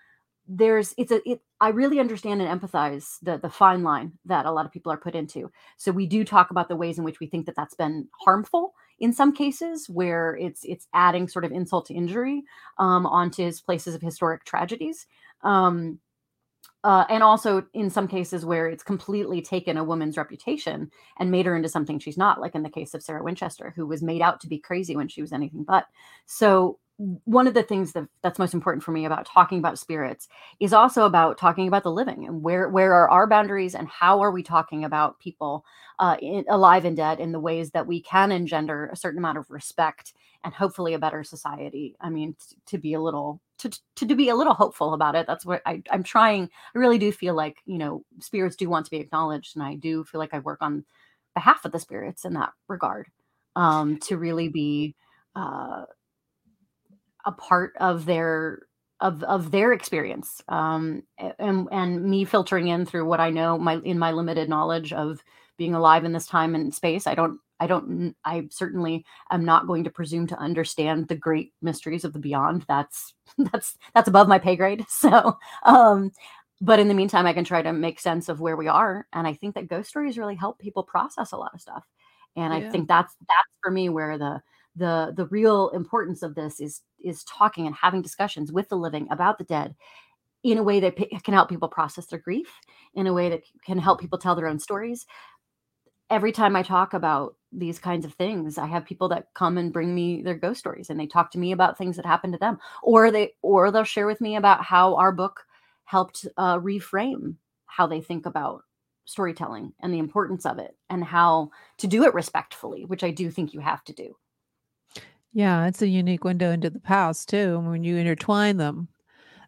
there's 0.48 0.94
it's 0.96 1.10
a 1.12 1.28
it 1.28 1.40
I 1.60 1.70
really 1.70 1.98
understand 1.98 2.40
and 2.42 2.60
empathize 2.60 3.18
the 3.22 3.38
the 3.38 3.50
fine 3.50 3.82
line 3.82 4.12
that 4.26 4.46
a 4.46 4.52
lot 4.52 4.66
of 4.66 4.72
people 4.72 4.92
are 4.92 4.96
put 4.96 5.14
into. 5.14 5.50
So 5.76 5.90
we 5.92 6.06
do 6.06 6.24
talk 6.24 6.50
about 6.50 6.68
the 6.68 6.76
ways 6.76 6.98
in 6.98 7.04
which 7.04 7.20
we 7.20 7.26
think 7.26 7.46
that 7.46 7.56
that's 7.56 7.74
been 7.74 8.08
harmful 8.20 8.74
in 8.98 9.12
some 9.12 9.32
cases 9.32 9.88
where 9.88 10.36
it's 10.36 10.64
it's 10.64 10.86
adding 10.94 11.28
sort 11.28 11.44
of 11.44 11.52
insult 11.52 11.86
to 11.86 11.94
injury 11.94 12.44
um, 12.78 13.06
onto 13.06 13.50
places 13.64 13.94
of 13.94 14.02
historic 14.02 14.44
tragedies. 14.44 15.06
Um, 15.42 16.00
uh, 16.84 17.04
and 17.08 17.22
also 17.22 17.66
in 17.74 17.90
some 17.90 18.06
cases 18.06 18.44
where 18.44 18.68
it's 18.68 18.84
completely 18.84 19.42
taken 19.42 19.76
a 19.76 19.82
woman's 19.82 20.16
reputation 20.16 20.88
and 21.18 21.32
made 21.32 21.44
her 21.44 21.56
into 21.56 21.68
something 21.68 21.98
she's 21.98 22.16
not, 22.16 22.40
like 22.40 22.54
in 22.54 22.62
the 22.62 22.70
case 22.70 22.94
of 22.94 23.02
Sarah 23.02 23.24
Winchester, 23.24 23.72
who 23.74 23.86
was 23.86 24.02
made 24.02 24.22
out 24.22 24.40
to 24.40 24.48
be 24.48 24.58
crazy 24.58 24.94
when 24.94 25.08
she 25.08 25.20
was 25.20 25.32
anything 25.32 25.64
but. 25.64 25.86
So 26.26 26.78
one 26.98 27.46
of 27.46 27.52
the 27.52 27.62
things 27.62 27.92
that 27.92 28.08
that's 28.22 28.38
most 28.38 28.54
important 28.54 28.82
for 28.82 28.90
me 28.90 29.04
about 29.04 29.26
talking 29.26 29.58
about 29.58 29.78
spirits 29.78 30.28
is 30.60 30.72
also 30.72 31.04
about 31.04 31.36
talking 31.36 31.68
about 31.68 31.82
the 31.82 31.92
living 31.92 32.26
and 32.26 32.42
where 32.42 32.68
where 32.70 32.94
are 32.94 33.10
our 33.10 33.26
boundaries 33.26 33.74
and 33.74 33.86
how 33.88 34.20
are 34.20 34.30
we 34.30 34.42
talking 34.42 34.84
about 34.84 35.18
people 35.18 35.64
uh, 35.98 36.16
in, 36.20 36.44
alive 36.48 36.84
and 36.86 36.96
dead 36.96 37.20
in 37.20 37.32
the 37.32 37.40
ways 37.40 37.70
that 37.72 37.86
we 37.86 38.00
can 38.00 38.32
engender 38.32 38.86
a 38.86 38.96
certain 38.96 39.18
amount 39.18 39.36
of 39.36 39.50
respect 39.50 40.14
and 40.42 40.54
hopefully 40.54 40.94
a 40.94 40.98
better 40.98 41.22
society. 41.22 41.96
I 42.00 42.08
mean, 42.08 42.34
t- 42.48 42.56
to 42.66 42.78
be 42.78 42.94
a 42.94 43.00
little 43.00 43.42
to, 43.58 43.70
to 43.96 44.06
to 44.06 44.14
be 44.14 44.30
a 44.30 44.36
little 44.36 44.54
hopeful 44.54 44.94
about 44.94 45.14
it. 45.16 45.26
That's 45.26 45.44
what 45.44 45.60
I, 45.66 45.82
I'm 45.90 46.02
trying. 46.02 46.48
I 46.74 46.78
really 46.78 46.98
do 46.98 47.12
feel 47.12 47.34
like 47.34 47.58
you 47.66 47.78
know 47.78 48.04
spirits 48.20 48.56
do 48.56 48.70
want 48.70 48.86
to 48.86 48.90
be 48.90 48.98
acknowledged, 48.98 49.54
and 49.56 49.62
I 49.62 49.74
do 49.74 50.04
feel 50.04 50.18
like 50.18 50.32
I 50.32 50.38
work 50.38 50.62
on 50.62 50.84
behalf 51.34 51.66
of 51.66 51.72
the 51.72 51.78
spirits 51.78 52.24
in 52.24 52.32
that 52.34 52.52
regard 52.68 53.08
um, 53.54 53.98
to 53.98 54.16
really 54.16 54.48
be 54.48 54.94
uh, 55.34 55.84
a 57.26 57.32
part 57.32 57.74
of 57.78 58.06
their 58.06 58.60
of 59.00 59.22
of 59.24 59.50
their 59.50 59.72
experience 59.72 60.40
um, 60.48 61.02
and 61.38 61.68
and 61.70 62.04
me 62.04 62.24
filtering 62.24 62.68
in 62.68 62.86
through 62.86 63.04
what 63.06 63.20
I 63.20 63.30
know 63.30 63.58
my 63.58 63.76
in 63.84 63.98
my 63.98 64.12
limited 64.12 64.48
knowledge 64.48 64.92
of 64.92 65.22
being 65.58 65.74
alive 65.74 66.04
in 66.04 66.12
this 66.12 66.26
time 66.26 66.54
and 66.54 66.74
space. 66.74 67.06
I 67.06 67.14
don't 67.14 67.38
I 67.60 67.66
don't 67.66 68.14
I 68.24 68.48
certainly 68.50 69.04
am 69.30 69.44
not 69.44 69.66
going 69.66 69.84
to 69.84 69.90
presume 69.90 70.26
to 70.28 70.38
understand 70.38 71.08
the 71.08 71.16
great 71.16 71.52
mysteries 71.60 72.04
of 72.04 72.12
the 72.12 72.18
beyond. 72.18 72.64
That's 72.68 73.14
that's 73.52 73.76
that's 73.94 74.08
above 74.08 74.28
my 74.28 74.38
pay 74.38 74.56
grade. 74.56 74.84
So 74.88 75.38
um 75.64 76.12
but 76.60 76.78
in 76.78 76.88
the 76.88 76.94
meantime 76.94 77.26
I 77.26 77.34
can 77.34 77.44
try 77.44 77.60
to 77.62 77.72
make 77.72 78.00
sense 78.00 78.28
of 78.30 78.40
where 78.40 78.56
we 78.56 78.68
are 78.68 79.06
and 79.12 79.26
I 79.26 79.34
think 79.34 79.54
that 79.56 79.68
ghost 79.68 79.90
stories 79.90 80.16
really 80.18 80.36
help 80.36 80.58
people 80.58 80.84
process 80.84 81.32
a 81.32 81.36
lot 81.36 81.52
of 81.54 81.60
stuff. 81.60 81.84
And 82.36 82.52
I 82.52 82.62
think 82.62 82.88
that's 82.88 83.14
that's 83.20 83.56
for 83.62 83.70
me 83.70 83.88
where 83.88 84.16
the 84.18 84.42
the 84.76 85.12
the 85.16 85.26
real 85.26 85.70
importance 85.70 86.22
of 86.22 86.34
this 86.34 86.60
is 86.60 86.82
is 87.06 87.24
talking 87.24 87.66
and 87.66 87.74
having 87.74 88.02
discussions 88.02 88.52
with 88.52 88.68
the 88.68 88.76
living 88.76 89.08
about 89.10 89.38
the 89.38 89.44
dead 89.44 89.74
in 90.42 90.58
a 90.58 90.62
way 90.62 90.80
that 90.80 90.96
p- 90.96 91.18
can 91.22 91.34
help 91.34 91.48
people 91.48 91.68
process 91.68 92.06
their 92.06 92.18
grief 92.18 92.60
in 92.94 93.06
a 93.06 93.12
way 93.12 93.28
that 93.28 93.42
can 93.64 93.78
help 93.78 94.00
people 94.00 94.18
tell 94.18 94.34
their 94.34 94.48
own 94.48 94.58
stories. 94.58 95.06
Every 96.08 96.30
time 96.30 96.54
i 96.54 96.62
talk 96.62 96.94
about 96.94 97.34
these 97.52 97.78
kinds 97.78 98.04
of 98.04 98.12
things 98.14 98.58
i 98.58 98.66
have 98.66 98.84
people 98.84 99.08
that 99.08 99.28
come 99.34 99.56
and 99.56 99.72
bring 99.72 99.94
me 99.94 100.22
their 100.22 100.34
ghost 100.34 100.60
stories 100.60 100.90
and 100.90 101.00
they 101.00 101.06
talk 101.06 101.30
to 101.30 101.38
me 101.38 101.52
about 101.52 101.78
things 101.78 101.96
that 101.96 102.06
happened 102.06 102.32
to 102.32 102.38
them 102.38 102.58
or 102.82 103.10
they 103.10 103.32
or 103.42 103.70
they'll 103.70 103.84
share 103.84 104.06
with 104.06 104.20
me 104.20 104.36
about 104.36 104.62
how 104.62 104.94
our 104.96 105.12
book 105.12 105.44
helped 105.84 106.26
uh, 106.36 106.58
reframe 106.58 107.34
how 107.66 107.86
they 107.86 108.00
think 108.00 108.26
about 108.26 108.62
storytelling 109.04 109.72
and 109.80 109.92
the 109.92 109.98
importance 109.98 110.44
of 110.44 110.58
it 110.58 110.76
and 110.90 111.02
how 111.04 111.50
to 111.78 111.86
do 111.86 112.04
it 112.04 112.14
respectfully 112.14 112.84
which 112.84 113.04
i 113.04 113.10
do 113.10 113.30
think 113.30 113.54
you 113.54 113.60
have 113.60 113.82
to 113.84 113.92
do 113.92 114.14
Yeah, 115.36 115.66
it's 115.66 115.82
a 115.82 115.88
unique 115.88 116.24
window 116.24 116.50
into 116.50 116.70
the 116.70 116.80
past 116.80 117.28
too. 117.28 117.56
and 117.58 117.68
When 117.70 117.84
you 117.84 117.96
intertwine 117.96 118.56
them, 118.56 118.88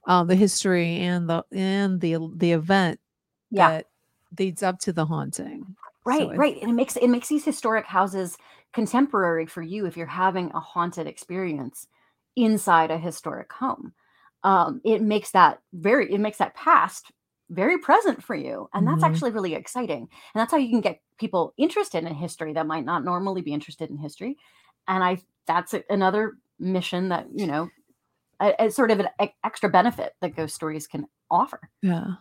um, 0.06 0.28
the 0.28 0.36
history 0.36 0.98
and 0.98 1.28
the 1.30 1.44
and 1.52 2.00
the 2.00 2.18
the 2.36 2.52
event 2.52 3.00
yeah 3.50 3.72
that 3.72 3.86
leads 4.38 4.62
up 4.62 4.80
to 4.80 4.92
the 4.94 5.06
haunting. 5.06 5.76
Right, 6.04 6.32
it's- 6.32 6.36
right. 6.36 6.56
And 6.62 6.70
it 6.70 6.74
makes 6.74 6.96
it 6.96 7.08
makes 7.08 7.28
these 7.28 7.44
historic 7.44 7.86
houses 7.86 8.38
contemporary 8.72 9.46
for 9.46 9.62
you 9.62 9.86
if 9.86 9.96
you're 9.96 10.06
having 10.06 10.50
a 10.54 10.60
haunted 10.60 11.06
experience 11.06 11.86
inside 12.36 12.90
a 12.90 12.98
historic 12.98 13.52
home. 13.52 13.92
Um, 14.44 14.80
it 14.84 15.02
makes 15.02 15.32
that 15.32 15.60
very 15.72 16.12
it 16.12 16.18
makes 16.18 16.38
that 16.38 16.54
past 16.54 17.12
very 17.50 17.78
present 17.78 18.22
for 18.22 18.34
you. 18.34 18.68
And 18.72 18.86
that's 18.86 19.02
Mhm. 19.02 19.02
actually 19.02 19.32
really 19.32 19.54
exciting. 19.54 20.02
And 20.02 20.10
that's 20.40 20.52
how 20.52 20.58
you 20.58 20.70
can 20.70 20.80
get 20.80 21.00
people 21.18 21.52
interested 21.58 22.04
in 22.04 22.14
history 22.14 22.52
that 22.54 22.66
might 22.66 22.84
not 22.84 23.04
normally 23.04 23.42
be 23.42 23.52
interested 23.52 23.90
in 23.90 23.98
history. 23.98 24.36
And 24.86 25.02
I 25.04 25.18
that's 25.48 25.74
another 25.90 26.34
mission 26.60 27.08
that, 27.08 27.26
you 27.34 27.48
know, 27.48 27.68
a, 28.38 28.54
a 28.66 28.70
sort 28.70 28.92
of 28.92 29.00
an 29.00 29.08
extra 29.42 29.68
benefit 29.68 30.12
that 30.20 30.36
ghost 30.36 30.54
stories 30.54 30.86
can 30.86 31.06
offer. 31.30 31.68
Yeah. 31.82 32.12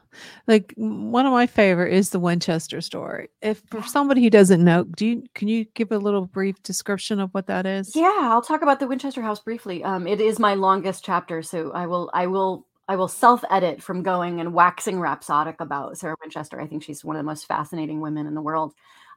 Like 0.47 0.73
one 0.75 1.25
of 1.25 1.31
my 1.31 1.47
favorite 1.47 1.93
is 1.93 2.09
the 2.09 2.19
Winchester 2.19 2.81
story. 2.81 3.29
If 3.41 3.61
for 3.69 3.83
somebody 3.83 4.23
who 4.23 4.29
doesn't 4.29 4.63
know, 4.63 4.83
do 4.83 5.05
you 5.05 5.23
can 5.33 5.47
you 5.47 5.65
give 5.75 5.91
a 5.91 5.97
little 5.97 6.25
brief 6.25 6.61
description 6.63 7.19
of 7.19 7.29
what 7.33 7.47
that 7.47 7.65
is? 7.65 7.95
Yeah, 7.95 8.19
I'll 8.21 8.41
talk 8.41 8.63
about 8.63 8.79
the 8.79 8.87
Winchester 8.87 9.21
House 9.21 9.39
briefly. 9.39 9.83
Um, 9.83 10.07
it 10.07 10.19
is 10.19 10.39
my 10.39 10.55
longest 10.55 11.05
chapter, 11.05 11.41
so 11.43 11.71
I 11.71 11.85
will 11.85 12.09
I 12.13 12.27
will 12.27 12.65
I 12.89 12.95
will 12.95 13.07
self-edit 13.07 13.83
from 13.83 14.01
going 14.01 14.39
and 14.39 14.53
waxing 14.53 14.99
rhapsodic 14.99 15.59
about 15.59 15.97
Sarah 15.97 16.15
Winchester. 16.21 16.59
I 16.59 16.67
think 16.67 16.83
she's 16.83 17.03
one 17.03 17.15
of 17.15 17.19
the 17.19 17.25
most 17.25 17.45
fascinating 17.45 18.01
women 18.01 18.27
in 18.27 18.33
the 18.33 18.41
world. 18.41 18.73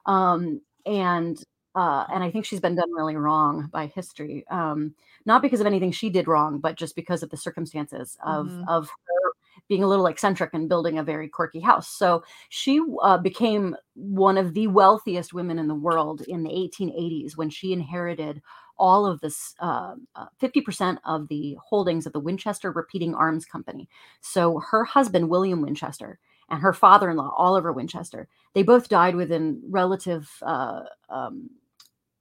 Um, 0.06 0.60
and 0.86 1.42
uh, 1.74 2.04
and 2.12 2.22
I 2.24 2.30
think 2.30 2.44
she's 2.44 2.60
been 2.60 2.74
done 2.74 2.92
really 2.92 3.16
wrong 3.16 3.68
by 3.72 3.86
history. 3.86 4.44
Um, 4.48 4.94
not 5.26 5.42
because 5.42 5.60
of 5.60 5.66
anything 5.66 5.92
she 5.92 6.10
did 6.10 6.28
wrong, 6.28 6.58
but 6.58 6.76
just 6.76 6.96
because 6.96 7.22
of 7.22 7.30
the 7.30 7.36
circumstances 7.36 8.16
of 8.24 8.46
Mhm. 8.48 8.68
of 8.68 8.88
her 8.88 9.32
being 9.68 9.82
a 9.84 9.86
little 9.86 10.06
eccentric 10.06 10.52
and 10.54 10.68
building 10.68 10.98
a 10.98 11.02
very 11.02 11.28
quirky 11.28 11.60
house. 11.60 11.88
So 11.88 12.24
she 12.48 12.80
uh, 13.02 13.18
became 13.18 13.76
one 13.94 14.36
of 14.38 14.54
the 14.54 14.66
wealthiest 14.66 15.32
women 15.32 15.58
in 15.58 15.68
the 15.68 15.74
world 15.74 16.22
in 16.22 16.42
the 16.42 16.50
1880s 16.50 17.36
when 17.36 17.50
she 17.50 17.72
inherited 17.72 18.42
all 18.78 19.04
of 19.06 19.20
this 19.20 19.54
uh, 19.60 19.94
uh, 20.16 20.26
50% 20.38 20.98
of 21.04 21.28
the 21.28 21.56
holdings 21.62 22.06
of 22.06 22.12
the 22.12 22.20
Winchester 22.20 22.72
Repeating 22.72 23.14
Arms 23.14 23.44
Company. 23.44 23.88
So 24.22 24.58
her 24.70 24.84
husband, 24.84 25.28
William 25.28 25.60
Winchester, 25.62 26.18
and 26.48 26.60
her 26.60 26.72
father 26.72 27.10
in 27.10 27.16
law, 27.16 27.32
Oliver 27.36 27.72
Winchester, 27.72 28.26
they 28.54 28.62
both 28.62 28.88
died 28.88 29.14
within 29.14 29.60
relative 29.68 30.28
uh, 30.42 30.82
um, 31.10 31.50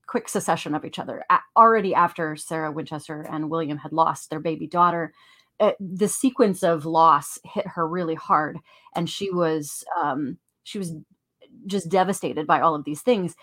quick 0.10 0.28
succession 0.30 0.74
of 0.76 0.86
each 0.86 1.00
other. 1.00 1.24
Already 1.56 1.94
after 1.94 2.36
Sarah 2.36 2.72
Winchester 2.72 3.22
and 3.32 3.50
William 3.50 3.78
had 3.78 3.94
lost 3.94 4.30
their 4.30 4.40
baby 4.40 4.68
daughter, 4.68 5.14
uh, 5.60 5.74
the 5.80 6.08
sequence 6.08 6.64
of 6.64 6.86
loss 6.86 7.38
hit 7.46 7.68
her 7.68 7.88
really 7.88 8.16
hard, 8.16 8.58
and 8.96 9.10
she 9.10 9.30
was 9.32 9.84
um, 10.02 10.38
she 10.64 10.80
was 10.80 10.94
just 11.68 11.90
devastated 11.90 12.48
by 12.48 12.62
all 12.62 12.76
of 12.76 12.86
these 12.86 13.02
things. 13.02 13.36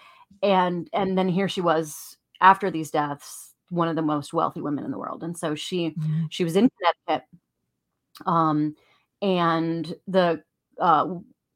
And 0.43 0.89
and 0.93 1.17
then 1.19 1.29
here 1.29 1.49
she 1.49 1.61
was 1.61 2.17
after 2.41 2.71
these 2.71 2.91
deaths, 2.91 3.55
one 3.71 3.89
of 3.89 3.97
the 3.97 4.03
most 4.03 4.33
wealthy 4.33 4.61
women 4.61 4.85
in 4.85 4.91
the 4.91 4.99
world. 4.99 5.23
And 5.23 5.37
so 5.39 5.55
she 5.55 5.91
Mhm. 5.91 6.27
she 6.31 6.45
was 6.45 6.57
in 6.57 6.69
Connecticut, 6.79 7.29
um, 8.27 8.75
and 9.23 9.95
the 10.07 10.43
uh, 10.81 11.07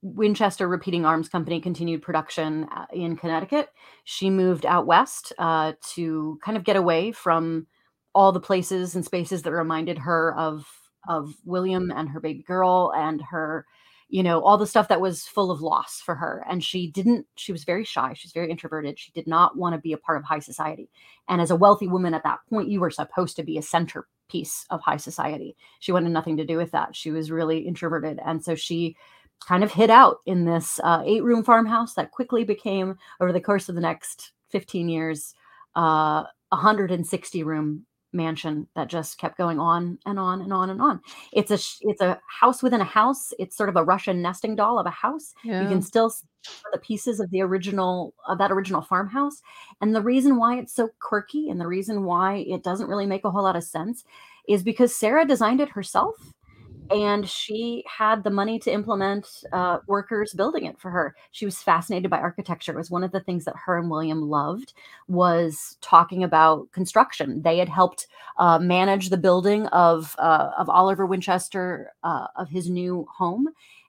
Winchester 0.03 0.66
Repeating 0.66 1.05
Arms 1.05 1.28
Company 1.28 1.61
continued 1.61 2.03
production 2.03 2.64
uh, 2.74 2.86
in 2.92 3.16
Connecticut. 3.16 3.68
She 4.05 4.30
moved 4.30 4.64
out 4.64 4.86
west 4.86 5.32
uh, 5.38 5.74
to 5.94 6.38
kind 6.42 6.57
of 6.57 6.64
get 6.64 6.76
away 6.76 7.12
from 7.12 7.66
all 8.14 8.32
the 8.32 8.40
places 8.40 8.94
and 8.94 9.05
spaces 9.05 9.42
that 9.42 9.53
reminded 9.53 9.98
her 9.98 10.34
of 10.36 10.66
of 11.09 11.34
William 11.44 11.90
and 11.90 12.11
her 12.11 12.20
baby 12.20 12.42
girl 12.42 12.92
and 12.94 13.22
her, 13.22 13.64
you 14.11 14.22
know, 14.22 14.42
all 14.42 14.59
the 14.59 14.66
stuff 14.66 14.88
that 14.88 15.01
was 15.01 15.24
full 15.24 15.51
of 15.51 15.62
loss 15.62 16.01
for 16.05 16.14
her. 16.14 16.44
And 16.48 16.62
she 16.62 16.90
didn't. 16.90 17.26
She 17.36 17.53
was 17.53 17.64
very 17.64 17.84
shy. 17.84 18.12
She's 18.14 18.32
very 18.32 18.51
introverted. 18.51 18.98
She 18.98 19.11
did 19.12 19.26
not 19.26 19.57
want 19.57 19.74
to 19.74 19.80
be 19.80 19.92
a 19.92 19.98
part 19.98 20.18
of 20.18 20.24
high 20.24 20.40
society. 20.40 20.90
And 21.28 21.40
as 21.40 21.51
a 21.51 21.57
wealthy 21.57 21.88
woman 21.88 22.12
at 22.12 22.24
that 22.24 22.40
point, 22.51 22.68
you 22.68 22.80
were 22.80 22.90
supposed 22.90 23.36
to 23.36 23.42
be 23.42 23.57
a 23.57 23.62
centerpiece 23.62 24.66
of 24.68 24.80
high 24.82 24.98
society. 24.98 25.57
She 25.78 25.92
wanted 25.92 26.11
nothing 26.11 26.36
to 26.36 26.44
do 26.46 26.57
with 26.57 26.72
that. 26.72 26.94
She 26.94 27.11
was 27.11 27.30
really 27.30 27.61
introverted, 27.61 28.20
and 28.24 28.44
so 28.44 28.55
she 28.55 28.96
kind 29.47 29.64
of 29.64 29.72
hid 29.72 29.91
out 29.91 30.18
in 30.26 30.45
this 30.45 30.80
uh, 30.84 31.03
eight 31.05 31.24
room 31.24 31.43
farmhouse 31.43 31.95
that 31.95 32.11
quickly 32.11 32.45
became, 32.45 32.97
over 33.20 33.32
the 33.32 33.41
course 33.41 33.68
of 33.68 33.74
the 33.74 33.80
next 33.80 34.32
15 34.51 34.88
years, 34.88 35.34
uh, 35.76 36.24
a 36.53 36.57
160 36.57 37.43
room 37.43 37.86
mansion 38.12 38.66
that 38.74 38.88
just 38.88 39.18
kept 39.18 39.38
going 39.38 39.59
on 39.61 39.99
and 40.05 40.18
on 40.18 40.43
and 40.43 40.53
on 40.53 40.70
and 40.70 40.82
on. 40.82 41.01
It's 41.32 41.51
a 41.51 41.59
it's 41.88 42.01
a 42.01 42.20
house 42.28 42.62
within 42.62 42.80
a 42.80 42.84
house. 42.84 43.32
It's 43.38 43.57
sort 43.57 43.68
of 43.68 43.76
a 43.76 43.84
Russian 43.84 44.20
nesting 44.20 44.57
doll 44.57 44.78
of 44.78 44.86
a 44.86 44.91
house. 44.91 45.32
You 45.62 45.68
can 45.68 45.82
still 45.82 46.11
see 46.11 46.26
the 46.72 46.78
pieces 46.78 47.20
of 47.20 47.30
the 47.30 47.43
original 47.43 48.14
of 48.26 48.38
that 48.38 48.51
original 48.51 48.82
farmhouse. 48.82 49.41
And 49.80 49.95
the 49.95 50.03
reason 50.03 50.36
why 50.36 50.59
it's 50.59 50.74
so 50.74 50.88
quirky 51.01 51.51
and 51.51 51.61
the 51.61 51.66
reason 51.66 52.05
why 52.05 52.45
it 52.49 52.62
doesn't 52.64 52.88
really 52.88 53.07
make 53.07 53.24
a 53.24 53.30
whole 53.30 53.45
lot 53.45 53.57
of 53.57 53.64
sense 53.64 54.05
is 54.49 54.62
because 54.62 54.95
Sarah 54.95 55.26
designed 55.26 55.61
it 55.61 55.68
herself 55.68 56.16
and 56.91 57.28
she 57.28 57.84
had 57.86 58.24
the 58.24 58.30
money 58.30 58.59
to 58.61 58.72
implement 58.72 59.26
uh, 59.53 59.78
workers 59.86 60.32
building 60.34 60.64
it 60.66 60.78
for 60.78 60.91
her. 60.91 61.14
She 61.30 61.45
was 61.45 61.62
fascinated 61.62 62.11
by 62.11 62.18
architecture. 62.18 62.72
It 62.72 62.76
was 62.78 62.91
one 62.91 63.05
of 63.05 63.12
the 63.12 63.20
things 63.20 63.45
that 63.45 63.55
her 63.64 63.78
and 63.78 63.91
william 63.91 64.28
loved 64.28 64.74
was 65.09 65.76
talking 65.80 66.24
about 66.24 66.70
construction. 66.72 67.43
They 67.43 67.59
had 67.59 67.68
helped 67.68 68.07
uh, 68.38 68.59
manage 68.59 69.11
the 69.11 69.16
building 69.16 69.66
of 69.68 70.14
uh, 70.18 70.51
of 70.59 70.68
oliver 70.68 71.07
winchester 71.07 71.93
uh, 72.03 72.26
of 72.36 72.49
his 72.49 72.68
new 72.68 73.07
home 73.16 73.49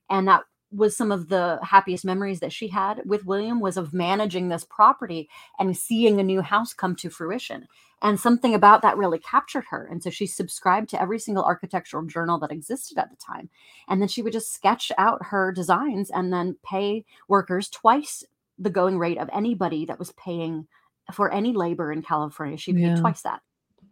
and 0.09 0.27
that 0.27 0.43
was 0.71 0.95
some 0.95 1.11
of 1.11 1.27
the 1.29 1.59
happiest 1.63 2.05
memories 2.05 2.39
that 2.39 2.53
she 2.53 2.67
had 2.69 3.01
with 3.05 3.25
william 3.25 3.59
was 3.59 3.75
of 3.77 3.93
managing 3.93 4.47
this 4.49 4.63
property 4.63 5.29
and 5.59 5.75
seeing 5.77 6.19
a 6.19 6.23
new 6.23 6.41
house 6.41 6.73
come 6.73 6.95
to 6.95 7.09
fruition. 7.09 7.67
And 8.03 8.19
something 8.19 8.55
about 8.55 8.81
that 8.81 8.97
really 8.97 9.19
captured 9.19 9.65
her. 9.69 9.85
And 9.85 10.01
so 10.01 10.09
she 10.09 10.25
subscribed 10.25 10.89
to 10.89 10.99
every 10.99 11.19
single 11.19 11.43
architectural 11.43 12.03
journal 12.07 12.39
that 12.39 12.51
existed 12.51 12.97
at 12.97 13.11
the 13.11 13.15
time. 13.15 13.49
And 13.87 14.01
then 14.01 14.07
she 14.07 14.23
would 14.23 14.33
just 14.33 14.51
sketch 14.53 14.91
out 14.97 15.25
her 15.25 15.51
designs 15.51 16.09
and 16.09 16.33
then 16.33 16.55
pay 16.65 17.05
workers 17.27 17.69
twice 17.69 18.23
the 18.57 18.71
going 18.71 18.97
rate 18.97 19.19
of 19.19 19.29
anybody 19.31 19.85
that 19.85 19.99
was 19.99 20.13
paying 20.13 20.67
for 21.13 21.31
any 21.31 21.53
labor 21.53 21.91
in 21.91 22.01
california. 22.01 22.57
She 22.57 22.73
paid 22.73 22.81
Yeah. 22.81 22.95
twice 22.95 23.21
that. 23.21 23.41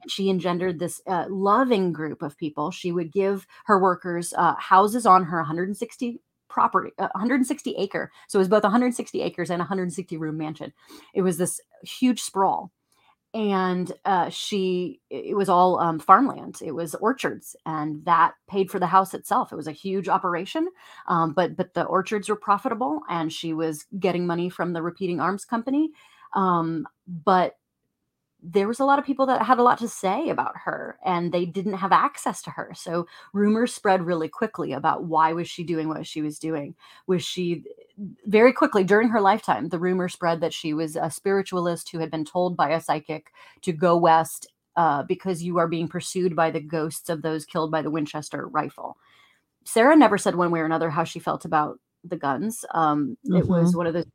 She 0.08 0.30
engendered 0.30 0.80
this 0.80 1.02
uh, 1.06 1.26
loving 1.30 1.92
group 1.92 2.22
of 2.24 2.38
people. 2.38 2.72
She 2.72 2.92
would 2.92 3.12
give 3.12 3.46
her 3.66 3.80
workers 3.80 4.34
uh, 4.36 4.56
houses 4.56 5.06
on 5.06 5.26
her 5.26 5.38
160 5.40 6.20
property 6.50 6.92
uh, 6.98 7.08
160 7.14 7.76
acre 7.78 8.12
so 8.28 8.38
it 8.38 8.42
was 8.42 8.48
both 8.48 8.64
160 8.64 9.22
acres 9.22 9.50
and 9.50 9.60
160 9.60 10.18
room 10.18 10.38
mansion. 10.38 10.74
It 11.14 11.22
was 11.22 11.38
this 11.38 11.62
huge 11.84 12.22
sprawl 12.22 12.72
and 13.34 13.92
uh, 14.06 14.30
she 14.30 15.02
it 15.10 15.38
was 15.38 15.50
all 15.50 15.80
um, 15.80 16.00
farmland. 16.00 16.60
It 16.66 16.72
was 16.72 16.96
orchards 16.96 17.56
and 17.66 18.04
that 18.06 18.34
paid 18.50 18.72
for 18.72 18.80
the 18.80 18.88
house 18.88 19.14
itself. 19.14 19.52
It 19.52 19.56
was 19.56 19.68
a 19.68 19.72
huge 19.72 20.10
operation 20.10 20.68
um, 21.08 21.34
but 21.34 21.56
but 21.56 21.74
the 21.74 21.84
orchards 21.84 22.28
were 22.30 22.36
profitable 22.36 23.02
and 23.10 23.32
she 23.32 23.54
was 23.54 23.86
getting 24.00 24.26
money 24.26 24.50
from 24.50 24.74
the 24.74 24.82
repeating 24.82 25.20
arms 25.20 25.46
company 25.46 25.92
um, 26.34 26.88
but 27.08 27.59
there 28.42 28.68
was 28.68 28.80
a 28.80 28.86
lot 28.86 29.00
of 29.00 29.06
people 29.06 29.26
that 29.26 29.42
had 29.42 29.60
a 29.60 29.64
lot 29.64 29.78
to 29.80 29.88
say 29.88 30.30
about 30.30 30.56
her 30.56 30.98
and 31.04 31.32
they 31.32 31.46
didn't 31.46 31.74
have 31.74 31.92
access 31.92 32.42
to 32.44 32.50
her. 32.52 32.72
So 32.74 33.06
rumors 33.34 33.74
spread 33.74 34.06
really 34.06 34.30
quickly 34.30 34.72
about 34.72 35.06
why 35.06 35.34
was 35.34 35.50
she 35.50 35.64
doing 35.64 35.90
what 35.90 36.08
she 36.08 36.22
was 36.22 36.40
doing. 36.40 36.76
Was 37.08 37.24
she 37.24 37.66
very 38.26 38.54
quickly 38.54 38.84
during 38.86 39.10
her 39.10 39.20
lifetime 39.20 39.68
the 39.68 39.80
rumor 39.80 40.08
spread 40.08 40.40
that 40.40 40.54
she 40.54 40.74
was 40.74 40.96
a 40.96 41.12
spiritualist 41.12 41.90
who 41.90 42.00
had 42.00 42.10
been 42.10 42.24
told 42.24 42.56
by 42.56 42.70
a 42.70 42.80
psychic 42.80 43.34
to 43.62 43.74
go 43.74 43.98
west 43.98 44.48
uh, 44.78 45.04
because 45.04 45.44
you 45.44 45.58
are 45.58 45.68
being 45.68 45.90
pursued 45.90 46.34
by 46.34 46.50
the 46.50 46.62
ghosts 46.62 47.10
of 47.10 47.22
those 47.22 47.46
killed 47.46 47.72
by 47.72 47.82
the 47.82 47.92
winchester 47.92 48.48
rifle. 48.48 48.98
Sarah 49.66 49.98
never 49.98 50.18
said 50.18 50.36
one 50.36 50.52
way 50.52 50.62
or 50.62 50.66
another 50.66 50.90
how 50.90 51.04
she 51.04 51.20
felt 51.20 51.44
about 51.44 51.78
the 52.06 52.16
guns. 52.16 52.64
Um, 52.74 53.18
it 53.26 53.46
was 53.46 53.76
one 53.76 53.88
of 53.88 53.94
those 53.94 54.06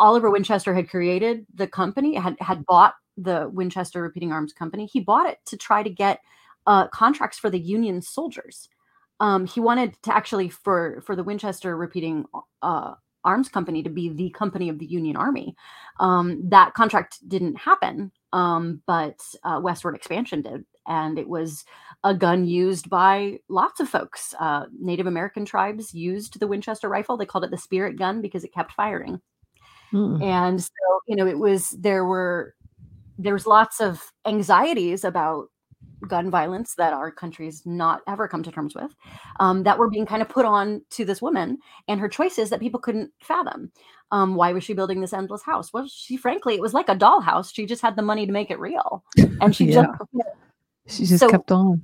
Oliver 0.00 0.30
Winchester 0.30 0.74
had 0.74 0.88
created 0.88 1.46
the 1.54 1.66
company, 1.66 2.14
had 2.14 2.34
had 2.40 2.64
bought 2.64 2.94
the 3.16 3.50
Winchester 3.52 4.02
Repeating 4.02 4.32
Arms 4.32 4.52
Company. 4.52 4.86
He 4.86 5.00
bought 5.00 5.28
it 5.28 5.38
to 5.46 5.56
try 5.56 5.82
to 5.82 5.90
get 5.90 6.20
uh, 6.66 6.88
contracts 6.88 7.38
for 7.38 7.50
the 7.50 7.58
Union 7.58 8.02
soldiers. 8.02 8.68
Um, 9.20 9.46
he 9.46 9.60
wanted 9.60 10.00
to 10.04 10.14
actually 10.14 10.48
for 10.48 11.02
for 11.04 11.14
the 11.14 11.24
Winchester 11.24 11.76
Repeating 11.76 12.24
uh, 12.62 12.94
Arms 13.24 13.48
Company 13.48 13.82
to 13.82 13.90
be 13.90 14.08
the 14.08 14.30
company 14.30 14.68
of 14.68 14.78
the 14.78 14.86
Union 14.86 15.16
Army. 15.16 15.54
Um, 15.98 16.48
that 16.48 16.74
contract 16.74 17.18
didn't 17.28 17.56
happen, 17.56 18.12
um, 18.32 18.82
but 18.86 19.20
uh, 19.44 19.60
westward 19.62 19.94
expansion 19.94 20.40
did, 20.42 20.64
and 20.86 21.18
it 21.18 21.28
was 21.28 21.64
a 22.02 22.14
gun 22.14 22.46
used 22.46 22.88
by 22.88 23.40
lots 23.48 23.80
of 23.80 23.88
folks. 23.90 24.34
Uh, 24.40 24.64
Native 24.80 25.06
American 25.06 25.44
tribes 25.44 25.92
used 25.92 26.40
the 26.40 26.46
Winchester 26.46 26.88
rifle. 26.88 27.18
They 27.18 27.26
called 27.26 27.44
it 27.44 27.50
the 27.50 27.58
spirit 27.58 27.98
gun 27.98 28.22
because 28.22 28.44
it 28.44 28.54
kept 28.54 28.72
firing 28.72 29.20
Mm. 29.92 30.22
and 30.22 30.62
so 30.62 30.70
you 31.08 31.16
know 31.16 31.26
it 31.26 31.38
was 31.38 31.70
there 31.70 32.04
were 32.04 32.54
there 33.22 33.34
was 33.34 33.46
lots 33.46 33.80
of 33.80 34.00
anxieties 34.26 35.04
about 35.04 35.46
gun 36.08 36.30
violence 36.30 36.74
that 36.76 36.92
our 36.94 37.10
country's 37.10 37.62
not 37.66 38.00
ever 38.08 38.26
come 38.26 38.42
to 38.42 38.50
terms 38.50 38.74
with 38.74 38.90
um, 39.38 39.62
that 39.64 39.78
were 39.78 39.90
being 39.90 40.06
kind 40.06 40.22
of 40.22 40.28
put 40.30 40.46
on 40.46 40.80
to 40.90 41.04
this 41.04 41.20
woman 41.20 41.58
and 41.88 42.00
her 42.00 42.08
choices 42.08 42.48
that 42.48 42.58
people 42.60 42.80
couldn't 42.80 43.10
fathom 43.22 43.70
um, 44.10 44.34
why 44.34 44.52
was 44.52 44.64
she 44.64 44.72
building 44.72 45.00
this 45.02 45.12
endless 45.12 45.42
house 45.42 45.72
well 45.74 45.86
she 45.86 46.16
frankly 46.16 46.54
it 46.54 46.60
was 46.60 46.72
like 46.72 46.88
a 46.88 46.96
dollhouse 46.96 47.54
she 47.54 47.66
just 47.66 47.82
had 47.82 47.96
the 47.96 48.02
money 48.02 48.24
to 48.26 48.32
make 48.32 48.50
it 48.50 48.58
real 48.58 49.04
and 49.42 49.54
she 49.54 49.64
Yeah. 49.72 49.92
just 50.86 50.96
She 50.98 51.04
just 51.06 51.20
So- 51.20 51.28
kept 51.28 51.52
on. 51.52 51.82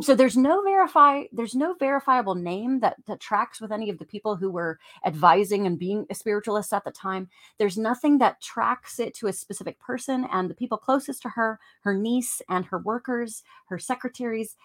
So 0.00 0.14
there's 0.14 0.36
no 0.36 0.62
verify 0.62 1.24
there's 1.32 1.54
no 1.54 1.74
verifiable 1.74 2.34
name 2.34 2.80
that 2.80 2.96
that 3.06 3.20
tracks 3.20 3.60
with 3.60 3.72
any 3.72 3.90
of 3.90 3.98
the 3.98 4.04
people 4.04 4.36
who 4.36 4.50
were 4.50 4.78
advising 5.04 5.66
and 5.66 5.78
being 5.78 6.06
a 6.10 6.14
spiritualist 6.14 6.72
at 6.72 6.84
the 6.84 6.90
time 6.90 7.28
there's 7.58 7.78
nothing 7.78 8.18
that 8.18 8.40
tracks 8.40 8.98
it 8.98 9.14
to 9.14 9.26
a 9.26 9.32
specific 9.32 9.78
person 9.78 10.26
and 10.32 10.48
the 10.48 10.54
people 10.54 10.78
closest 10.78 11.22
to 11.22 11.28
her 11.28 11.58
her 11.82 11.94
niece 11.94 12.42
and 12.48 12.64
her 12.66 12.78
workers 12.78 13.42
her 13.66 13.78
secretaries 13.78 14.56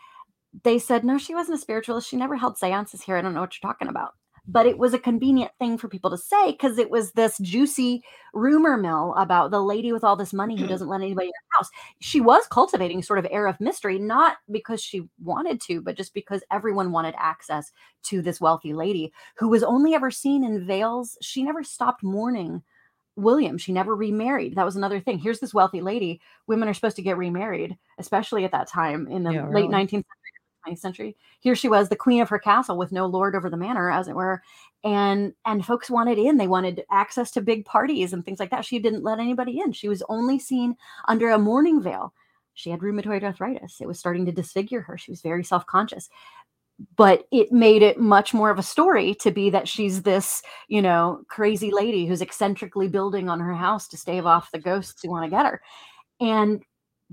they 0.64 0.80
said, 0.80 1.04
no, 1.04 1.18
she 1.18 1.36
wasn't 1.36 1.58
a 1.58 1.62
spiritualist. 1.62 2.10
She 2.10 2.18
never 2.18 2.36
held 2.36 2.58
seances 2.58 3.02
here. 3.02 3.18
I 3.18 3.22
don't 3.22 3.34
know 3.34 3.42
what 3.42 3.54
you're 3.62 3.70
talking 3.70 3.90
about. 3.90 4.16
But 4.48 4.66
it 4.66 4.78
was 4.78 4.94
a 4.94 5.00
convenient 5.00 5.52
thing 5.60 5.78
for 5.78 5.90
people 5.90 6.10
to 6.10 6.18
say 6.18 6.52
because 6.52 6.78
it 6.78 6.90
was 6.90 7.12
this 7.12 7.38
juicy 7.40 8.04
rumor 8.34 8.78
mill 8.78 9.14
about 9.18 9.52
the 9.52 9.62
lady 9.62 9.92
with 9.92 10.04
all 10.04 10.16
this 10.16 10.34
money 10.34 10.58
who 10.58 10.68
doesn't 10.68 10.88
let 10.88 11.02
anybody 11.02 11.28
in 11.28 11.34
her 11.34 11.58
house. 11.58 11.70
She 12.00 12.22
was 12.22 12.48
cultivating 12.48 13.04
sort 13.04 13.20
of 13.20 13.28
air 13.30 13.48
of 13.48 13.60
mystery, 13.60 14.00
not 14.00 14.38
because 14.50 14.82
she 14.82 15.04
wanted 15.22 15.60
to, 15.62 15.82
but 15.82 15.98
just 15.98 16.14
because 16.14 16.44
everyone 16.52 16.92
wanted 16.92 17.16
access 17.18 17.72
to 18.04 18.22
this 18.22 18.40
wealthy 18.40 18.74
lady 18.74 19.12
who 19.38 19.50
was 19.50 19.64
only 19.64 19.94
ever 19.94 20.12
seen 20.12 20.44
in 20.44 20.66
veils. 20.66 21.18
She 21.22 21.44
never 21.44 21.64
stopped 21.64 22.04
mourning 22.04 22.64
William. 23.18 23.58
She 23.58 23.74
never 23.74 23.96
remarried. 23.96 24.56
That 24.56 24.66
was 24.66 24.76
another 24.76 25.00
thing. 25.00 25.18
Here's 25.20 25.40
this 25.40 25.54
wealthy 25.54 25.82
lady. 25.82 26.22
Women 26.46 26.70
are 26.70 26.74
supposed 26.74 26.96
to 26.98 27.02
get 27.02 27.18
remarried, 27.18 27.78
especially 27.98 28.46
at 28.46 28.52
that 28.52 28.68
time 28.68 29.08
in 29.08 29.24
the 29.24 29.34
Yeah, 29.34 29.48
late 29.50 29.70
really. 29.70 29.70
19th 29.70 29.90
century, 29.92 30.06
20th 30.68 30.80
century. 30.80 31.16
Here 31.40 31.56
she 31.56 31.70
was, 31.70 31.90
the 31.90 31.96
queen 31.96 32.22
of 32.22 32.30
her 32.30 32.40
castle 32.40 32.78
with 32.78 32.92
no 32.92 33.06
lord 33.06 33.36
over 33.36 33.50
the 33.50 33.58
manor, 33.58 33.92
as 33.92 34.08
it 34.08 34.16
were. 34.16 34.42
And 34.84 35.34
and 35.46 35.66
folks 35.66 35.90
wanted 35.90 36.18
in. 36.18 36.38
They 36.38 36.48
wanted 36.48 36.84
access 36.92 37.32
to 37.32 37.42
big 37.42 37.66
parties 37.66 38.14
and 38.14 38.24
things 38.24 38.40
like 38.40 38.52
that. 38.52 38.66
She 38.66 38.80
didn't 38.80 39.04
let 39.04 39.20
anybody 39.20 39.60
in. 39.60 39.72
She 39.72 39.90
was 39.90 40.04
only 40.10 40.40
seen 40.40 40.76
under 41.08 41.30
a 41.32 41.40
mourning 41.40 41.82
veil. 41.82 42.14
She 42.54 42.70
had 42.70 42.80
rheumatoid 42.80 43.24
arthritis. 43.24 43.82
It 43.82 43.88
was 43.88 44.00
starting 44.00 44.26
to 44.26 44.32
disfigure 44.32 44.82
her. 44.82 44.98
She 44.98 45.12
was 45.12 45.22
very 45.22 45.44
self-conscious 45.44 46.10
but 46.96 47.26
it 47.32 47.52
made 47.52 47.82
it 47.82 48.00
much 48.00 48.34
more 48.34 48.52
of 48.52 48.60
a 48.60 48.64
story 48.64 49.16
to 49.16 49.32
be 49.32 49.50
that 49.50 49.68
she's 49.68 50.04
this, 50.04 50.44
you 50.68 50.82
know, 50.82 51.24
crazy 51.28 51.72
lady 51.72 52.06
who's 52.06 52.22
eccentrically 52.22 52.88
building 52.88 53.30
on 53.30 53.40
her 53.40 53.54
house 53.54 53.88
to 53.88 53.98
stave 53.98 54.26
off 54.26 54.52
the 54.52 54.60
ghosts 54.60 55.02
who 55.02 55.10
want 55.10 55.26
to 55.26 55.30
get 55.30 55.46
her. 55.46 55.62
And 56.20 56.62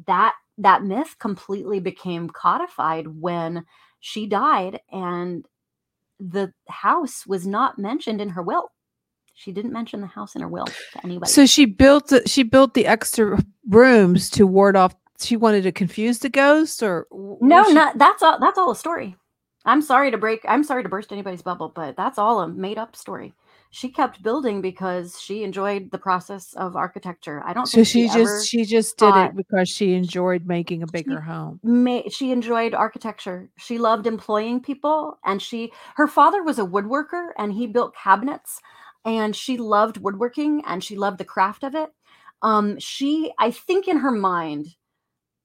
that 0.06 0.34
that 0.58 0.82
myth 0.82 1.16
completely 1.18 1.80
became 1.80 2.28
codified 2.30 3.06
when 3.08 3.64
she 4.00 4.26
died 4.26 4.80
and 4.92 5.46
the 6.20 6.52
house 6.68 7.26
was 7.26 7.46
not 7.46 7.78
mentioned 7.78 8.20
in 8.20 8.30
her 8.30 8.42
will. 8.42 8.70
She 9.34 9.50
didn't 9.50 9.72
mention 9.72 10.00
the 10.00 10.06
house 10.06 10.36
in 10.36 10.42
her 10.42 10.48
will 10.48 10.66
to 10.66 11.00
anybody. 11.02 11.30
So 11.30 11.44
she 11.44 11.64
built 11.64 12.08
the, 12.08 12.22
she 12.28 12.44
built 12.44 12.74
the 12.74 12.86
extra 12.86 13.38
rooms 13.68 14.30
to 14.30 14.46
ward 14.46 14.76
off. 14.76 14.94
She 15.20 15.36
wanted 15.36 15.62
to 15.62 15.72
confuse 15.72 16.18
the 16.20 16.28
ghost 16.28 16.82
or 16.82 17.06
No, 17.10 17.64
she- 17.64 17.74
not 17.74 17.98
that's 17.98 18.22
all. 18.22 18.38
That's 18.38 18.58
all 18.58 18.70
a 18.70 18.76
story. 18.76 19.16
I'm 19.64 19.80
sorry 19.82 20.10
to 20.10 20.18
break. 20.18 20.40
I'm 20.46 20.62
sorry 20.62 20.82
to 20.82 20.88
burst 20.88 21.10
anybody's 21.10 21.42
bubble, 21.42 21.72
but 21.74 21.96
that's 21.96 22.18
all 22.18 22.40
a 22.40 22.48
made 22.48 22.78
up 22.78 22.94
story. 22.94 23.32
She 23.74 23.88
kept 23.90 24.22
building 24.22 24.60
because 24.60 25.20
she 25.20 25.42
enjoyed 25.42 25.90
the 25.90 25.98
process 25.98 26.54
of 26.54 26.76
architecture. 26.76 27.42
I 27.44 27.52
don't 27.52 27.66
So 27.66 27.82
think 27.82 27.86
she 27.86 28.08
she, 28.08 28.08
just 28.08 28.48
she 28.48 28.64
just 28.64 28.96
did 28.98 29.16
it 29.16 29.36
because 29.36 29.68
she 29.68 29.94
enjoyed 29.94 30.46
making 30.46 30.82
a 30.82 30.86
bigger 30.86 31.20
home. 31.20 31.60
ma- 31.62 32.08
she 32.08 32.30
enjoyed 32.30 32.74
architecture. 32.74 33.50
She 33.58 33.78
loved 33.78 34.06
employing 34.06 34.60
people, 34.60 35.18
and 35.24 35.42
she 35.42 35.72
her 35.96 36.06
father 36.06 36.42
was 36.42 36.58
a 36.58 36.64
woodworker, 36.64 37.30
and 37.36 37.52
he 37.52 37.66
built 37.66 37.96
cabinets, 37.96 38.60
and 39.04 39.34
she 39.34 39.56
loved 39.56 39.98
woodworking, 39.98 40.62
and 40.66 40.82
she 40.84 40.96
loved 40.96 41.18
the 41.18 41.24
craft 41.24 41.64
of 41.64 41.74
it. 41.74 41.90
Um, 42.42 42.78
she, 42.78 43.32
I 43.38 43.50
think, 43.50 43.88
in 43.88 43.98
her 43.98 44.10
mind, 44.12 44.68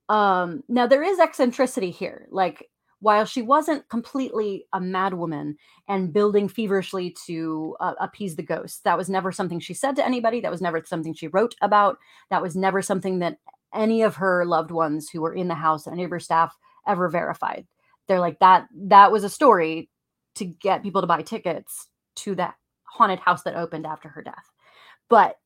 um, 0.10 0.64
now 0.68 0.88
there 0.88 1.04
is 1.04 1.20
eccentricity 1.20 1.92
here. 1.92 2.28
Like 2.32 2.70
while 3.02 3.26
she 3.26 3.42
wasn't 3.42 3.88
completely 3.90 4.66
a 4.74 4.80
madwoman 4.80 5.56
and 5.88 6.14
building 6.14 6.48
feverishly 6.48 7.16
to 7.26 7.76
uh, 7.80 7.94
appease 8.00 8.36
the 8.36 8.44
ghosts, 8.44 8.82
that 8.82 8.98
was 8.98 9.10
never 9.10 9.32
something 9.32 9.60
she 9.60 9.74
said 9.74 9.96
to 9.96 10.06
anybody. 10.06 10.42
That 10.42 10.52
was 10.52 10.62
never 10.62 10.84
something 10.86 11.14
she 11.14 11.28
wrote 11.28 11.56
about. 11.62 11.98
That 12.30 12.42
was 12.42 12.56
never 12.56 12.82
something 12.82 13.20
that 13.20 13.38
any 13.74 14.02
of 14.02 14.16
her 14.16 14.46
loved 14.46 14.72
ones 14.72 15.10
who 15.10 15.22
were 15.22 15.34
in 15.34 15.48
the 15.48 15.56
house, 15.56 15.88
any 15.88 16.04
of 16.04 16.10
her 16.10 16.20
staff 16.20 16.58
ever 16.88 17.08
verified. 17.08 17.68
They're 18.08 18.20
like 18.20 18.40
that. 18.40 18.68
That 18.76 19.12
was 19.12 19.24
a 19.24 19.30
story 19.30 19.90
to 20.36 20.46
get 20.46 20.84
people 20.84 21.02
to 21.02 21.08
buy 21.08 21.22
tickets 21.22 21.88
to 22.18 22.36
that 22.36 22.56
haunted 22.84 23.20
house 23.20 23.44
that 23.44 23.56
opened 23.56 23.86
after 23.86 24.10
her 24.10 24.22
death. 24.22 24.52
But 25.10 25.38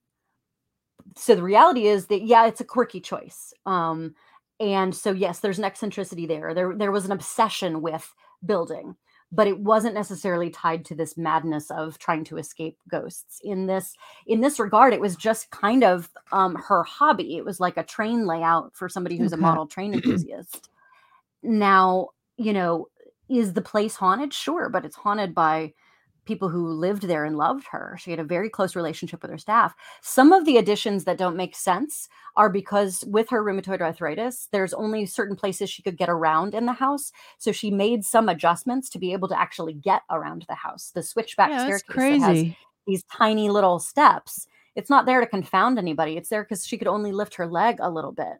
so 1.18 1.36
the 1.36 1.44
reality 1.44 1.88
is 1.88 2.08
that 2.08 2.24
yeah, 2.24 2.48
it's 2.48 2.62
a 2.62 2.66
quirky 2.66 3.00
choice. 3.00 3.54
Um, 3.66 4.16
and 4.60 4.96
so 4.96 5.12
yes, 5.12 5.40
there's 5.40 5.60
an 5.60 5.66
eccentricity 5.66 6.26
there. 6.26 6.54
There 6.54 6.76
there 6.76 6.92
was 6.92 7.06
an 7.06 7.12
obsession 7.12 7.82
with 7.82 8.14
building, 8.46 8.96
but 9.32 9.48
it 9.48 9.60
wasn't 9.60 9.96
necessarily 9.96 10.50
tied 10.50 10.86
to 10.86 10.96
this 10.96 11.18
madness 11.18 11.72
of 11.72 11.98
trying 12.00 12.24
to 12.26 12.38
escape 12.38 12.78
ghosts. 12.90 13.40
In 13.44 13.66
this 13.68 13.94
in 14.28 14.42
this 14.42 14.60
regard, 14.60 14.94
it 14.94 15.02
was 15.02 15.16
just 15.16 15.50
kind 15.52 15.84
of 15.84 16.10
um, 16.32 16.56
her 16.56 16.84
hobby. 16.84 17.38
It 17.38 17.46
was 17.46 17.60
like 17.60 17.78
a 17.78 17.84
train 17.84 18.26
layout 18.28 18.76
for 18.76 18.90
somebody 18.90 19.18
who's 19.18 19.34
Okay. 19.34 19.38
a 19.38 19.38
model 19.38 19.68
train 19.68 19.94
enthusiast. 19.94 20.70
now, 21.44 22.10
you 22.38 22.54
know, 22.54 22.88
is 23.30 23.54
the 23.54 23.62
place 23.62 23.96
haunted? 23.96 24.34
Sure, 24.34 24.70
but 24.70 24.86
it's 24.86 24.96
haunted 24.96 25.34
by 25.36 25.74
people 26.26 26.50
who 26.50 26.68
lived 26.70 27.04
there 27.04 27.26
and 27.26 27.38
loved 27.38 27.66
her. 27.72 27.98
She 28.00 28.12
had 28.12 28.20
a 28.20 28.24
very 28.24 28.50
close 28.50 28.76
relationship 28.76 29.22
with 29.22 29.32
her 29.32 29.38
staff. 29.38 29.76
Some 30.02 30.32
of 30.32 30.46
the 30.46 30.58
additions 30.58 31.04
that 31.04 31.18
don't 31.18 31.36
make 31.36 31.56
sense 31.56 32.08
are 32.36 32.50
because 32.50 33.04
with 33.08 33.30
her 33.30 33.44
rheumatoid 33.44 33.82
arthritis, 33.82 34.48
there's 34.52 34.74
only 34.74 35.06
certain 35.06 35.36
places 35.36 35.70
she 35.70 35.82
could 35.84 35.98
get 35.98 36.10
around 36.10 36.54
in 36.54 36.66
the 36.66 36.74
house. 36.74 37.12
So 37.38 37.52
she 37.52 37.72
made 37.72 38.06
some 38.06 38.30
adjustments 38.30 38.90
to 38.92 39.00
be 39.00 39.14
able 39.14 39.28
to 39.30 39.40
actually 39.40 39.74
get 39.74 40.04
around 40.10 40.46
the 40.48 40.56
house. 40.56 40.92
The 40.94 41.04
switchback 41.04 41.54
Yeah, 41.54 41.60
staircase 41.60 42.08
that 42.10 42.20
has 42.20 42.46
these 42.88 43.04
tiny 43.04 43.50
little 43.50 43.80
steps. 43.80 44.48
It's 44.76 44.90
not 44.90 45.06
there 45.06 45.20
to 45.22 45.28
confound 45.28 45.78
anybody. 45.78 46.18
It's 46.18 46.30
there 46.30 46.44
because 46.44 46.66
she 46.66 46.78
could 46.78 46.88
only 46.88 47.12
lift 47.12 47.36
her 47.36 47.48
leg 47.48 47.78
a 47.80 47.90
little 47.90 48.12
bit. 48.12 48.38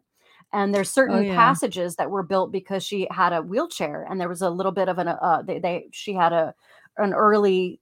And 0.52 0.74
there's 0.74 0.90
certain 0.90 1.16
Oh, 1.16 1.20
yeah. 1.20 1.56
passages 1.56 1.96
that 1.96 2.10
were 2.10 2.22
built 2.22 2.52
because 2.52 2.84
she 2.84 3.08
had 3.10 3.32
a 3.32 3.42
wheelchair, 3.42 4.06
and 4.08 4.20
there 4.20 4.28
was 4.28 4.42
a 4.42 4.50
little 4.50 4.70
bit 4.72 4.88
of 4.88 4.98
an 4.98 5.08
uh, 5.08 5.42
they, 5.44 5.58
they 5.58 5.88
she 5.92 6.12
had 6.14 6.32
a 6.32 6.54
an 6.98 7.12
early 7.14 7.80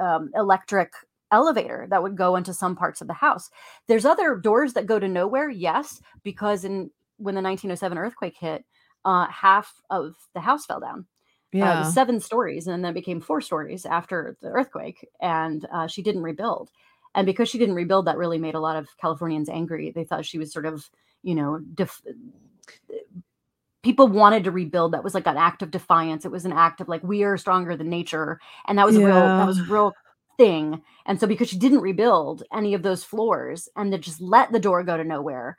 um, 0.00 0.30
electric 0.34 0.92
elevator 1.32 1.86
that 1.90 2.02
would 2.02 2.16
go 2.16 2.36
into 2.36 2.52
some 2.52 2.74
parts 2.76 3.00
of 3.00 3.06
the 3.06 3.14
house. 3.14 3.50
There's 3.86 4.04
other 4.04 4.36
doors 4.36 4.72
that 4.74 4.86
go 4.86 4.98
to 4.98 5.08
nowhere, 5.08 5.48
yes, 5.48 6.00
because 6.22 6.64
in 6.64 6.90
when 7.18 7.34
the 7.34 7.42
1907 7.42 7.98
earthquake 7.98 8.36
hit, 8.38 8.64
uh, 9.04 9.26
half 9.28 9.74
of 9.90 10.14
the 10.34 10.40
house 10.40 10.66
fell 10.66 10.80
down. 10.80 11.06
Uh, 11.52 11.58
Yeah. 11.58 11.78
was 11.80 11.92
seven 11.94 12.20
stories, 12.20 12.66
and 12.68 12.84
then 12.84 12.94
became 12.94 13.20
four 13.20 13.40
stories 13.40 13.84
after 13.84 14.36
the 14.40 14.48
earthquake, 14.48 15.08
and 15.20 15.66
uh, 15.72 15.86
she 15.88 16.00
didn't 16.02 16.22
rebuild. 16.22 16.70
And 17.16 17.26
because 17.26 17.48
she 17.48 17.58
didn't 17.58 17.74
rebuild, 17.74 18.06
that 18.06 18.16
really 18.18 18.38
made 18.38 18.54
a 18.54 18.60
lot 18.60 18.76
of 18.76 18.88
Californians 18.98 19.48
angry. 19.48 19.90
They 19.90 20.04
thought 20.04 20.24
she 20.24 20.38
was 20.38 20.52
sort 20.52 20.64
of, 20.66 20.88
you 21.24 21.34
know, 21.34 21.58
def- 21.74 22.02
people 23.82 24.08
wanted 24.08 24.44
to 24.44 24.50
rebuild. 24.50 24.92
That 24.92 25.04
was 25.04 25.14
like 25.14 25.26
an 25.26 25.36
act 25.36 25.62
of 25.62 25.70
defiance. 25.70 26.24
It 26.24 26.30
was 26.30 26.44
an 26.44 26.52
act 26.52 26.80
of 26.80 26.88
like 26.88 27.02
we 27.02 27.22
are 27.22 27.36
stronger 27.36 27.76
than 27.76 27.88
nature, 27.88 28.40
and 28.66 28.78
that 28.78 28.86
was 28.86 28.96
a 28.96 29.04
real 29.04 29.14
that 29.14 29.46
was 29.46 29.58
a 29.58 29.64
real 29.64 29.92
thing. 30.36 30.82
And 31.06 31.18
so 31.18 31.26
because 31.26 31.48
she 31.48 31.58
didn't 31.58 31.80
rebuild 31.80 32.42
any 32.54 32.74
of 32.74 32.82
those 32.82 33.04
floors 33.04 33.68
and 33.76 33.92
to 33.92 33.98
just 33.98 34.20
let 34.20 34.52
the 34.52 34.60
door 34.60 34.82
go 34.82 34.96
to 34.96 35.04
nowhere, 35.04 35.56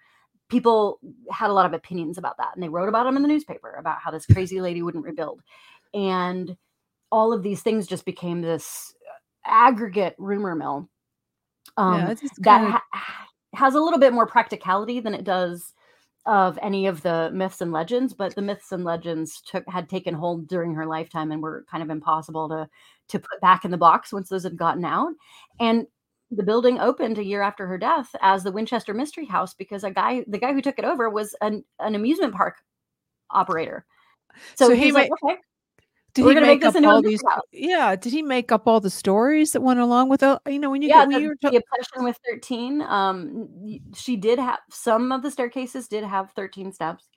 people 0.49 0.99
had 1.31 1.49
a 1.49 1.53
lot 1.53 1.65
of 1.65 1.73
opinions 1.73 2.17
about 2.17 2.37
that, 2.37 2.51
and 2.53 2.63
they 2.63 2.69
wrote 2.69 2.89
about 2.89 3.05
them 3.05 3.15
in 3.15 3.21
the 3.21 3.27
newspaper 3.27 3.75
about 3.79 3.99
how 3.99 4.11
this 4.11 4.25
crazy 4.25 4.61
lady 4.61 4.81
wouldn't 4.81 5.05
rebuild, 5.05 5.41
and 5.93 6.55
all 7.11 7.33
of 7.33 7.43
these 7.43 7.61
things 7.61 7.87
just 7.87 8.05
became 8.05 8.41
this 8.41 8.93
aggregate 9.45 10.15
rumor 10.17 10.55
mill. 10.55 10.87
Um, 11.77 11.99
yeah, 11.99 12.15
that 12.39 12.81
ha- 12.93 13.27
has 13.53 13.75
a 13.75 13.79
little 13.79 13.99
bit 13.99 14.13
more 14.13 14.27
practicality 14.27 14.99
than 14.99 15.13
it 15.13 15.23
does 15.23 15.73
of 16.25 16.59
any 16.61 16.85
of 16.85 17.01
the 17.01 17.31
myths 17.33 17.61
and 17.61 17.71
legends 17.71 18.13
but 18.13 18.35
the 18.35 18.41
myths 18.41 18.71
and 18.71 18.83
legends 18.83 19.41
took 19.41 19.63
had 19.67 19.89
taken 19.89 20.13
hold 20.13 20.47
during 20.47 20.73
her 20.75 20.85
lifetime 20.85 21.31
and 21.31 21.41
were 21.41 21.65
kind 21.69 21.81
of 21.81 21.89
impossible 21.89 22.47
to 22.47 22.69
to 23.11 23.19
put 23.19 23.41
back 23.41 23.65
in 23.65 23.71
the 23.71 23.77
box 23.77 24.11
once 24.11 24.29
those 24.29 24.43
had 24.43 24.57
gotten 24.57 24.85
out. 24.85 25.13
And 25.59 25.85
the 26.31 26.43
building 26.43 26.79
opened 26.79 27.17
a 27.17 27.25
year 27.25 27.41
after 27.41 27.67
her 27.67 27.77
death 27.77 28.15
as 28.21 28.43
the 28.43 28.51
Winchester 28.51 28.93
Mystery 28.93 29.25
House 29.25 29.53
because 29.53 29.83
a 29.83 29.91
guy 29.91 30.23
the 30.27 30.37
guy 30.37 30.53
who 30.53 30.61
took 30.61 30.79
it 30.79 30.85
over 30.85 31.09
was 31.09 31.35
an, 31.41 31.63
an 31.79 31.93
amusement 31.93 32.33
park 32.33 32.55
operator. 33.29 33.85
So, 34.55 34.69
So 34.69 34.75
he 34.75 34.91
like 34.91 35.09
okay 35.23 35.37
did 36.13 36.25
we're 36.25 36.33
he 36.33 36.39
make 36.41 36.61
make 36.61 36.65
up 36.65 36.75
all 36.83 37.01
these? 37.01 37.21
house. 37.27 37.41
Yeah, 37.51 37.95
did 37.95 38.11
he 38.11 38.21
make 38.21 38.51
up 38.51 38.67
all 38.67 38.79
the 38.79 38.89
stories 38.89 39.51
that 39.51 39.61
went 39.61 39.79
along 39.79 40.09
with 40.09 40.23
it? 40.23 40.39
You 40.47 40.59
know, 40.59 40.69
when 40.71 40.81
you 40.81 40.89
yeah, 40.89 40.99
get 41.01 41.07
when 41.07 41.17
the, 41.17 41.21
you 41.21 41.27
were 41.29 41.37
the 41.41 41.57
obsession 41.57 42.03
with 42.03 42.17
13 42.29 42.81
um 42.81 43.49
she 43.95 44.15
did 44.17 44.39
have 44.39 44.59
some 44.69 45.11
of 45.11 45.21
the 45.21 45.31
staircases 45.31 45.87
did 45.87 46.03
have 46.03 46.31
13 46.31 46.71
steps 46.73 47.07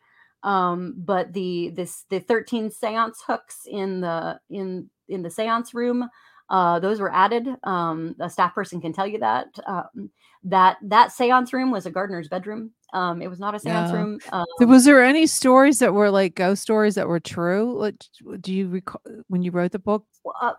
um 0.42 0.94
but 0.98 1.32
the 1.32 1.70
this 1.74 2.04
the 2.10 2.20
13 2.20 2.70
seance 2.70 3.22
hooks 3.26 3.60
in 3.66 4.00
the 4.00 4.38
in 4.50 4.90
in 5.08 5.22
the 5.22 5.30
seance 5.30 5.74
room 5.74 6.08
uh 6.50 6.78
those 6.78 7.00
were 7.00 7.12
added 7.12 7.48
um 7.64 8.14
a 8.20 8.28
staff 8.28 8.54
person 8.54 8.80
can 8.80 8.92
tell 8.92 9.06
you 9.06 9.18
that 9.18 9.46
um 9.66 10.10
that 10.42 10.76
that 10.82 11.12
seance 11.12 11.52
room 11.52 11.70
was 11.70 11.86
a 11.86 11.90
gardener's 11.90 12.28
bedroom 12.28 12.70
um 12.92 13.22
it 13.22 13.28
was 13.28 13.40
not 13.40 13.54
a 13.54 13.58
seance 13.58 13.90
room 13.92 14.18
um, 14.30 14.44
So 14.58 14.66
was 14.66 14.84
there 14.84 15.02
any 15.02 15.26
stories 15.26 15.78
that 15.78 15.94
were 15.94 16.10
like 16.10 16.34
ghost 16.34 16.62
stories 16.62 16.96
that 16.96 17.08
were 17.08 17.20
true? 17.20 17.78
Like, 17.78 17.96
do 18.40 18.52
you 18.52 18.68
recall 18.68 19.00
when 19.28 19.42
you 19.42 19.50
wrote 19.50 19.72
the 19.72 19.78
book? 19.78 20.04
uh, 20.40 20.52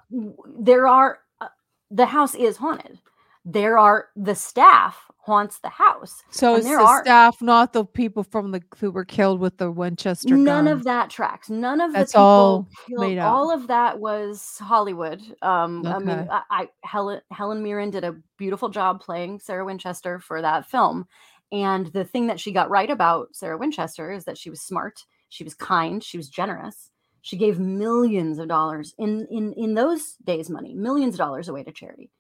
there 0.59 0.87
are 0.87 1.19
uh, 1.41 1.47
the 1.91 2.05
house 2.05 2.35
is 2.35 2.57
haunted 2.57 2.99
there 3.45 3.77
are 3.77 4.07
the 4.15 4.35
staff 4.35 4.97
haunts 5.19 5.59
the 5.59 5.69
house. 5.69 6.21
So 6.29 6.49
And 6.49 6.57
it's 6.59 6.67
there 6.67 6.77
the 6.77 6.83
are- 6.83 7.03
staff, 7.03 7.41
not 7.41 7.73
the 7.73 7.83
people 7.85 8.23
from 8.23 8.51
the 8.51 8.61
who 8.79 8.91
were 8.91 9.05
killed 9.05 9.39
with 9.39 9.57
the 9.57 9.71
Winchester 9.71 10.35
None 10.35 10.65
guns. 10.65 10.69
of 10.79 10.83
that 10.85 11.09
tracks. 11.09 11.49
None 11.49 11.81
of 11.81 11.93
That's 11.93 12.11
the 12.11 12.17
people 12.17 12.23
all 12.25 12.67
killed. 12.87 13.01
made 13.01 13.17
up. 13.17 13.31
All 13.31 13.51
of 13.51 13.67
that 13.67 13.99
was 13.99 14.57
Hollywood. 14.59 15.21
Um, 15.41 15.85
I 15.87 15.97
mean, 15.99 16.27
I, 16.31 16.41
I 16.51 16.69
Helen 16.83 17.21
Helen 17.31 17.63
Mirren 17.63 17.89
did 17.89 18.03
a 18.03 18.15
beautiful 18.37 18.69
job 18.69 18.99
playing 19.01 19.39
Sarah 19.39 19.65
Winchester 19.65 20.19
for 20.19 20.41
that 20.41 20.67
film. 20.69 21.07
And 21.51 21.87
the 21.87 22.03
thing 22.03 22.27
that 22.27 22.39
she 22.39 22.51
got 22.51 22.69
right 22.69 22.89
about 22.89 23.35
Sarah 23.35 23.57
Winchester 23.57 24.11
is 24.11 24.25
that 24.25 24.37
she 24.37 24.49
was 24.49 24.61
smart, 24.61 25.05
she 25.29 25.43
was 25.43 25.53
kind, 25.55 26.03
she 26.03 26.17
was 26.17 26.29
generous. 26.29 26.89
She 27.21 27.37
gave 27.37 27.59
millions 27.59 28.37
of 28.37 28.47
dollars 28.47 28.93
in 28.99 29.25
in 29.31 29.53
in 29.53 29.73
those 29.73 30.15
days 30.23 30.49
money, 30.51 30.75
millions 30.75 31.15
of 31.15 31.19
dollars 31.19 31.49
away 31.49 31.63
to 31.63 31.71
charity. 31.71 32.11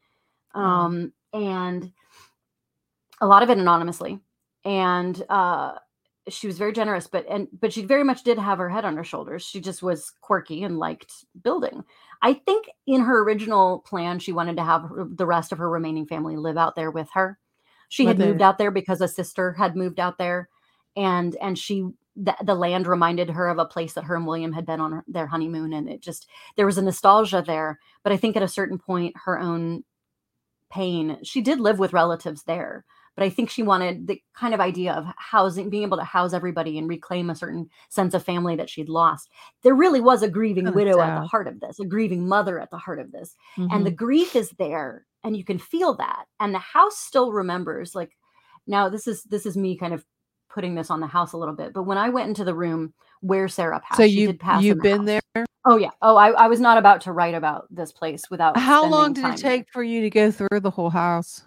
Um, 0.55 1.13
and 1.33 1.91
a 3.21 3.27
lot 3.27 3.43
of 3.43 3.49
it 3.49 3.57
anonymously. 3.57 4.19
And 4.63 5.23
uh 5.29 5.73
she 6.27 6.47
was 6.47 6.57
very 6.57 6.73
generous 6.73 7.05
but 7.05 7.23
and 7.29 7.47
but 7.61 7.71
she 7.71 7.85
very 7.85 8.03
much 8.03 8.23
did 8.23 8.39
have 8.39 8.57
her 8.57 8.69
head 8.69 8.85
on 8.85 8.97
her 8.97 9.03
shoulders. 9.03 9.45
She 9.45 9.61
just 9.61 9.83
was 9.83 10.11
quirky 10.21 10.63
and 10.63 10.79
liked 10.79 11.13
building. 11.43 11.83
I 12.21 12.33
think 12.33 12.65
in 12.87 13.01
her 13.01 13.23
original 13.23 13.79
plan 13.79 14.19
she 14.19 14.31
wanted 14.31 14.57
to 14.57 14.63
have 14.63 14.83
her- 14.83 15.07
the 15.09 15.25
rest 15.25 15.51
of 15.51 15.59
her 15.59 15.69
remaining 15.69 16.07
family 16.07 16.35
live 16.35 16.57
out 16.57 16.75
there 16.75 16.89
with 16.89 17.09
her. 17.13 17.37
She 17.89 18.05
had 18.05 18.17
moved 18.17 18.41
out 18.41 18.57
there 18.57 18.71
because 18.71 19.01
a 19.01 19.07
sister 19.07 19.53
had 19.53 19.75
moved 19.75 19.99
out 19.99 20.17
there 20.17 20.49
and 20.95 21.35
and 21.41 21.59
she 21.59 21.89
the, 22.15 22.35
the 22.43 22.55
land 22.55 22.87
reminded 22.87 23.29
her 23.29 23.47
of 23.49 23.59
a 23.59 23.65
place 23.65 23.93
that 23.93 24.05
her 24.05 24.15
and 24.15 24.25
william 24.25 24.53
had 24.53 24.65
been 24.65 24.79
on 24.79 24.91
her, 24.93 25.03
their 25.07 25.27
honeymoon 25.27 25.73
and 25.73 25.89
it 25.89 26.01
just 26.01 26.27
there 26.55 26.65
was 26.65 26.77
a 26.77 26.81
nostalgia 26.81 27.43
there. 27.45 27.79
But 28.03 28.13
i 28.13 28.17
think 28.17 28.35
at 28.35 28.41
a 28.43 28.47
certain 28.47 28.79
point 28.79 29.15
her 29.25 29.37
own 29.39 29.83
pain 30.71 31.17
she 31.23 31.41
did 31.41 31.59
live 31.59 31.79
with 31.79 31.93
relatives 31.93 32.43
there 32.43 32.85
but 33.15 33.23
I 33.23 33.29
think 33.29 33.49
she 33.49 33.63
wanted 33.63 34.07
the 34.07 34.21
kind 34.33 34.53
of 34.53 34.59
idea 34.59 34.91
of 34.91 35.05
housing, 35.17 35.69
being 35.69 35.83
able 35.83 35.95
to 35.95 36.03
house 36.03 36.33
everybody 36.33 36.77
and 36.77 36.89
reclaim 36.89 37.29
a 37.29 37.35
certain 37.35 37.69
sense 37.89 38.13
of 38.13 38.25
family 38.25 38.57
that 38.57 38.69
she'd 38.69 38.89
lost. 38.89 39.29
There 39.63 39.73
really 39.73 40.01
was 40.01 40.21
a 40.21 40.29
grieving 40.29 40.73
Kinda 40.73 40.73
widow 40.73 41.01
at 41.01 41.13
the 41.13 41.21
heart 41.21 41.47
of 41.47 41.61
this, 41.61 41.79
a 41.79 41.85
grieving 41.85 42.27
mother 42.27 42.59
at 42.59 42.71
the 42.71 42.77
heart 42.77 42.99
of 42.99 43.13
this. 43.13 43.33
And 43.71 43.85
the 43.85 43.91
Mhm. 43.91 43.95
grief 44.05 44.35
is 44.35 44.49
there 44.59 45.05
and 45.23 45.37
you 45.37 45.45
can 45.45 45.59
feel 45.59 45.93
that. 45.95 46.25
And 46.41 46.53
the 46.53 46.59
house 46.59 46.97
still 46.97 47.31
remembers 47.31 47.95
like 47.95 48.17
now 48.67 48.89
this 48.89 49.07
is 49.07 49.23
this 49.23 49.45
is 49.45 49.55
me 49.57 49.77
kind 49.77 49.93
of 49.93 50.05
putting 50.49 50.75
this 50.75 50.89
on 50.91 50.99
the 50.99 51.07
house 51.07 51.33
a 51.33 51.37
little 51.37 51.55
bit. 51.55 51.73
But 51.73 51.83
when 51.83 51.97
I 51.97 52.09
went 52.09 52.27
into 52.29 52.43
the 52.43 52.55
room 52.55 52.93
where 53.21 53.47
Sarah 53.47 53.79
passed, 53.79 53.97
so 53.97 54.07
she 54.07 54.21
you, 54.21 54.27
did 54.27 54.39
pass 54.39 54.63
you've 54.63 54.81
been 54.81 55.07
house. 55.07 55.21
there. 55.35 55.45
Oh 55.65 55.77
yeah. 55.77 55.89
Oh, 56.01 56.15
I, 56.15 56.29
I 56.31 56.47
was 56.47 56.59
not 56.59 56.77
about 56.77 57.01
to 57.01 57.11
write 57.11 57.33
about 57.33 57.65
this 57.73 57.91
place 57.91 58.29
without 58.29 58.57
How 58.57 58.85
long 58.85 59.13
did 59.13 59.25
it 59.25 59.37
there. 59.41 59.51
take 59.51 59.65
for 59.71 59.83
you 59.83 60.01
to 60.01 60.09
go 60.09 60.29
through 60.31 60.59
the 60.59 60.69
whole 60.69 60.91
house? 60.91 61.43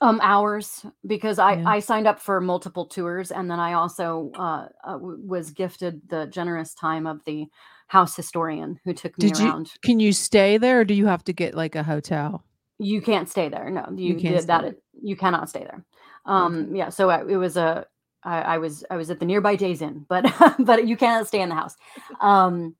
um 0.00 0.20
hours 0.22 0.86
because 1.06 1.38
i 1.38 1.54
Yeah. 1.54 1.68
i 1.68 1.78
signed 1.78 2.06
up 2.06 2.18
for 2.18 2.40
multiple 2.40 2.86
tours 2.86 3.30
and 3.30 3.50
then 3.50 3.60
i 3.60 3.74
also 3.74 4.30
uh, 4.36 4.66
uh 4.84 4.98
was 4.98 5.50
gifted 5.50 6.00
the 6.08 6.26
generous 6.28 6.72
time 6.74 7.06
of 7.06 7.20
the 7.26 7.46
house 7.88 8.16
historian 8.16 8.80
who 8.84 8.94
took 8.94 9.16
me 9.18 9.28
Did 9.28 9.38
you 9.38 9.44
around 9.46 9.70
can 9.82 10.00
you 10.00 10.12
stay 10.12 10.56
there 10.56 10.80
or 10.80 10.84
do 10.84 10.94
you 10.94 11.06
have 11.06 11.24
to 11.24 11.32
get 11.32 11.54
like 11.54 11.74
a 11.74 11.82
hotel? 11.82 12.42
you 12.78 13.02
can't 13.02 13.28
stay 13.28 13.48
there 13.48 13.68
no 13.70 13.86
you, 13.94 14.14
can't 14.14 14.38
did 14.38 14.46
that 14.46 14.62
there. 14.62 14.74
you 15.02 15.14
cannot 15.14 15.48
stay 15.48 15.60
there 15.60 15.84
um 16.24 16.74
yeah 16.74 16.88
so 16.88 17.10
I, 17.10 17.20
it 17.28 17.36
was 17.36 17.56
a 17.56 17.84
I, 18.24 18.40
I 18.42 18.58
was 18.58 18.84
i 18.90 18.96
was 18.96 19.10
at 19.10 19.20
the 19.20 19.26
nearby 19.26 19.56
days 19.56 19.82
inn 19.82 20.06
but 20.08 20.26
but 20.58 20.86
you 20.86 20.96
cannot 20.96 21.26
stay 21.26 21.40
in 21.40 21.48
the 21.48 21.54
house 21.54 21.76
um 22.20 22.76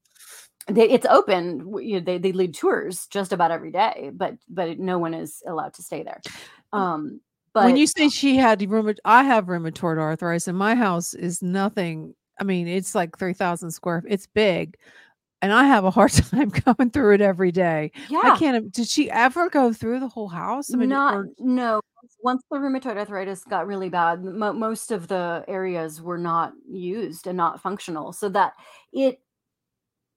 they, 0.69 0.89
it's 0.89 1.07
open 1.07 1.75
you 1.81 1.95
know, 1.95 2.05
they, 2.05 2.19
they 2.19 2.33
lead 2.33 2.55
tours 2.55 3.07
just 3.09 3.33
about 3.33 3.51
every 3.51 3.73
day 3.73 4.11
but 4.13 4.37
but 4.49 4.79
no 4.79 4.99
one 4.99 5.15
is 5.15 5.43
allowed 5.47 5.75
to 5.75 5.83
stay 5.83 6.03
there 6.03 6.21
um 6.73 7.21
but 7.55 7.65
when 7.65 7.77
you 7.77 7.87
say 7.87 8.09
she 8.09 8.37
had 8.37 8.61
rheumatoid, 8.61 8.99
I 9.05 9.25
have 9.25 9.47
rheumatoid 9.47 9.99
arthritis, 9.99 10.49
and 10.49 10.57
my 10.57 10.75
house 10.75 11.15
is 11.15 11.43
nothing. 11.43 12.15
I 12.41 12.45
mean, 12.45 12.67
it's 12.67 12.95
like 12.95 13.19
three 13.19 13.35
thousand 13.35 13.73
square. 13.73 14.03
It's 14.09 14.27
big, 14.27 14.77
and 15.43 15.53
I 15.53 15.65
have 15.65 15.85
a 15.85 15.91
hard 15.91 16.13
time 16.31 16.49
going 16.49 16.91
through 16.91 17.15
it 17.15 17.21
every 17.21 17.53
day. 17.53 17.93
yeah 18.09 18.21
I 18.25 18.39
can't. 18.39 18.73
Did 18.73 18.89
she 18.89 19.11
ever 19.11 19.51
go 19.51 19.73
through 19.73 20.01
the 20.01 20.09
whole 20.09 20.29
house? 20.29 20.73
I 20.73 20.77
mean, 20.79 20.89
not 20.89 21.15
or- 21.15 21.29
no 21.39 21.81
once- 22.23 22.43
the 22.51 22.57
rheumatoid 22.59 22.97
arthritis 22.97 23.45
got 23.45 23.67
really 23.67 23.89
bad 23.89 24.25
mo- 24.25 24.53
most 24.53 24.91
of 24.93 25.09
the 25.09 25.45
areas 25.49 26.01
were 26.01 26.19
not 26.19 26.53
used 26.69 27.27
and 27.27 27.37
not 27.37 27.61
functional 27.61 28.13
so 28.13 28.29
that 28.29 28.55
it 28.93 29.21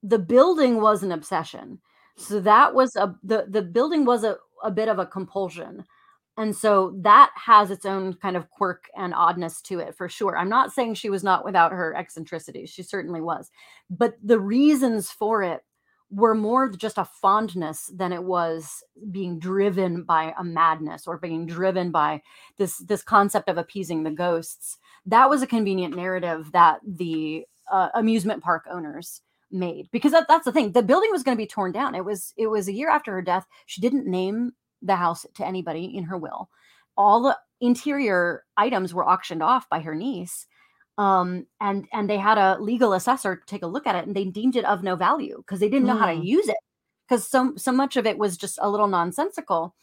the 0.03 0.19
building 0.19 0.79
was 0.81 1.03
an 1.03 1.11
obsession 1.11 1.79
so 2.17 2.39
that 2.39 2.73
was 2.73 2.95
a 2.95 3.15
the 3.23 3.45
the 3.49 3.61
building 3.61 4.05
was 4.05 4.23
a, 4.23 4.37
a 4.63 4.71
bit 4.71 4.87
of 4.87 4.99
a 4.99 5.05
compulsion 5.05 5.83
and 6.37 6.55
so 6.55 6.93
that 7.01 7.31
has 7.35 7.71
its 7.71 7.85
own 7.85 8.13
kind 8.15 8.35
of 8.35 8.49
quirk 8.49 8.89
and 8.95 9.13
oddness 9.13 9.61
to 9.63 9.79
it 9.79 9.95
for 9.95 10.09
sure. 10.09 10.37
I'm 10.37 10.49
not 10.49 10.73
saying 10.73 10.95
she 10.95 11.09
was 11.09 11.23
not 11.23 11.45
without 11.45 11.71
her 11.71 11.95
eccentricities 11.95 12.69
she 12.69 12.83
certainly 12.83 13.21
was. 13.21 13.51
But 13.89 14.15
the 14.21 14.39
reasons 14.39 15.11
for 15.11 15.43
it 15.43 15.63
were 16.11 16.35
more 16.35 16.69
just 16.69 16.97
a 16.97 17.05
fondness 17.05 17.89
than 17.95 18.13
it 18.13 18.23
was 18.23 18.83
being 19.11 19.39
driven 19.39 20.03
by 20.03 20.33
a 20.37 20.43
madness 20.43 21.07
or 21.07 21.17
being 21.17 21.45
driven 21.45 21.91
by 21.91 22.21
this 22.57 22.77
this 22.77 23.01
concept 23.01 23.49
of 23.49 23.57
appeasing 23.57 24.03
the 24.03 24.11
ghosts. 24.11 24.77
That 25.05 25.29
was 25.29 25.41
a 25.41 25.47
convenient 25.47 25.95
narrative 25.95 26.51
that 26.51 26.79
the 26.85 27.45
uh, 27.71 27.89
amusement 27.95 28.43
park 28.43 28.65
owners 28.69 29.21
made. 29.51 29.89
Because 29.91 30.11
that, 30.11 30.27
that's 30.27 30.45
the 30.45 30.51
thing 30.51 30.73
the 30.73 30.83
building 30.83 31.11
was 31.11 31.23
going 31.23 31.35
to 31.35 31.41
be 31.41 31.47
torn 31.47 31.71
down. 31.71 31.95
It 31.95 32.05
was 32.05 32.33
it 32.37 32.47
was 32.47 32.67
a 32.67 32.73
year 32.73 32.89
after 32.89 33.11
her 33.13 33.21
death. 33.21 33.45
She 33.65 33.81
didn't 33.81 34.05
name 34.05 34.51
the 34.81 34.95
house 34.95 35.25
to 35.35 35.45
anybody 35.45 35.85
in 35.95 36.03
her 36.05 36.17
will. 36.17 36.49
All 36.97 37.23
the 37.23 37.37
interior 37.61 38.43
items 38.57 38.93
were 38.93 39.07
auctioned 39.07 39.41
off 39.43 39.69
by 39.69 39.79
her 39.79 39.95
niece 39.95 40.45
um 40.97 41.45
and 41.59 41.87
and 41.91 42.09
they 42.09 42.17
had 42.17 42.37
a 42.37 42.57
legal 42.61 42.93
assessor 42.93 43.41
take 43.47 43.63
a 43.63 43.67
look 43.67 43.85
at 43.87 43.95
it 43.95 44.05
and 44.07 44.15
they 44.15 44.25
deemed 44.25 44.55
it 44.55 44.63
of 44.65 44.83
no 44.83 44.95
value 44.95 45.37
because 45.37 45.59
they 45.59 45.67
didn't 45.69 45.87
know 45.87 45.95
how 45.95 46.05
to 46.05 46.13
Mm. 46.13 46.25
use 46.25 46.47
it 46.47 46.57
because 47.07 47.27
so 47.27 47.53
so 47.57 47.71
much 47.71 47.97
of 47.97 48.05
it 48.05 48.17
was 48.17 48.37
just 48.37 48.59
a 48.61 48.69
little 48.69 48.87
nonsensical 48.87 49.75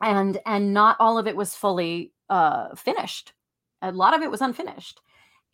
and 0.00 0.38
and 0.46 0.72
not 0.74 0.96
all 1.00 1.18
of 1.18 1.26
it 1.26 1.36
was 1.36 1.54
fully 1.54 2.12
uh 2.28 2.74
finished. 2.76 3.32
A 3.82 3.92
lot 3.92 4.14
of 4.14 4.22
it 4.22 4.30
was 4.30 4.40
unfinished 4.40 5.00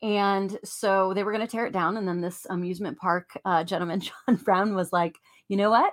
and 0.02 0.58
so 0.64 1.12
they 1.14 1.24
were 1.24 1.32
going 1.32 1.46
to 1.46 1.50
tear 1.50 1.66
it 1.66 1.72
down 1.72 1.96
and 1.96 2.06
then 2.08 2.20
this 2.20 2.46
amusement 2.50 2.98
park 2.98 3.30
uh, 3.44 3.64
gentleman 3.64 4.00
john 4.28 4.36
brown 4.36 4.74
was 4.74 4.92
like 4.92 5.16
you 5.48 5.56
know 5.56 5.70
what 5.70 5.92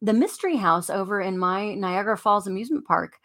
the 0.00 0.12
mystery 0.12 0.56
house 0.56 0.90
over 0.90 1.20
in 1.20 1.38
my 1.38 1.74
niagara 1.74 2.16
falls 2.16 2.46
amusement 2.46 2.86
park 2.86 3.18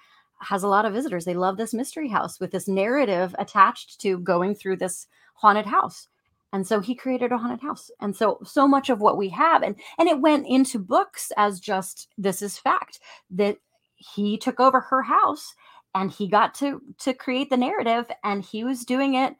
has 0.43 0.63
a 0.63 0.67
lot 0.67 0.85
of 0.85 0.93
visitors. 0.93 1.25
They 1.25 1.33
love 1.33 1.57
this 1.57 1.73
mystery 1.73 2.09
house 2.09 2.39
with 2.39 2.51
this 2.51 2.67
narrative 2.67 3.35
attached 3.39 3.99
to 4.01 4.19
going 4.19 4.55
through 4.55 4.77
this 4.77 5.07
haunted 5.35 5.65
house. 5.65 6.07
And 6.51 6.67
so 6.67 6.79
he 6.79 6.93
created 6.93 7.31
a 7.31 7.37
haunted 7.37 7.61
house. 7.61 7.89
And 7.99 8.15
so 8.15 8.39
so 8.43 8.67
much 8.67 8.89
of 8.89 9.01
what 9.01 9.17
we 9.17 9.29
have 9.29 9.63
and 9.63 9.75
and 9.97 10.07
it 10.07 10.21
went 10.21 10.47
into 10.47 10.77
books 10.79 11.31
as 11.37 11.59
just 11.59 12.09
this 12.17 12.41
is 12.41 12.57
fact 12.57 12.99
that 13.31 13.57
he 13.95 14.37
took 14.37 14.59
over 14.59 14.79
her 14.81 15.01
house 15.01 15.53
and 15.95 16.11
he 16.11 16.27
got 16.27 16.53
to 16.55 16.81
to 16.99 17.13
create 17.13 17.49
the 17.49 17.57
narrative 17.57 18.05
and 18.23 18.43
he 18.43 18.63
was 18.63 18.85
doing 18.85 19.15
it 19.15 19.35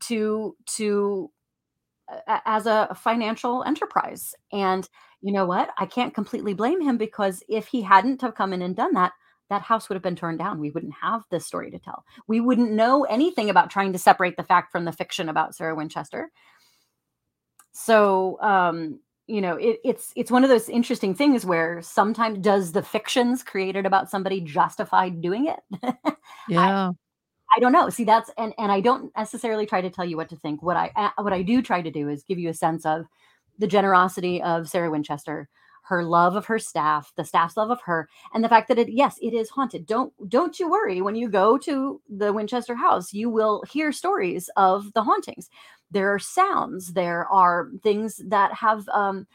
to 0.00 0.56
to 0.66 1.30
as 2.46 2.66
a 2.66 2.94
financial 2.94 3.64
enterprise. 3.64 4.34
And 4.52 4.88
you 5.24 5.32
know 5.32 5.46
what 5.46 5.70
i 5.78 5.86
can't 5.86 6.14
completely 6.14 6.52
blame 6.52 6.80
him 6.80 6.98
because 6.98 7.42
if 7.48 7.66
he 7.66 7.80
hadn't 7.80 8.20
have 8.20 8.34
come 8.34 8.52
in 8.52 8.62
and 8.62 8.76
done 8.76 8.92
that 8.92 9.12
that 9.48 9.62
house 9.62 9.88
would 9.88 9.96
have 9.96 10.02
been 10.02 10.14
torn 10.14 10.36
down 10.36 10.60
we 10.60 10.70
wouldn't 10.70 10.94
have 11.00 11.22
this 11.30 11.46
story 11.46 11.70
to 11.70 11.78
tell 11.78 12.04
we 12.28 12.40
wouldn't 12.40 12.70
know 12.70 13.04
anything 13.04 13.48
about 13.48 13.70
trying 13.70 13.92
to 13.92 13.98
separate 13.98 14.36
the 14.36 14.42
fact 14.44 14.70
from 14.70 14.84
the 14.84 14.92
fiction 14.92 15.28
about 15.30 15.54
sarah 15.54 15.74
winchester 15.74 16.30
so 17.72 18.38
um 18.42 19.00
you 19.26 19.40
know 19.40 19.56
it, 19.56 19.78
it's 19.82 20.12
it's 20.14 20.30
one 20.30 20.44
of 20.44 20.50
those 20.50 20.68
interesting 20.68 21.14
things 21.14 21.46
where 21.46 21.80
sometimes 21.80 22.38
does 22.40 22.72
the 22.72 22.82
fictions 22.82 23.42
created 23.42 23.86
about 23.86 24.10
somebody 24.10 24.42
justify 24.42 25.08
doing 25.08 25.46
it 25.46 25.82
yeah. 26.48 26.90
I 27.56 27.60
don't 27.60 27.72
know. 27.72 27.88
See, 27.88 28.02
that's 28.02 28.30
and 28.36 28.52
and 28.58 28.72
I 28.72 28.80
don't 28.80 29.12
necessarily 29.16 29.64
try 29.64 29.80
to 29.80 29.90
tell 29.90 30.04
you 30.04 30.16
what 30.16 30.28
to 30.30 30.36
think. 30.36 30.60
What 30.60 30.76
I 30.76 30.90
uh, 30.96 31.10
what 31.22 31.32
I 31.32 31.42
do 31.42 31.62
try 31.62 31.82
to 31.82 31.90
do 31.90 32.08
is 32.08 32.24
give 32.24 32.38
you 32.38 32.48
a 32.48 32.54
sense 32.54 32.84
of 32.84 33.06
the 33.58 33.66
generosity 33.66 34.42
of 34.42 34.68
Sarah 34.68 34.90
Winchester, 34.90 35.48
her 35.84 36.02
love 36.02 36.34
of 36.34 36.46
her 36.46 36.58
staff, 36.58 37.12
the 37.16 37.24
staff's 37.24 37.56
love 37.56 37.70
of 37.70 37.80
her, 37.82 38.08
and 38.32 38.42
the 38.42 38.48
fact 38.48 38.68
that 38.68 38.78
it 38.78 38.88
yes, 38.90 39.16
it 39.20 39.34
is 39.34 39.50
haunted. 39.50 39.86
Don't 39.86 40.12
don't 40.28 40.58
you 40.58 40.70
worry 40.70 41.02
when 41.02 41.14
you 41.14 41.28
go 41.28 41.58
to 41.58 42.00
the 42.08 42.32
Winchester 42.32 42.74
house, 42.74 43.12
you 43.12 43.28
will 43.30 43.62
hear 43.70 43.92
stories 43.92 44.48
of 44.56 44.92
the 44.94 45.02
hauntings. 45.02 45.50
There 45.90 46.12
are 46.12 46.18
sounds, 46.18 46.94
there 46.94 47.26
are 47.28 47.70
things 47.82 48.20
that 48.28 48.52
have 48.54 48.88
um 48.88 49.26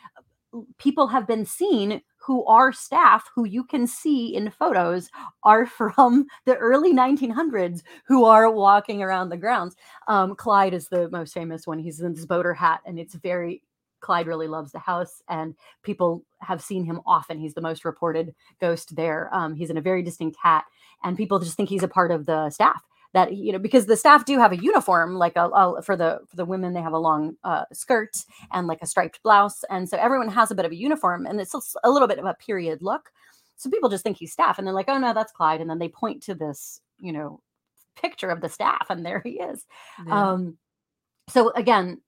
people 0.78 1.08
have 1.08 1.28
been 1.28 1.46
seen 1.46 2.02
who 2.18 2.46
are 2.46 2.72
staff 2.74 3.30
who 3.36 3.46
you 3.46 3.64
can 3.64 3.88
see 3.88 4.36
in 4.36 4.50
photos 4.50 5.10
are 5.44 5.66
from 5.78 6.26
the 6.46 6.56
early 6.58 6.94
1900s 6.94 7.82
who 8.06 8.26
are 8.26 8.52
walking 8.52 9.02
around 9.02 9.30
the 9.30 9.38
grounds. 9.38 9.76
Um, 10.08 10.36
Clyde 10.36 10.74
is 10.74 10.88
the 10.88 11.10
most 11.10 11.34
famous 11.34 11.68
one. 11.68 11.80
He's 11.80 12.00
in 12.02 12.14
this 12.14 12.26
boater 12.26 12.54
hat, 12.54 12.82
and 12.86 13.00
it's 13.00 13.16
very 13.16 13.62
Clyde 14.00 14.28
really 14.28 14.48
loves 14.48 14.72
the 14.72 14.80
house, 14.80 15.22
and 15.28 15.56
people 15.84 16.24
have 16.42 16.62
seen 16.62 16.86
him 16.86 17.02
often. 17.06 17.40
He's 17.40 17.54
the 17.54 17.62
most 17.62 17.86
reported 17.86 18.34
ghost 18.60 18.96
there. 18.96 19.30
Um, 19.34 19.56
he's 19.56 19.70
in 19.70 19.78
a 19.78 19.82
very 19.82 20.04
distinct 20.04 20.38
hat, 20.42 20.66
and 21.04 21.18
people 21.18 21.40
just 21.40 21.56
think 21.58 21.70
he's 21.70 21.84
a 21.84 21.88
part 21.88 22.12
of 22.12 22.26
the 22.26 22.50
staff. 22.50 22.84
That 23.14 23.36
you 23.36 23.52
know, 23.52 23.60
because 23.60 23.88
the 23.88 23.98
staff 23.98 24.26
do 24.26 24.38
have 24.38 24.52
a 24.52 24.62
uniform, 24.62 25.16
like 25.16 25.36
a, 25.36 25.46
a 25.48 25.82
for 25.82 25.96
the 25.96 26.20
for 26.28 26.36
the 26.36 26.46
women, 26.46 26.74
they 26.74 26.82
have 26.82 26.94
a 26.94 27.00
long 27.00 27.38
uh, 27.44 27.66
skirt 27.74 28.16
and 28.52 28.68
like 28.68 28.80
a 28.82 28.88
striped 28.88 29.24
blouse, 29.24 29.64
and 29.70 29.90
so 29.90 29.98
everyone 29.98 30.30
has 30.30 30.52
a 30.52 30.56
bit 30.56 30.66
of 30.66 30.72
a 30.72 30.76
uniform, 30.76 31.26
and 31.26 31.42
it's 31.42 31.56
a 31.84 31.90
little 31.90 32.08
bit 32.08 32.20
of 32.20 32.26
a 32.26 32.36
period 32.36 32.82
look. 32.82 33.10
So 33.56 33.70
people 33.70 33.90
just 33.90 34.04
think 34.04 34.18
he's 34.18 34.32
staff, 34.32 34.58
and 34.58 34.68
they're 34.68 34.76
like, 34.76 34.90
"Oh 34.90 35.00
no, 35.00 35.14
that's 35.14 35.32
Clyde," 35.32 35.60
and 35.60 35.70
then 35.70 35.80
they 35.80 35.90
point 35.90 36.22
to 36.24 36.36
this, 36.36 36.82
you 37.00 37.12
know, 37.12 37.42
picture 37.96 38.30
of 38.30 38.42
the 38.42 38.50
staff, 38.50 38.88
and 38.90 39.06
there 39.06 39.22
he 39.24 39.40
is. 39.40 39.66
Yeah. 40.06 40.32
Um, 40.32 40.58
so 41.30 41.52
again, 41.52 42.02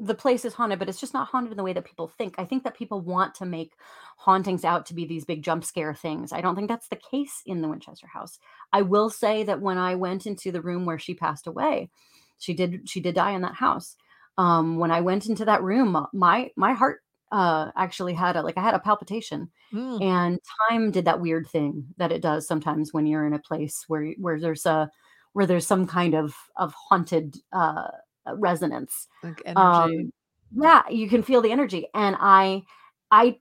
the 0.00 0.14
place 0.14 0.44
is 0.44 0.54
haunted, 0.54 0.78
but 0.78 0.88
it's 0.88 1.00
just 1.00 1.14
not 1.14 1.28
haunted 1.28 1.52
in 1.52 1.56
the 1.56 1.62
way 1.62 1.72
that 1.72 1.84
people 1.84 2.08
think. 2.08 2.34
I 2.38 2.44
think 2.44 2.64
that 2.64 2.76
people 2.76 3.00
want 3.00 3.34
to 3.36 3.46
make 3.46 3.72
hauntings 4.16 4.64
out 4.64 4.86
to 4.86 4.94
be 4.94 5.04
these 5.06 5.24
big 5.24 5.42
jump 5.42 5.64
scare 5.64 5.94
things. 5.94 6.32
I 6.32 6.40
don't 6.40 6.56
think 6.56 6.68
that's 6.68 6.88
the 6.88 6.96
case 6.96 7.42
in 7.46 7.62
the 7.62 7.68
Winchester 7.68 8.06
house. 8.08 8.38
I 8.72 8.82
will 8.82 9.08
say 9.08 9.44
that 9.44 9.60
when 9.60 9.78
I 9.78 9.94
went 9.94 10.26
into 10.26 10.50
the 10.50 10.62
room 10.62 10.84
where 10.84 10.98
she 10.98 11.14
passed 11.14 11.46
away, 11.46 11.90
she 12.38 12.54
did 12.54 12.88
she 12.88 13.00
did 13.00 13.14
die 13.14 13.32
in 13.32 13.42
that 13.42 13.54
house. 13.54 13.96
Um, 14.36 14.78
when 14.78 14.90
I 14.90 15.00
went 15.00 15.26
into 15.26 15.44
that 15.44 15.62
room, 15.62 16.06
my 16.12 16.50
my 16.56 16.72
heart 16.72 17.00
uh 17.32 17.70
actually 17.76 18.14
had 18.14 18.36
a 18.36 18.42
like 18.42 18.58
I 18.58 18.62
had 18.62 18.74
a 18.74 18.78
palpitation 18.80 19.50
Mm. 19.72 20.00
and 20.02 20.38
time 20.70 20.92
did 20.92 21.06
that 21.06 21.20
weird 21.20 21.48
thing 21.48 21.86
that 21.96 22.12
it 22.12 22.22
does 22.22 22.46
sometimes 22.46 22.92
when 22.92 23.06
you're 23.06 23.26
in 23.26 23.32
a 23.32 23.40
place 23.40 23.84
where 23.88 24.12
where 24.18 24.38
there's 24.38 24.66
a 24.66 24.88
where 25.32 25.46
there's 25.46 25.66
some 25.66 25.86
kind 25.86 26.14
of 26.14 26.34
of 26.56 26.74
haunted 26.74 27.36
uh 27.52 27.88
resonance 28.36 29.06
Like 29.22 29.42
energy. 29.44 29.56
um 29.56 30.12
yeah 30.56 30.82
you 30.90 31.08
can 31.08 31.22
feel 31.22 31.40
the 31.42 31.52
energy 31.52 31.86
and 31.94 32.16
i 32.20 32.62
i 33.10 33.36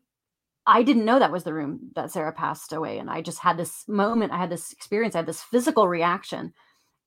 i 0.65 0.83
didn't 0.83 1.05
know 1.05 1.19
that 1.19 1.31
was 1.31 1.43
the 1.43 1.53
room 1.53 1.79
that 1.95 2.11
sarah 2.11 2.33
passed 2.33 2.73
away 2.73 2.97
and 2.97 3.09
i 3.09 3.21
just 3.21 3.39
had 3.39 3.57
this 3.57 3.83
moment 3.87 4.31
i 4.31 4.37
had 4.37 4.49
this 4.49 4.71
experience 4.71 5.15
i 5.15 5.19
had 5.19 5.25
this 5.27 5.41
physical 5.43 5.87
reaction 5.87 6.53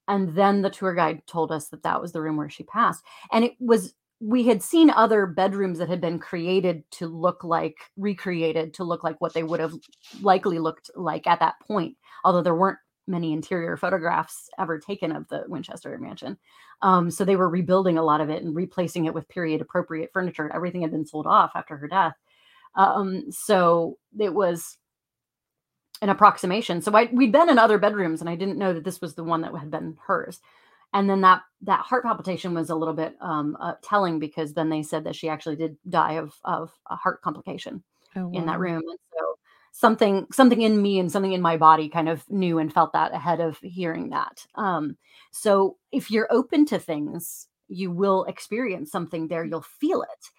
and 0.09 0.35
then 0.37 0.63
the 0.63 0.71
tour 0.71 0.95
guide 0.95 1.21
told 1.27 1.51
us 1.51 1.69
that 1.69 1.83
that 1.83 2.01
was 2.01 2.13
the 2.13 2.21
room 2.23 2.37
where 2.37 2.49
she 2.51 2.63
passed 2.65 3.03
and 3.33 3.45
it 3.45 3.53
was 3.61 3.95
we 4.21 4.47
had 4.47 4.63
seen 4.63 4.89
other 4.91 5.27
bedrooms 5.27 5.79
that 5.79 5.91
had 5.91 6.01
been 6.01 6.19
created 6.19 6.83
to 6.91 7.07
look 7.07 7.45
like 7.45 7.77
recreated 7.99 8.73
to 8.73 8.83
look 8.85 9.05
like 9.05 9.21
what 9.21 9.35
they 9.35 9.43
would 9.43 9.61
have 9.61 9.75
likely 10.23 10.59
looked 10.59 10.91
like 10.95 11.27
at 11.27 11.41
that 11.41 11.55
point 11.67 11.97
although 12.25 12.41
there 12.43 12.55
weren't 12.55 12.79
many 13.07 13.33
interior 13.33 13.77
photographs 13.77 14.51
ever 14.59 14.79
taken 14.79 15.13
of 15.13 15.29
the 15.29 15.45
winchester 15.49 15.97
mansion. 15.99 16.37
Um, 16.83 17.11
so 17.11 17.25
they 17.25 17.37
were 17.37 17.49
rebuilding 17.49 17.99
a 17.99 18.03
lot 18.03 18.21
of 18.21 18.31
it 18.31 18.43
and 18.43 18.55
replacing 18.55 19.07
it 19.07 19.15
with 19.15 19.29
period 19.29 19.61
appropriate 19.61 20.11
furniture. 20.13 20.51
Everything 20.55 20.83
had 20.83 20.91
been 20.91 21.07
sold 21.07 21.27
off 21.27 21.53
after 21.55 21.77
her 21.77 21.89
death. 21.89 22.15
Um, 22.75 23.31
so 23.31 23.99
it 24.19 24.35
was 24.35 24.77
an 26.03 26.11
approximation. 26.11 26.83
So 26.83 26.93
I, 26.95 27.09
we'd 27.13 27.33
been 27.33 27.49
in 27.49 27.59
other 27.59 27.79
bedrooms 27.79 28.21
and 28.21 28.29
i 28.29 28.35
didn't 28.35 28.59
know 28.59 28.75
that 28.75 28.85
this 28.85 29.01
was 29.01 29.15
the 29.15 29.25
one 29.25 29.41
that 29.41 29.55
had 29.57 29.71
been 29.71 29.97
hers. 30.07 30.41
And 30.93 31.11
then 31.11 31.23
that 31.23 31.43
that 31.63 31.81
heart 31.81 32.05
palpitation 32.05 32.55
was 32.55 32.71
a 32.71 32.75
little 32.75 32.95
bit 32.95 33.17
um, 33.21 33.57
uh, 33.61 33.75
telling 33.83 34.19
because 34.19 34.55
then 34.55 34.69
they 34.69 34.83
said 34.83 35.05
that 35.05 35.17
she 35.17 35.29
actually 35.29 35.57
did 35.57 35.77
die 35.89 36.15
of 36.15 36.35
of 36.45 36.73
a 36.89 36.97
heart 36.97 37.23
complication 37.23 37.83
Oh, 38.17 38.31
in 38.33 38.47
that 38.47 38.59
room. 38.59 38.83
And 38.89 38.99
so 39.13 39.36
something 39.79 40.27
something 40.33 40.63
in 40.63 40.81
me 40.81 40.99
and 40.99 41.13
something 41.13 41.33
in 41.33 41.43
my 41.43 41.57
body 41.57 41.89
kind 41.89 42.09
of 42.09 42.29
knew 42.31 42.59
and 42.59 42.73
felt 42.73 42.93
that 42.95 43.13
ahead 43.13 43.41
of 43.41 43.59
hearing 43.59 44.09
that 44.11 44.47
um 44.55 44.97
so 45.33 45.77
if 45.93 46.11
you're 46.11 46.29
open 46.33 46.65
to 46.65 46.79
things 46.79 47.47
you 47.69 47.91
will 47.91 48.25
experience 48.25 48.91
something 48.91 49.29
there 49.29 49.45
you'll 49.45 49.61
feel 49.81 50.03
it 50.03 50.31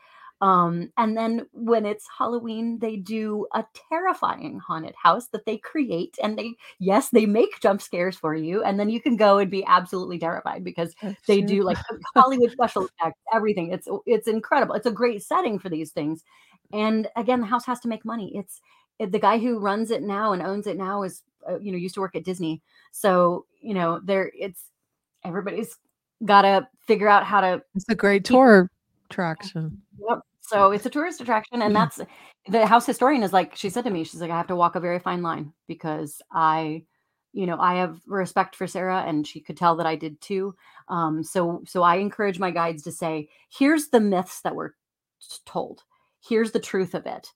um 0.41 0.91
and 0.97 1.17
then 1.17 1.45
when 1.51 1.85
it's 1.85 2.07
halloween 2.17 2.79
they 2.79 2.95
do 2.95 3.45
a 3.53 3.63
terrifying 3.89 4.59
haunted 4.59 4.95
house 5.01 5.27
that 5.27 5.45
they 5.45 5.57
create 5.57 6.15
and 6.23 6.37
they 6.37 6.53
yes 6.79 7.09
they 7.09 7.25
make 7.25 7.59
jump 7.61 7.81
scares 7.81 8.15
for 8.17 8.33
you 8.35 8.63
and 8.63 8.79
then 8.79 8.89
you 8.89 8.99
can 9.01 9.15
go 9.17 9.37
and 9.37 9.51
be 9.51 9.63
absolutely 9.65 10.17
terrified 10.19 10.63
because 10.63 10.95
That's 11.01 11.27
they 11.27 11.41
true. 11.41 11.47
do 11.47 11.63
like 11.63 11.77
Hollywood 12.15 12.51
special 12.51 12.87
effects, 12.99 13.19
everything. 13.33 13.71
It's 13.71 13.87
it's 14.05 14.27
incredible. 14.27 14.75
It's 14.75 14.85
a 14.87 14.91
great 14.91 15.21
setting 15.23 15.59
for 15.59 15.69
these 15.69 15.91
things. 15.91 16.23
And 16.73 17.07
again, 17.15 17.39
the 17.41 17.45
house 17.47 17.65
has 17.65 17.79
to 17.81 17.87
make 17.87 18.05
money. 18.05 18.31
It's 18.35 18.59
it- 18.59 18.61
the 18.99 19.19
guy 19.19 19.37
who 19.37 19.59
runs 19.59 19.91
it 19.91 20.01
now 20.01 20.33
and 20.33 20.41
owns 20.41 20.67
it 20.67 20.77
now 20.77 21.03
is 21.03 21.23
uh, 21.47 21.59
you 21.59 21.71
know 21.71 21.77
used 21.77 21.95
to 21.95 22.01
work 22.01 22.15
at 22.15 22.23
Disney. 22.23 22.61
So 22.91 23.45
you 23.61 23.73
know 23.73 23.99
there 24.03 24.31
it's 24.37 24.63
everybody's 25.23 25.77
got 26.25 26.43
to 26.43 26.67
figure 26.85 27.07
out 27.07 27.23
how 27.23 27.41
to. 27.41 27.61
It's 27.75 27.89
a 27.89 27.95
great 27.95 28.23
tour 28.23 28.69
attraction. 29.09 29.81
Yep. 30.07 30.19
So 30.41 30.71
it's 30.71 30.85
a 30.85 30.89
tourist 30.89 31.21
attraction, 31.21 31.61
and 31.61 31.75
that's 31.75 31.99
the 32.47 32.65
house 32.65 32.85
historian 32.85 33.23
is 33.23 33.33
like 33.33 33.55
she 33.55 33.69
said 33.69 33.83
to 33.83 33.89
me. 33.89 34.03
She's 34.03 34.21
like, 34.21 34.31
I 34.31 34.37
have 34.37 34.47
to 34.47 34.55
walk 34.55 34.75
a 34.75 34.79
very 34.79 34.99
fine 34.99 35.21
line 35.21 35.53
because 35.67 36.21
I 36.31 36.83
you 37.33 37.45
know 37.45 37.57
i 37.59 37.75
have 37.75 37.99
respect 38.07 38.55
for 38.55 38.65
sarah 38.65 39.03
and 39.05 39.27
she 39.27 39.39
could 39.39 39.57
tell 39.57 39.75
that 39.75 39.85
i 39.85 39.95
did 39.95 40.19
too 40.21 40.55
um, 40.89 41.23
so 41.23 41.61
so 41.67 41.83
i 41.83 41.95
encourage 41.95 42.39
my 42.39 42.51
guides 42.51 42.81
to 42.83 42.91
say 42.91 43.29
here's 43.49 43.89
the 43.89 43.99
myths 43.99 44.41
that 44.41 44.55
were 44.55 44.75
told 45.45 45.83
here's 46.27 46.51
the 46.51 46.59
truth 46.59 46.95
of 46.95 47.05
it 47.05 47.31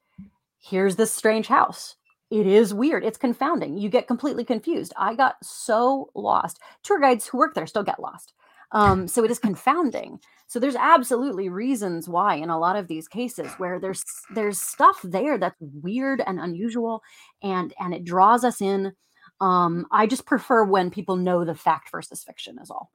here's 0.62 0.96
this 0.96 1.12
strange 1.12 1.48
house. 1.48 1.96
It 2.30 2.48
is 2.48 2.74
weird. 2.74 3.04
It's 3.04 3.18
confounding. 3.18 3.78
You 3.78 3.90
get 3.90 4.08
completely 4.08 4.46
confused. 4.46 4.94
I 4.98 5.16
got 5.16 5.36
so 5.44 6.10
lost. 6.16 6.60
Tour 6.84 7.00
guides 7.00 7.28
who 7.28 7.38
work 7.38 7.54
there 7.54 7.68
still 7.68 7.84
get 7.84 8.00
lost. 8.00 8.34
Um, 8.72 9.08
so 9.08 9.26
it 9.26 9.32
is 9.32 9.40
confounding. 9.40 10.20
So 10.48 10.60
there's 10.60 10.78
absolutely 10.78 11.50
reasons 11.50 12.08
why 12.08 12.36
in 12.36 12.50
a 12.50 12.60
lot 12.60 12.78
of 12.78 12.88
these 12.88 13.08
cases 13.08 13.52
where 13.58 13.80
there's 13.80 14.04
there's 14.34 14.60
stuff 14.60 15.00
there 15.04 15.38
that's 15.38 15.58
weird 15.60 16.22
and 16.26 16.40
unusual 16.40 17.04
and 17.44 17.74
and 17.80 17.94
it 17.94 18.06
draws 18.06 18.46
us 18.46 18.62
in. 18.62 18.94
Um, 19.42 19.88
I 19.92 20.08
just 20.08 20.26
prefer 20.26 20.64
when 20.64 20.90
people 20.90 21.18
know 21.18 21.44
the 21.44 21.56
fact 21.56 21.92
versus 21.92 22.24
fiction 22.24 22.60
is 22.62 22.70
all. 22.70 22.92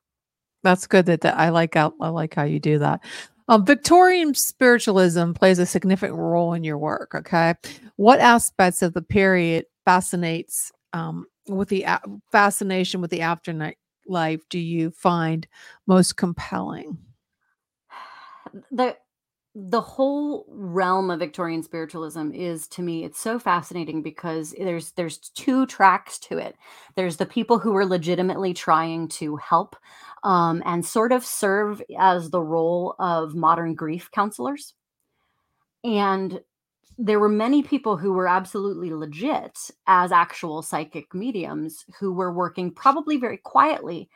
That's 0.62 0.86
good 0.86 1.06
that, 1.06 1.22
that 1.22 1.38
I 1.38 1.50
like 1.50 1.74
how 1.74 1.92
I 2.00 2.08
like 2.08 2.34
how 2.34 2.44
you 2.44 2.58
do 2.58 2.78
that. 2.78 3.04
Um, 3.48 3.64
Victorian 3.64 4.34
spiritualism 4.34 5.32
plays 5.32 5.58
a 5.58 5.66
significant 5.66 6.18
role 6.18 6.52
in 6.52 6.64
your 6.64 6.78
work. 6.78 7.14
Okay, 7.14 7.54
what 7.96 8.20
aspects 8.20 8.82
of 8.82 8.92
the 8.92 9.02
period 9.02 9.66
fascinates 9.84 10.72
um, 10.92 11.26
with 11.48 11.68
the 11.68 11.84
a- 11.84 12.00
fascination 12.32 13.00
with 13.00 13.10
the 13.10 13.20
afterlife 13.20 14.40
do 14.50 14.58
you 14.58 14.90
find 14.90 15.46
most 15.86 16.16
compelling? 16.16 16.98
The 18.70 18.96
the 19.58 19.80
whole 19.80 20.44
realm 20.50 21.10
of 21.10 21.18
Victorian 21.18 21.62
spiritualism 21.62 22.30
is 22.32 22.68
to 22.68 22.82
me 22.82 23.04
it's 23.04 23.18
so 23.18 23.38
fascinating 23.38 24.02
because 24.02 24.54
there's 24.58 24.90
there's 24.92 25.18
two 25.18 25.64
tracks 25.66 26.18
to 26.18 26.36
it. 26.36 26.56
There's 26.94 27.16
the 27.16 27.24
people 27.24 27.58
who 27.58 27.74
are 27.74 27.86
legitimately 27.86 28.52
trying 28.52 29.08
to 29.08 29.36
help 29.36 29.74
um, 30.26 30.60
and 30.66 30.84
sort 30.84 31.12
of 31.12 31.24
serve 31.24 31.80
as 31.96 32.30
the 32.30 32.42
role 32.42 32.96
of 32.98 33.36
modern 33.36 33.76
grief 33.76 34.10
counselors. 34.10 34.74
And 35.84 36.40
there 36.98 37.20
were 37.20 37.28
many 37.28 37.62
people 37.62 37.96
who 37.96 38.12
were 38.12 38.26
absolutely 38.26 38.92
legit 38.92 39.56
as 39.86 40.10
actual 40.10 40.62
psychic 40.62 41.14
mediums 41.14 41.84
who 42.00 42.12
were 42.12 42.32
working 42.32 42.72
probably 42.72 43.18
very 43.18 43.36
quietly 43.36 44.08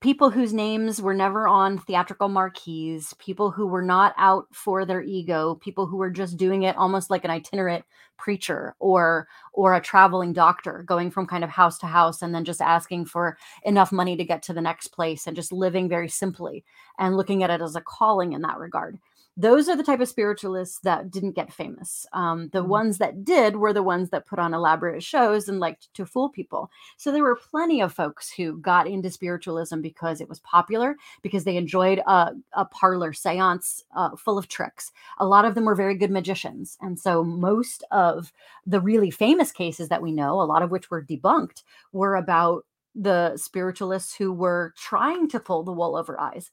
people 0.00 0.30
whose 0.30 0.52
names 0.52 1.02
were 1.02 1.14
never 1.14 1.48
on 1.48 1.76
theatrical 1.78 2.28
marquees, 2.28 3.14
people 3.18 3.50
who 3.50 3.66
were 3.66 3.82
not 3.82 4.14
out 4.16 4.46
for 4.52 4.84
their 4.84 5.02
ego, 5.02 5.56
people 5.56 5.86
who 5.86 5.96
were 5.96 6.10
just 6.10 6.36
doing 6.36 6.62
it 6.62 6.76
almost 6.76 7.10
like 7.10 7.24
an 7.24 7.30
itinerant 7.30 7.84
preacher 8.16 8.74
or 8.78 9.28
or 9.52 9.74
a 9.74 9.80
traveling 9.80 10.32
doctor 10.32 10.82
going 10.86 11.10
from 11.10 11.26
kind 11.26 11.44
of 11.44 11.50
house 11.50 11.78
to 11.78 11.86
house 11.86 12.22
and 12.22 12.34
then 12.34 12.44
just 12.44 12.60
asking 12.60 13.04
for 13.04 13.36
enough 13.64 13.92
money 13.92 14.16
to 14.16 14.24
get 14.24 14.42
to 14.42 14.52
the 14.52 14.60
next 14.60 14.88
place 14.88 15.26
and 15.26 15.36
just 15.36 15.52
living 15.52 15.88
very 15.88 16.08
simply 16.08 16.64
and 16.98 17.16
looking 17.16 17.42
at 17.42 17.50
it 17.50 17.60
as 17.60 17.76
a 17.76 17.80
calling 17.80 18.32
in 18.32 18.42
that 18.42 18.58
regard 18.58 18.98
those 19.40 19.68
are 19.68 19.76
the 19.76 19.84
type 19.84 20.00
of 20.00 20.08
spiritualists 20.08 20.80
that 20.80 21.12
didn't 21.12 21.36
get 21.36 21.52
famous. 21.52 22.04
Um, 22.12 22.48
the 22.52 22.64
Mm. 22.64 22.68
ones 22.68 22.98
that 22.98 23.24
did 23.24 23.54
were 23.56 23.72
the 23.72 23.84
ones 23.84 24.10
that 24.10 24.26
put 24.26 24.40
on 24.40 24.52
elaborate 24.52 25.02
shows 25.02 25.48
and 25.48 25.60
liked 25.60 25.94
to 25.94 26.04
fool 26.04 26.28
people. 26.28 26.70
So 26.96 27.12
there 27.12 27.22
were 27.22 27.36
plenty 27.36 27.80
of 27.80 27.92
folks 27.92 28.32
who 28.32 28.58
got 28.58 28.88
into 28.88 29.10
spiritualism 29.10 29.80
because 29.80 30.20
it 30.20 30.28
was 30.28 30.40
popular, 30.40 30.96
because 31.22 31.44
they 31.44 31.56
enjoyed 31.56 32.00
a, 32.00 32.32
a 32.54 32.64
parlor 32.64 33.12
seance 33.12 33.84
uh, 33.94 34.16
full 34.16 34.38
of 34.38 34.48
tricks. 34.48 34.90
A 35.18 35.26
lot 35.26 35.44
of 35.44 35.54
them 35.54 35.66
were 35.66 35.76
very 35.76 35.94
good 35.94 36.10
magicians. 36.10 36.76
And 36.80 36.98
so 36.98 37.22
most 37.22 37.84
of 37.92 38.32
the 38.66 38.80
really 38.80 39.10
famous 39.12 39.52
cases 39.52 39.88
that 39.88 40.02
we 40.02 40.10
know, 40.10 40.40
a 40.40 40.50
lot 40.50 40.62
of 40.62 40.72
which 40.72 40.90
were 40.90 41.04
debunked, 41.04 41.62
were 41.92 42.16
about 42.16 42.66
the 42.96 43.36
spiritualists 43.36 44.16
who 44.16 44.32
were 44.32 44.74
trying 44.76 45.28
to 45.28 45.38
pull 45.38 45.62
the 45.62 45.72
wool 45.72 45.94
over 45.94 46.20
eyes. 46.20 46.50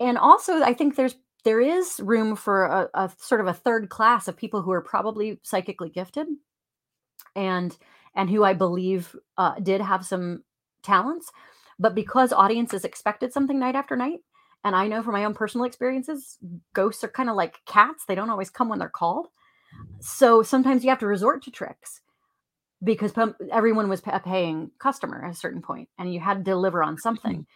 And 0.00 0.18
also, 0.18 0.62
I 0.62 0.74
think 0.74 0.96
there's 0.96 1.16
there 1.44 1.60
is 1.60 2.00
room 2.00 2.36
for 2.36 2.64
a, 2.66 2.90
a 2.94 3.12
sort 3.18 3.40
of 3.40 3.46
a 3.48 3.54
third 3.54 3.88
class 3.90 4.28
of 4.28 4.36
people 4.36 4.62
who 4.62 4.72
are 4.72 4.82
probably 4.82 5.40
psychically 5.42 5.90
gifted 5.90 6.26
and 7.34 7.76
and 8.14 8.30
who 8.30 8.44
i 8.44 8.52
believe 8.52 9.16
uh, 9.38 9.54
did 9.60 9.80
have 9.80 10.04
some 10.04 10.42
talents 10.82 11.30
but 11.78 11.94
because 11.94 12.32
audiences 12.32 12.84
expected 12.84 13.32
something 13.32 13.58
night 13.58 13.74
after 13.74 13.96
night 13.96 14.20
And 14.64 14.76
I 14.76 14.86
know 14.88 15.02
from 15.02 15.14
my 15.14 15.24
own 15.24 15.34
personal 15.34 15.66
experiences, 15.66 16.38
ghosts 16.74 17.04
are 17.04 17.08
kind 17.08 17.28
of 17.30 17.36
like 17.36 17.60
cats. 17.66 18.04
They 18.06 18.14
don't 18.14 18.30
always 18.30 18.50
come 18.50 18.68
when 18.68 18.78
they're 18.78 18.88
called. 19.02 19.28
So 20.00 20.42
sometimes 20.42 20.84
you 20.84 20.90
have 20.90 21.00
to 21.00 21.06
resort 21.08 21.42
to 21.44 21.50
tricks 21.50 22.02
because 22.82 23.12
everyone 23.50 23.88
was 23.88 24.02
a 24.06 24.20
paying 24.20 24.70
customer 24.78 25.24
at 25.24 25.32
a 25.32 25.36
certain 25.36 25.62
point 25.62 25.88
and 25.98 26.12
you 26.12 26.20
had 26.20 26.38
to 26.38 26.42
deliver 26.42 26.82
on 26.82 26.98
something. 26.98 27.46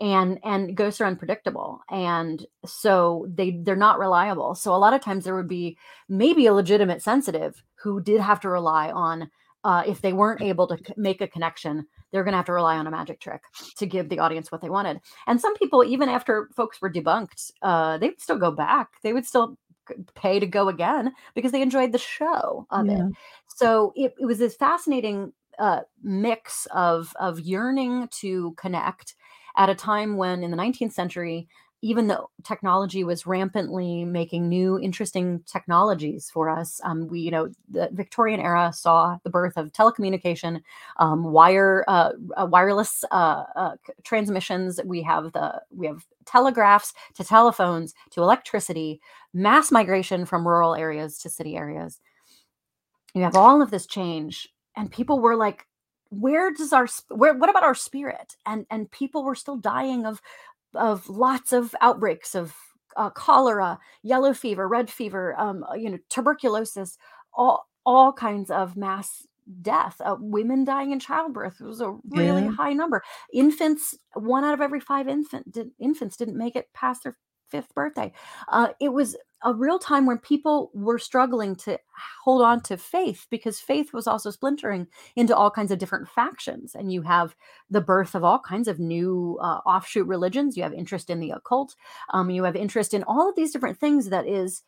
And 0.00 0.38
and 0.44 0.76
ghosts 0.76 1.00
are 1.00 1.06
unpredictable 1.06 1.80
and 1.90 2.44
so 2.64 3.26
they 3.32 3.52
they're 3.62 3.76
not 3.76 3.98
reliable. 3.98 4.54
So 4.54 4.74
a 4.74 4.76
lot 4.76 4.94
of 4.94 5.00
times 5.00 5.24
there 5.24 5.34
would 5.34 5.48
be 5.48 5.76
maybe 6.08 6.46
a 6.46 6.54
legitimate 6.54 7.02
sensitive 7.02 7.62
who 7.76 8.00
did 8.00 8.20
have 8.20 8.40
to 8.40 8.48
rely 8.48 8.90
on 8.90 9.30
uh, 9.62 9.82
if 9.86 10.00
they 10.00 10.12
weren't 10.12 10.42
able 10.42 10.66
to 10.66 10.78
make 10.96 11.20
a 11.20 11.28
connection 11.28 11.86
they're 12.12 12.22
going 12.22 12.32
to 12.32 12.36
have 12.36 12.46
to 12.46 12.52
rely 12.52 12.76
on 12.76 12.86
a 12.86 12.92
magic 12.92 13.18
trick 13.18 13.42
to 13.76 13.86
give 13.86 14.08
the 14.08 14.20
audience 14.20 14.52
what 14.52 14.60
they 14.60 14.70
wanted. 14.70 15.00
And 15.26 15.40
some 15.40 15.56
people 15.56 15.82
even 15.82 16.08
after 16.08 16.48
folks 16.54 16.80
were 16.80 16.92
debunked 16.92 17.50
uh, 17.60 17.98
they 17.98 18.08
would 18.08 18.20
still 18.20 18.38
go 18.38 18.52
back. 18.52 18.90
They 19.02 19.12
would 19.12 19.26
still 19.26 19.58
pay 20.14 20.38
to 20.40 20.46
go 20.46 20.68
again 20.68 21.12
because 21.34 21.52
they 21.52 21.62
enjoyed 21.62 21.92
the 21.92 21.98
show 21.98 22.66
of 22.70 22.86
yeah. 22.86 23.06
it 23.08 23.12
so 23.54 23.92
it, 23.94 24.14
it 24.18 24.26
was 24.26 24.38
this 24.38 24.56
fascinating 24.56 25.32
uh, 25.58 25.80
mix 26.02 26.66
of 26.72 27.12
of 27.20 27.40
yearning 27.40 28.08
to 28.08 28.52
connect 28.56 29.14
at 29.56 29.70
a 29.70 29.74
time 29.74 30.16
when 30.16 30.42
in 30.42 30.50
the 30.50 30.56
19th 30.56 30.92
century 30.92 31.48
even 31.80 32.06
though 32.06 32.30
technology 32.42 33.04
was 33.04 33.26
rampantly 33.26 34.06
making 34.06 34.48
new 34.48 34.80
interesting 34.80 35.40
technologies 35.46 36.30
for 36.32 36.48
us 36.48 36.80
um, 36.82 37.06
we 37.06 37.20
you 37.20 37.30
know 37.30 37.48
the 37.68 37.88
victorian 37.92 38.40
era 38.40 38.72
saw 38.74 39.16
the 39.22 39.30
birth 39.30 39.56
of 39.56 39.70
telecommunication 39.72 40.60
um, 40.96 41.22
wire 41.22 41.84
uh, 41.86 42.10
uh, 42.36 42.46
wireless 42.46 43.04
uh, 43.12 43.44
uh 43.54 43.76
transmissions. 44.02 44.80
We 44.84 45.02
have 45.02 45.32
the 45.32 45.62
we 45.70 45.86
have 45.86 46.04
telegraphs 46.24 46.94
to 47.14 47.22
telephones 47.22 47.94
to 48.10 48.22
electricity 48.22 49.00
mass 49.32 49.70
migration 49.70 50.24
from 50.26 50.48
rural 50.48 50.74
areas 50.74 51.18
to 51.18 51.28
city 51.28 51.56
areas 51.56 52.00
you 53.14 53.22
have 53.22 53.36
all 53.36 53.62
of 53.62 53.70
this 53.70 53.86
change 53.86 54.48
and 54.76 54.90
people 54.90 55.20
were 55.20 55.36
like 55.36 55.66
where 56.20 56.52
does 56.52 56.72
our 56.72 56.86
where 57.08 57.34
what 57.34 57.50
about 57.50 57.64
our 57.64 57.74
spirit? 57.74 58.36
And 58.46 58.66
and 58.70 58.90
people 58.90 59.24
were 59.24 59.34
still 59.34 59.56
dying 59.56 60.06
of 60.06 60.20
of 60.74 61.08
lots 61.08 61.52
of 61.52 61.74
outbreaks 61.80 62.34
of 62.34 62.54
uh, 62.96 63.10
cholera 63.10 63.78
yellow 64.02 64.32
fever 64.32 64.68
red 64.68 64.90
fever 64.90 65.34
um, 65.38 65.64
uh, 65.64 65.74
you 65.74 65.90
know 65.90 65.98
tuberculosis 66.08 66.96
all 67.32 67.68
all 67.84 68.12
kinds 68.12 68.50
of 68.50 68.76
mass 68.76 69.26
death 69.60 70.00
uh, 70.04 70.16
women 70.18 70.64
dying 70.64 70.92
in 70.92 70.98
childbirth. 70.98 71.60
It 71.60 71.64
was 71.64 71.80
a 71.80 71.96
really 72.08 72.44
yeah. 72.44 72.52
high 72.52 72.72
number. 72.72 73.02
Infants 73.32 73.96
one 74.14 74.44
out 74.44 74.54
of 74.54 74.60
every 74.60 74.80
five 74.80 75.08
infant 75.08 75.50
did, 75.52 75.70
infants 75.78 76.16
didn't 76.16 76.38
make 76.38 76.56
it 76.56 76.72
past 76.72 77.02
their 77.02 77.16
fifth 77.48 77.74
birthday. 77.74 78.12
Uh, 78.48 78.68
it 78.80 78.92
was 78.92 79.16
a 79.44 79.52
real 79.52 79.78
time 79.78 80.06
when 80.06 80.18
people 80.18 80.70
were 80.72 80.98
struggling 80.98 81.54
to 81.54 81.78
hold 82.24 82.42
on 82.42 82.62
to 82.62 82.76
faith 82.76 83.26
because 83.30 83.60
faith 83.60 83.92
was 83.92 84.06
also 84.06 84.30
splintering 84.30 84.86
into 85.16 85.36
all 85.36 85.50
kinds 85.50 85.70
of 85.70 85.78
different 85.78 86.08
factions. 86.08 86.74
And 86.74 86.90
you 86.90 87.02
have 87.02 87.36
the 87.70 87.82
birth 87.82 88.14
of 88.14 88.24
all 88.24 88.38
kinds 88.38 88.68
of 88.68 88.80
new 88.80 89.38
uh, 89.40 89.60
offshoot 89.66 90.06
religions. 90.06 90.56
You 90.56 90.62
have 90.62 90.72
interest 90.72 91.10
in 91.10 91.20
the 91.20 91.30
occult. 91.30 91.76
Um, 92.12 92.30
you 92.30 92.42
have 92.44 92.56
interest 92.56 92.94
in 92.94 93.04
all 93.04 93.28
of 93.28 93.36
these 93.36 93.52
different 93.52 93.78
things 93.78 94.08
that 94.08 94.26
is. 94.26 94.62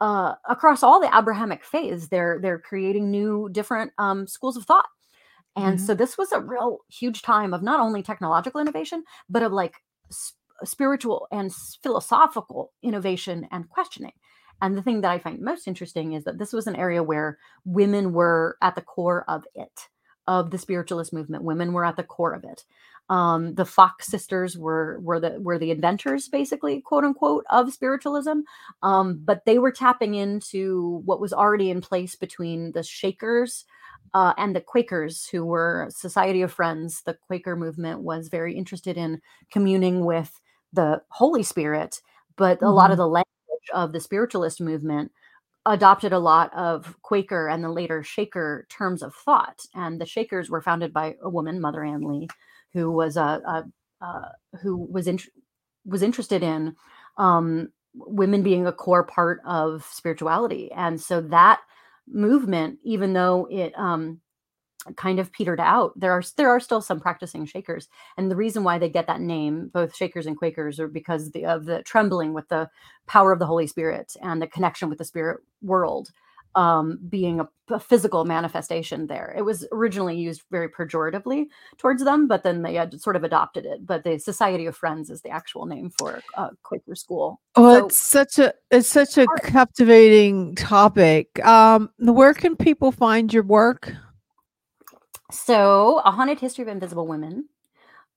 Uh, 0.00 0.34
across 0.48 0.82
all 0.82 1.00
the 1.00 1.16
Abrahamic 1.16 1.62
faiths, 1.64 2.08
they're 2.08 2.40
they're 2.42 2.58
creating 2.58 3.08
new 3.08 3.48
different 3.52 3.92
um, 3.98 4.26
schools 4.26 4.56
of 4.56 4.64
thought, 4.64 4.88
and 5.54 5.76
mm-hmm. 5.76 5.86
so 5.86 5.94
this 5.94 6.18
was 6.18 6.32
a 6.32 6.40
real 6.40 6.78
huge 6.88 7.22
time 7.22 7.54
of 7.54 7.62
not 7.62 7.78
only 7.78 8.02
technological 8.02 8.60
innovation, 8.60 9.04
but 9.28 9.44
of 9.44 9.52
like 9.52 9.76
spiritual 10.64 11.28
and 11.30 11.52
philosophical 11.82 12.72
innovation 12.82 13.46
and 13.50 13.68
questioning. 13.68 14.12
And 14.60 14.76
the 14.76 14.82
thing 14.82 15.00
that 15.00 15.10
I 15.10 15.18
find 15.18 15.40
most 15.40 15.66
interesting 15.66 16.12
is 16.12 16.24
that 16.24 16.38
this 16.38 16.52
was 16.52 16.66
an 16.66 16.76
area 16.76 17.02
where 17.02 17.38
women 17.64 18.12
were 18.12 18.56
at 18.62 18.76
the 18.76 18.80
core 18.80 19.24
of 19.28 19.44
it, 19.54 19.88
of 20.28 20.52
the 20.52 20.58
spiritualist 20.58 21.12
movement. 21.12 21.42
Women 21.42 21.72
were 21.72 21.84
at 21.84 21.96
the 21.96 22.04
core 22.04 22.32
of 22.32 22.44
it. 22.44 22.64
Um, 23.08 23.56
the 23.56 23.64
Fox 23.64 24.06
sisters 24.06 24.56
were 24.56 25.00
were 25.00 25.18
the 25.18 25.40
were 25.40 25.58
the 25.58 25.72
inventors, 25.72 26.28
basically, 26.28 26.80
quote 26.80 27.04
unquote, 27.04 27.44
of 27.50 27.72
spiritualism. 27.72 28.40
Um, 28.82 29.20
but 29.24 29.44
they 29.44 29.58
were 29.58 29.72
tapping 29.72 30.14
into 30.14 31.02
what 31.04 31.20
was 31.20 31.32
already 31.32 31.68
in 31.68 31.80
place 31.80 32.14
between 32.14 32.70
the 32.72 32.84
Shakers 32.84 33.64
uh, 34.14 34.34
and 34.38 34.54
the 34.54 34.60
Quakers, 34.60 35.26
who 35.26 35.44
were 35.44 35.88
Society 35.90 36.42
of 36.42 36.52
Friends. 36.52 37.02
The 37.02 37.14
Quaker 37.14 37.56
movement 37.56 38.00
was 38.00 38.28
very 38.28 38.54
interested 38.56 38.96
in 38.96 39.20
communing 39.50 40.04
with 40.04 40.40
the 40.72 41.02
Holy 41.08 41.42
Spirit, 41.42 42.00
but 42.36 42.58
mm-hmm. 42.58 42.66
a 42.66 42.72
lot 42.72 42.90
of 42.90 42.94
mm-hmm. 42.94 43.02
the 43.02 43.08
language 43.08 43.70
of 43.74 43.92
the 43.92 44.00
spiritualist 44.00 44.60
movement 44.60 45.12
adopted 45.64 46.12
a 46.12 46.18
lot 46.18 46.52
of 46.54 46.96
Quaker 47.02 47.48
and 47.48 47.62
the 47.62 47.68
later 47.68 48.02
Shaker 48.02 48.66
terms 48.68 49.02
of 49.02 49.14
thought. 49.14 49.60
And 49.74 50.00
the 50.00 50.06
Shakers 50.06 50.50
were 50.50 50.60
founded 50.60 50.92
by 50.92 51.16
a 51.22 51.30
woman, 51.30 51.60
Mother 51.60 51.84
Ann 51.84 52.02
Lee, 52.02 52.28
who 52.72 52.90
was 52.90 53.16
a, 53.16 53.40
a 53.46 53.64
uh, 54.04 54.28
who 54.60 54.76
was 54.76 55.06
in, 55.06 55.20
was 55.84 56.02
interested 56.02 56.42
in 56.42 56.74
um, 57.18 57.68
women 57.94 58.42
being 58.42 58.66
a 58.66 58.72
core 58.72 59.04
part 59.04 59.40
of 59.46 59.86
spirituality. 59.92 60.72
And 60.72 61.00
so 61.00 61.20
that 61.20 61.60
movement, 62.08 62.80
even 62.82 63.12
though 63.12 63.46
it 63.50 63.72
um, 63.78 64.20
kind 64.96 65.18
of 65.18 65.32
petered 65.32 65.60
out. 65.60 65.92
There 65.96 66.12
are 66.12 66.22
there 66.36 66.50
are 66.50 66.60
still 66.60 66.80
some 66.80 67.00
practicing 67.00 67.46
Shakers, 67.46 67.88
and 68.16 68.30
the 68.30 68.36
reason 68.36 68.64
why 68.64 68.78
they 68.78 68.88
get 68.88 69.06
that 69.06 69.20
name, 69.20 69.70
both 69.72 69.96
Shakers 69.96 70.26
and 70.26 70.36
Quakers, 70.36 70.80
are 70.80 70.88
because 70.88 71.30
the, 71.30 71.46
of 71.46 71.64
the 71.64 71.82
trembling 71.82 72.32
with 72.32 72.48
the 72.48 72.68
power 73.06 73.32
of 73.32 73.38
the 73.38 73.46
Holy 73.46 73.66
Spirit 73.66 74.14
and 74.22 74.40
the 74.40 74.46
connection 74.46 74.88
with 74.88 74.98
the 74.98 75.04
spirit 75.04 75.40
world 75.60 76.10
um, 76.54 76.98
being 77.08 77.40
a, 77.40 77.48
a, 77.70 77.80
physical 77.80 78.24
manifestation 78.24 79.06
there. 79.06 79.34
It 79.36 79.42
was 79.42 79.66
originally 79.72 80.16
used 80.16 80.42
very 80.50 80.68
pejoratively 80.68 81.46
towards 81.78 82.04
them, 82.04 82.28
but 82.28 82.42
then 82.42 82.62
they 82.62 82.74
had 82.74 83.00
sort 83.00 83.16
of 83.16 83.24
adopted 83.24 83.64
it. 83.64 83.86
But 83.86 84.04
the 84.04 84.18
Society 84.18 84.66
of 84.66 84.76
Friends 84.76 85.10
is 85.10 85.22
the 85.22 85.30
actual 85.30 85.66
name 85.66 85.90
for 85.98 86.20
a 86.36 86.50
Quaker 86.62 86.94
school. 86.94 87.40
Oh, 87.56 87.78
so, 87.78 87.86
it's 87.86 87.98
such 87.98 88.38
a 88.38 88.52
it's 88.70 88.88
such 88.88 89.16
a 89.16 89.26
captivating 89.44 90.54
topic. 90.54 91.44
Um, 91.44 91.90
where 91.98 92.34
can 92.34 92.56
people 92.56 92.92
find 92.92 93.32
your 93.32 93.44
work? 93.44 93.92
So, 95.32 96.02
A 96.04 96.10
Haunted 96.10 96.40
History 96.40 96.60
of 96.60 96.68
Invisible 96.68 97.06
Women, 97.06 97.48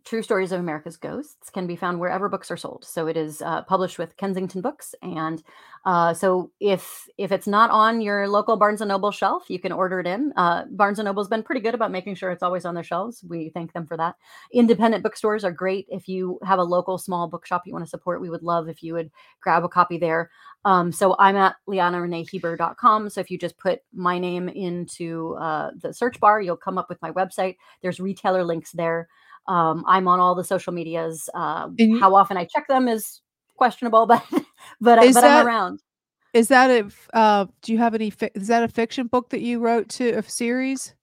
True 0.04 0.22
Stories 0.22 0.52
of 0.52 0.60
America's 0.60 0.98
Ghosts 0.98 1.50
can 1.50 1.66
be 1.66 1.76
found 1.76 2.00
wherever 2.00 2.30
books 2.30 2.52
are 2.52 2.58
sold. 2.58 2.86
So 2.86 3.08
it 3.08 3.18
is 3.18 3.42
uh, 3.42 3.64
published 3.64 3.98
with 3.98 4.16
Kensington 4.18 4.62
Books, 4.62 4.94
and 5.02 5.42
uh, 5.84 6.14
so 6.14 6.52
if 6.60 7.08
if 7.18 7.32
it's 7.32 7.48
not 7.48 7.72
on 7.72 8.02
your 8.02 8.28
local 8.28 8.56
Barnes 8.56 8.82
and 8.82 8.90
Noble 8.90 9.12
shelf, 9.12 9.46
you 9.50 9.58
can 9.58 9.72
order 9.72 10.00
it 10.00 10.06
in. 10.06 10.32
Uh, 10.36 10.66
Barnes 10.70 11.00
and 11.00 11.08
Noble's 11.08 11.28
been 11.28 11.42
pretty 11.42 11.62
good 11.62 11.74
about 11.74 11.90
making 11.90 12.14
sure 12.16 12.30
it's 12.30 12.44
always 12.44 12.66
on 12.66 12.76
their 12.76 12.84
shelves. 12.84 13.24
We 13.28 13.50
thank 13.50 13.74
them 13.74 13.88
for 13.88 13.98
that. 13.98 14.16
Independent 14.54 15.02
bookstores 15.02 15.44
are 15.44 15.52
great. 15.52 15.88
If 15.90 16.08
you 16.08 16.38
have 16.44 16.60
a 16.60 16.64
local 16.64 17.00
small 17.00 17.28
bookshop 17.28 17.64
you 17.66 17.74
want 17.74 17.86
to 17.86 17.90
support, 17.90 18.22
we 18.22 18.30
would 18.30 18.44
love 18.44 18.70
if 18.70 18.84
you 18.84 18.94
would 18.94 19.10
grab 19.42 19.64
a 19.64 19.70
copy 19.70 19.98
there. 19.98 20.30
Um, 20.66 20.92
so 20.92 21.16
I'm 21.20 21.36
at 21.36 21.56
leannareneehieber.com. 21.70 23.10
So 23.12 23.22
if 23.22 23.30
you 23.30 23.38
just 23.38 23.58
put 23.58 23.80
my 23.94 24.18
name 24.18 24.50
into 24.50 25.36
uh, 25.36 25.70
the 25.80 25.94
search 25.94 26.20
bar, 26.20 26.42
you'll 26.42 26.58
come 26.58 26.80
up 26.80 26.90
with 26.90 27.00
my 27.04 27.12
website. 27.12 27.56
There's 27.84 28.00
retailer 28.00 28.44
links 28.44 28.72
there. 28.72 29.08
Um, 29.48 29.86
I'm 29.88 30.08
on 30.08 30.20
all 30.20 30.34
the 30.34 30.44
social 30.44 30.74
medias. 30.74 31.30
Uh, 31.36 31.70
you, 31.78 32.00
how 32.00 32.16
often 32.16 32.36
I 32.36 32.46
check 32.46 32.68
them 32.68 32.88
is 32.88 33.22
questionable, 33.56 34.06
but 34.08 34.26
but, 34.32 34.42
but 34.82 35.14
that, 35.14 35.24
I'm 35.24 35.46
around. 35.46 35.82
Is 36.34 36.48
that 36.48 36.72
a? 36.72 36.90
Uh, 37.16 37.46
do 37.62 37.72
you 37.72 37.78
have 37.78 37.94
any? 37.94 38.12
Is 38.34 38.48
that 38.48 38.64
a 38.64 38.68
fiction 38.68 39.06
book 39.06 39.30
that 39.30 39.42
you 39.42 39.60
wrote 39.60 39.88
to 39.90 40.10
a 40.10 40.24
series? 40.24 40.96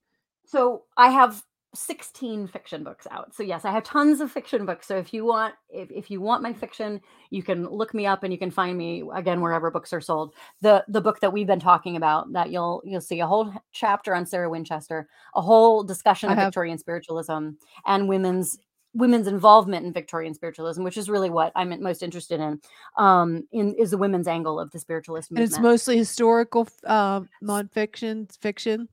So 0.44 0.82
I 0.96 1.10
have 1.10 1.42
16 1.74 2.46
fiction 2.48 2.84
books 2.84 3.06
out. 3.10 3.34
So 3.34 3.42
yes, 3.42 3.64
I 3.64 3.70
have 3.70 3.84
tons 3.84 4.20
of 4.20 4.30
fiction 4.30 4.66
books. 4.66 4.86
So 4.86 4.96
if 4.96 5.14
you 5.14 5.24
want 5.24 5.54
if, 5.70 5.90
if 5.90 6.10
you 6.10 6.20
want 6.20 6.42
my 6.42 6.52
fiction, 6.52 7.00
you 7.30 7.42
can 7.42 7.66
look 7.66 7.94
me 7.94 8.06
up 8.06 8.24
and 8.24 8.32
you 8.32 8.38
can 8.38 8.50
find 8.50 8.76
me 8.76 9.02
again 9.14 9.40
wherever 9.40 9.70
books 9.70 9.92
are 9.92 10.00
sold. 10.00 10.34
The 10.60 10.84
the 10.88 11.00
book 11.00 11.20
that 11.20 11.32
we've 11.32 11.46
been 11.46 11.60
talking 11.60 11.96
about 11.96 12.32
that 12.32 12.50
you'll 12.50 12.82
you'll 12.84 13.00
see 13.00 13.20
a 13.20 13.26
whole 13.26 13.52
chapter 13.72 14.14
on 14.14 14.26
Sarah 14.26 14.50
Winchester, 14.50 15.08
a 15.34 15.40
whole 15.40 15.82
discussion 15.82 16.30
of 16.30 16.36
Victorian 16.36 16.78
spiritualism 16.78 17.50
and 17.86 18.08
women's 18.08 18.58
women's 18.94 19.26
involvement 19.26 19.86
in 19.86 19.92
Victorian 19.94 20.34
spiritualism, 20.34 20.82
which 20.82 20.98
is 20.98 21.08
really 21.08 21.30
what 21.30 21.52
I'm 21.56 21.82
most 21.82 22.02
interested 22.02 22.40
in. 22.40 22.60
Um, 22.98 23.48
in 23.50 23.74
is 23.74 23.92
the 23.92 23.98
women's 23.98 24.28
angle 24.28 24.60
of 24.60 24.70
the 24.72 24.78
spiritualist 24.78 25.30
movement. 25.30 25.48
And 25.48 25.52
it's 25.52 25.62
mostly 25.62 25.96
historical 25.96 26.68
uh, 26.84 27.22
nonfiction 27.42 28.30
fiction 28.40 28.88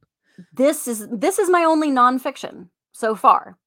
this 0.53 0.87
is 0.87 1.07
this 1.11 1.39
is 1.39 1.49
my 1.49 1.63
only 1.63 1.89
nonfiction 1.89 2.67
so 2.91 3.15
far. 3.15 3.57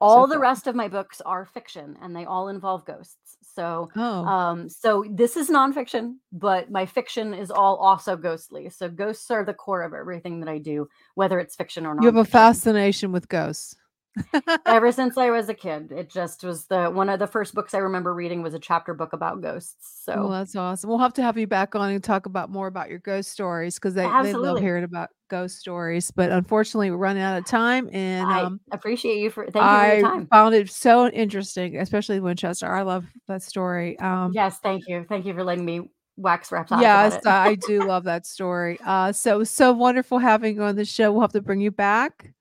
All 0.00 0.24
so 0.24 0.28
the 0.28 0.34
far. 0.34 0.42
rest 0.42 0.66
of 0.66 0.74
my 0.74 0.88
books 0.88 1.20
are 1.20 1.44
fiction 1.44 1.96
and 2.02 2.14
they 2.14 2.24
all 2.24 2.48
involve 2.48 2.84
ghosts. 2.84 3.36
So 3.54 3.88
oh. 3.96 4.24
um 4.24 4.68
so 4.68 5.04
this 5.10 5.36
is 5.36 5.50
nonfiction, 5.50 6.16
but 6.32 6.70
my 6.70 6.86
fiction 6.86 7.34
is 7.34 7.50
all 7.50 7.76
also 7.76 8.16
ghostly. 8.16 8.68
So 8.70 8.88
ghosts 8.88 9.30
are 9.30 9.44
the 9.44 9.54
core 9.54 9.82
of 9.82 9.94
everything 9.94 10.40
that 10.40 10.48
I 10.48 10.58
do, 10.58 10.88
whether 11.14 11.38
it's 11.38 11.54
fiction 11.54 11.86
or 11.86 11.94
not. 11.94 12.02
You 12.02 12.06
have 12.06 12.16
a 12.16 12.24
fascination 12.24 13.12
with 13.12 13.28
ghosts. 13.28 13.76
Ever 14.66 14.92
since 14.92 15.16
I 15.16 15.30
was 15.30 15.48
a 15.48 15.54
kid, 15.54 15.92
it 15.92 16.10
just 16.10 16.44
was 16.44 16.66
the 16.66 16.90
one 16.90 17.08
of 17.08 17.18
the 17.18 17.26
first 17.26 17.54
books 17.54 17.74
I 17.74 17.78
remember 17.78 18.14
reading 18.14 18.42
was 18.42 18.54
a 18.54 18.58
chapter 18.58 18.94
book 18.94 19.12
about 19.12 19.40
ghosts. 19.40 20.02
Well, 20.06 20.24
So 20.24 20.30
that's 20.30 20.56
awesome. 20.56 20.90
We'll 20.90 20.98
have 20.98 21.14
to 21.14 21.22
have 21.22 21.38
you 21.38 21.46
back 21.46 21.74
on 21.74 21.90
and 21.90 22.04
talk 22.04 22.26
about 22.26 22.50
more 22.50 22.66
about 22.66 22.90
your 22.90 22.98
ghost 22.98 23.30
stories 23.30 23.76
because 23.76 23.94
they, 23.94 24.06
they 24.22 24.34
love 24.34 24.58
hearing 24.58 24.84
about 24.84 25.08
ghost 25.28 25.58
stories. 25.58 26.10
But 26.10 26.30
unfortunately, 26.30 26.90
we're 26.90 26.98
running 26.98 27.22
out 27.22 27.38
of 27.38 27.46
time. 27.46 27.88
And 27.92 28.30
I 28.30 28.42
um, 28.42 28.60
appreciate 28.70 29.18
you 29.18 29.30
for 29.30 29.44
thank 29.44 29.54
you 29.54 29.60
for 29.60 29.96
your 29.96 29.96
I 29.96 30.00
time. 30.00 30.26
found 30.26 30.54
it 30.54 30.70
so 30.70 31.08
interesting, 31.08 31.78
especially 31.78 32.20
Winchester. 32.20 32.72
I 32.72 32.82
love 32.82 33.06
that 33.28 33.42
story. 33.42 33.98
Um, 33.98 34.32
Yes, 34.34 34.58
thank 34.62 34.86
you. 34.86 35.06
Thank 35.08 35.24
you 35.24 35.34
for 35.34 35.42
letting 35.42 35.64
me 35.64 35.90
wax 36.16 36.52
about 36.52 36.70
yes. 36.80 37.24
I 37.24 37.54
do 37.54 37.84
love 37.86 38.04
that 38.04 38.26
story. 38.26 38.78
Uh, 38.84 39.12
so 39.12 39.44
so 39.44 39.72
wonderful 39.72 40.18
having 40.18 40.56
you 40.56 40.62
on 40.62 40.76
the 40.76 40.84
show. 40.84 41.12
We'll 41.12 41.22
have 41.22 41.32
to 41.32 41.40
bring 41.40 41.60
you 41.60 41.70
back. 41.70 42.32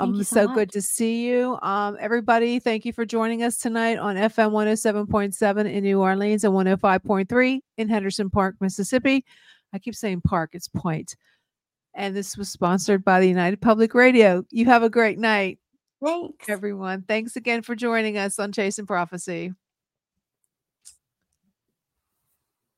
Thank 0.00 0.14
Um, 0.16 0.24
so 0.24 0.46
so 0.46 0.54
good 0.54 0.70
to 0.72 0.82
see 0.82 1.26
you. 1.26 1.58
Um, 1.60 1.96
everybody, 2.00 2.58
thank 2.58 2.84
you 2.84 2.92
for 2.92 3.04
joining 3.04 3.42
us 3.42 3.58
tonight 3.58 3.98
on 3.98 4.16
FM 4.16 4.50
107.7 4.52 5.70
in 5.70 5.84
New 5.84 6.00
Orleans 6.00 6.44
and 6.44 6.54
105.3 6.54 7.60
in 7.76 7.88
Henderson 7.88 8.30
Park, 8.30 8.56
Mississippi. 8.60 9.24
I 9.72 9.78
keep 9.78 9.94
saying 9.94 10.22
park, 10.22 10.50
it's 10.54 10.68
point. 10.68 11.16
And 11.94 12.16
this 12.16 12.36
was 12.36 12.48
sponsored 12.48 13.04
by 13.04 13.20
the 13.20 13.28
United 13.28 13.60
Public 13.60 13.94
Radio. 13.94 14.44
You 14.50 14.64
have 14.66 14.82
a 14.82 14.90
great 14.90 15.18
night, 15.18 15.58
Thanks. 16.02 16.48
everyone. 16.48 17.02
Thanks 17.02 17.36
again 17.36 17.62
for 17.62 17.74
joining 17.74 18.16
us 18.16 18.38
on 18.38 18.52
Chasing 18.52 18.86
Prophecy. 18.86 19.52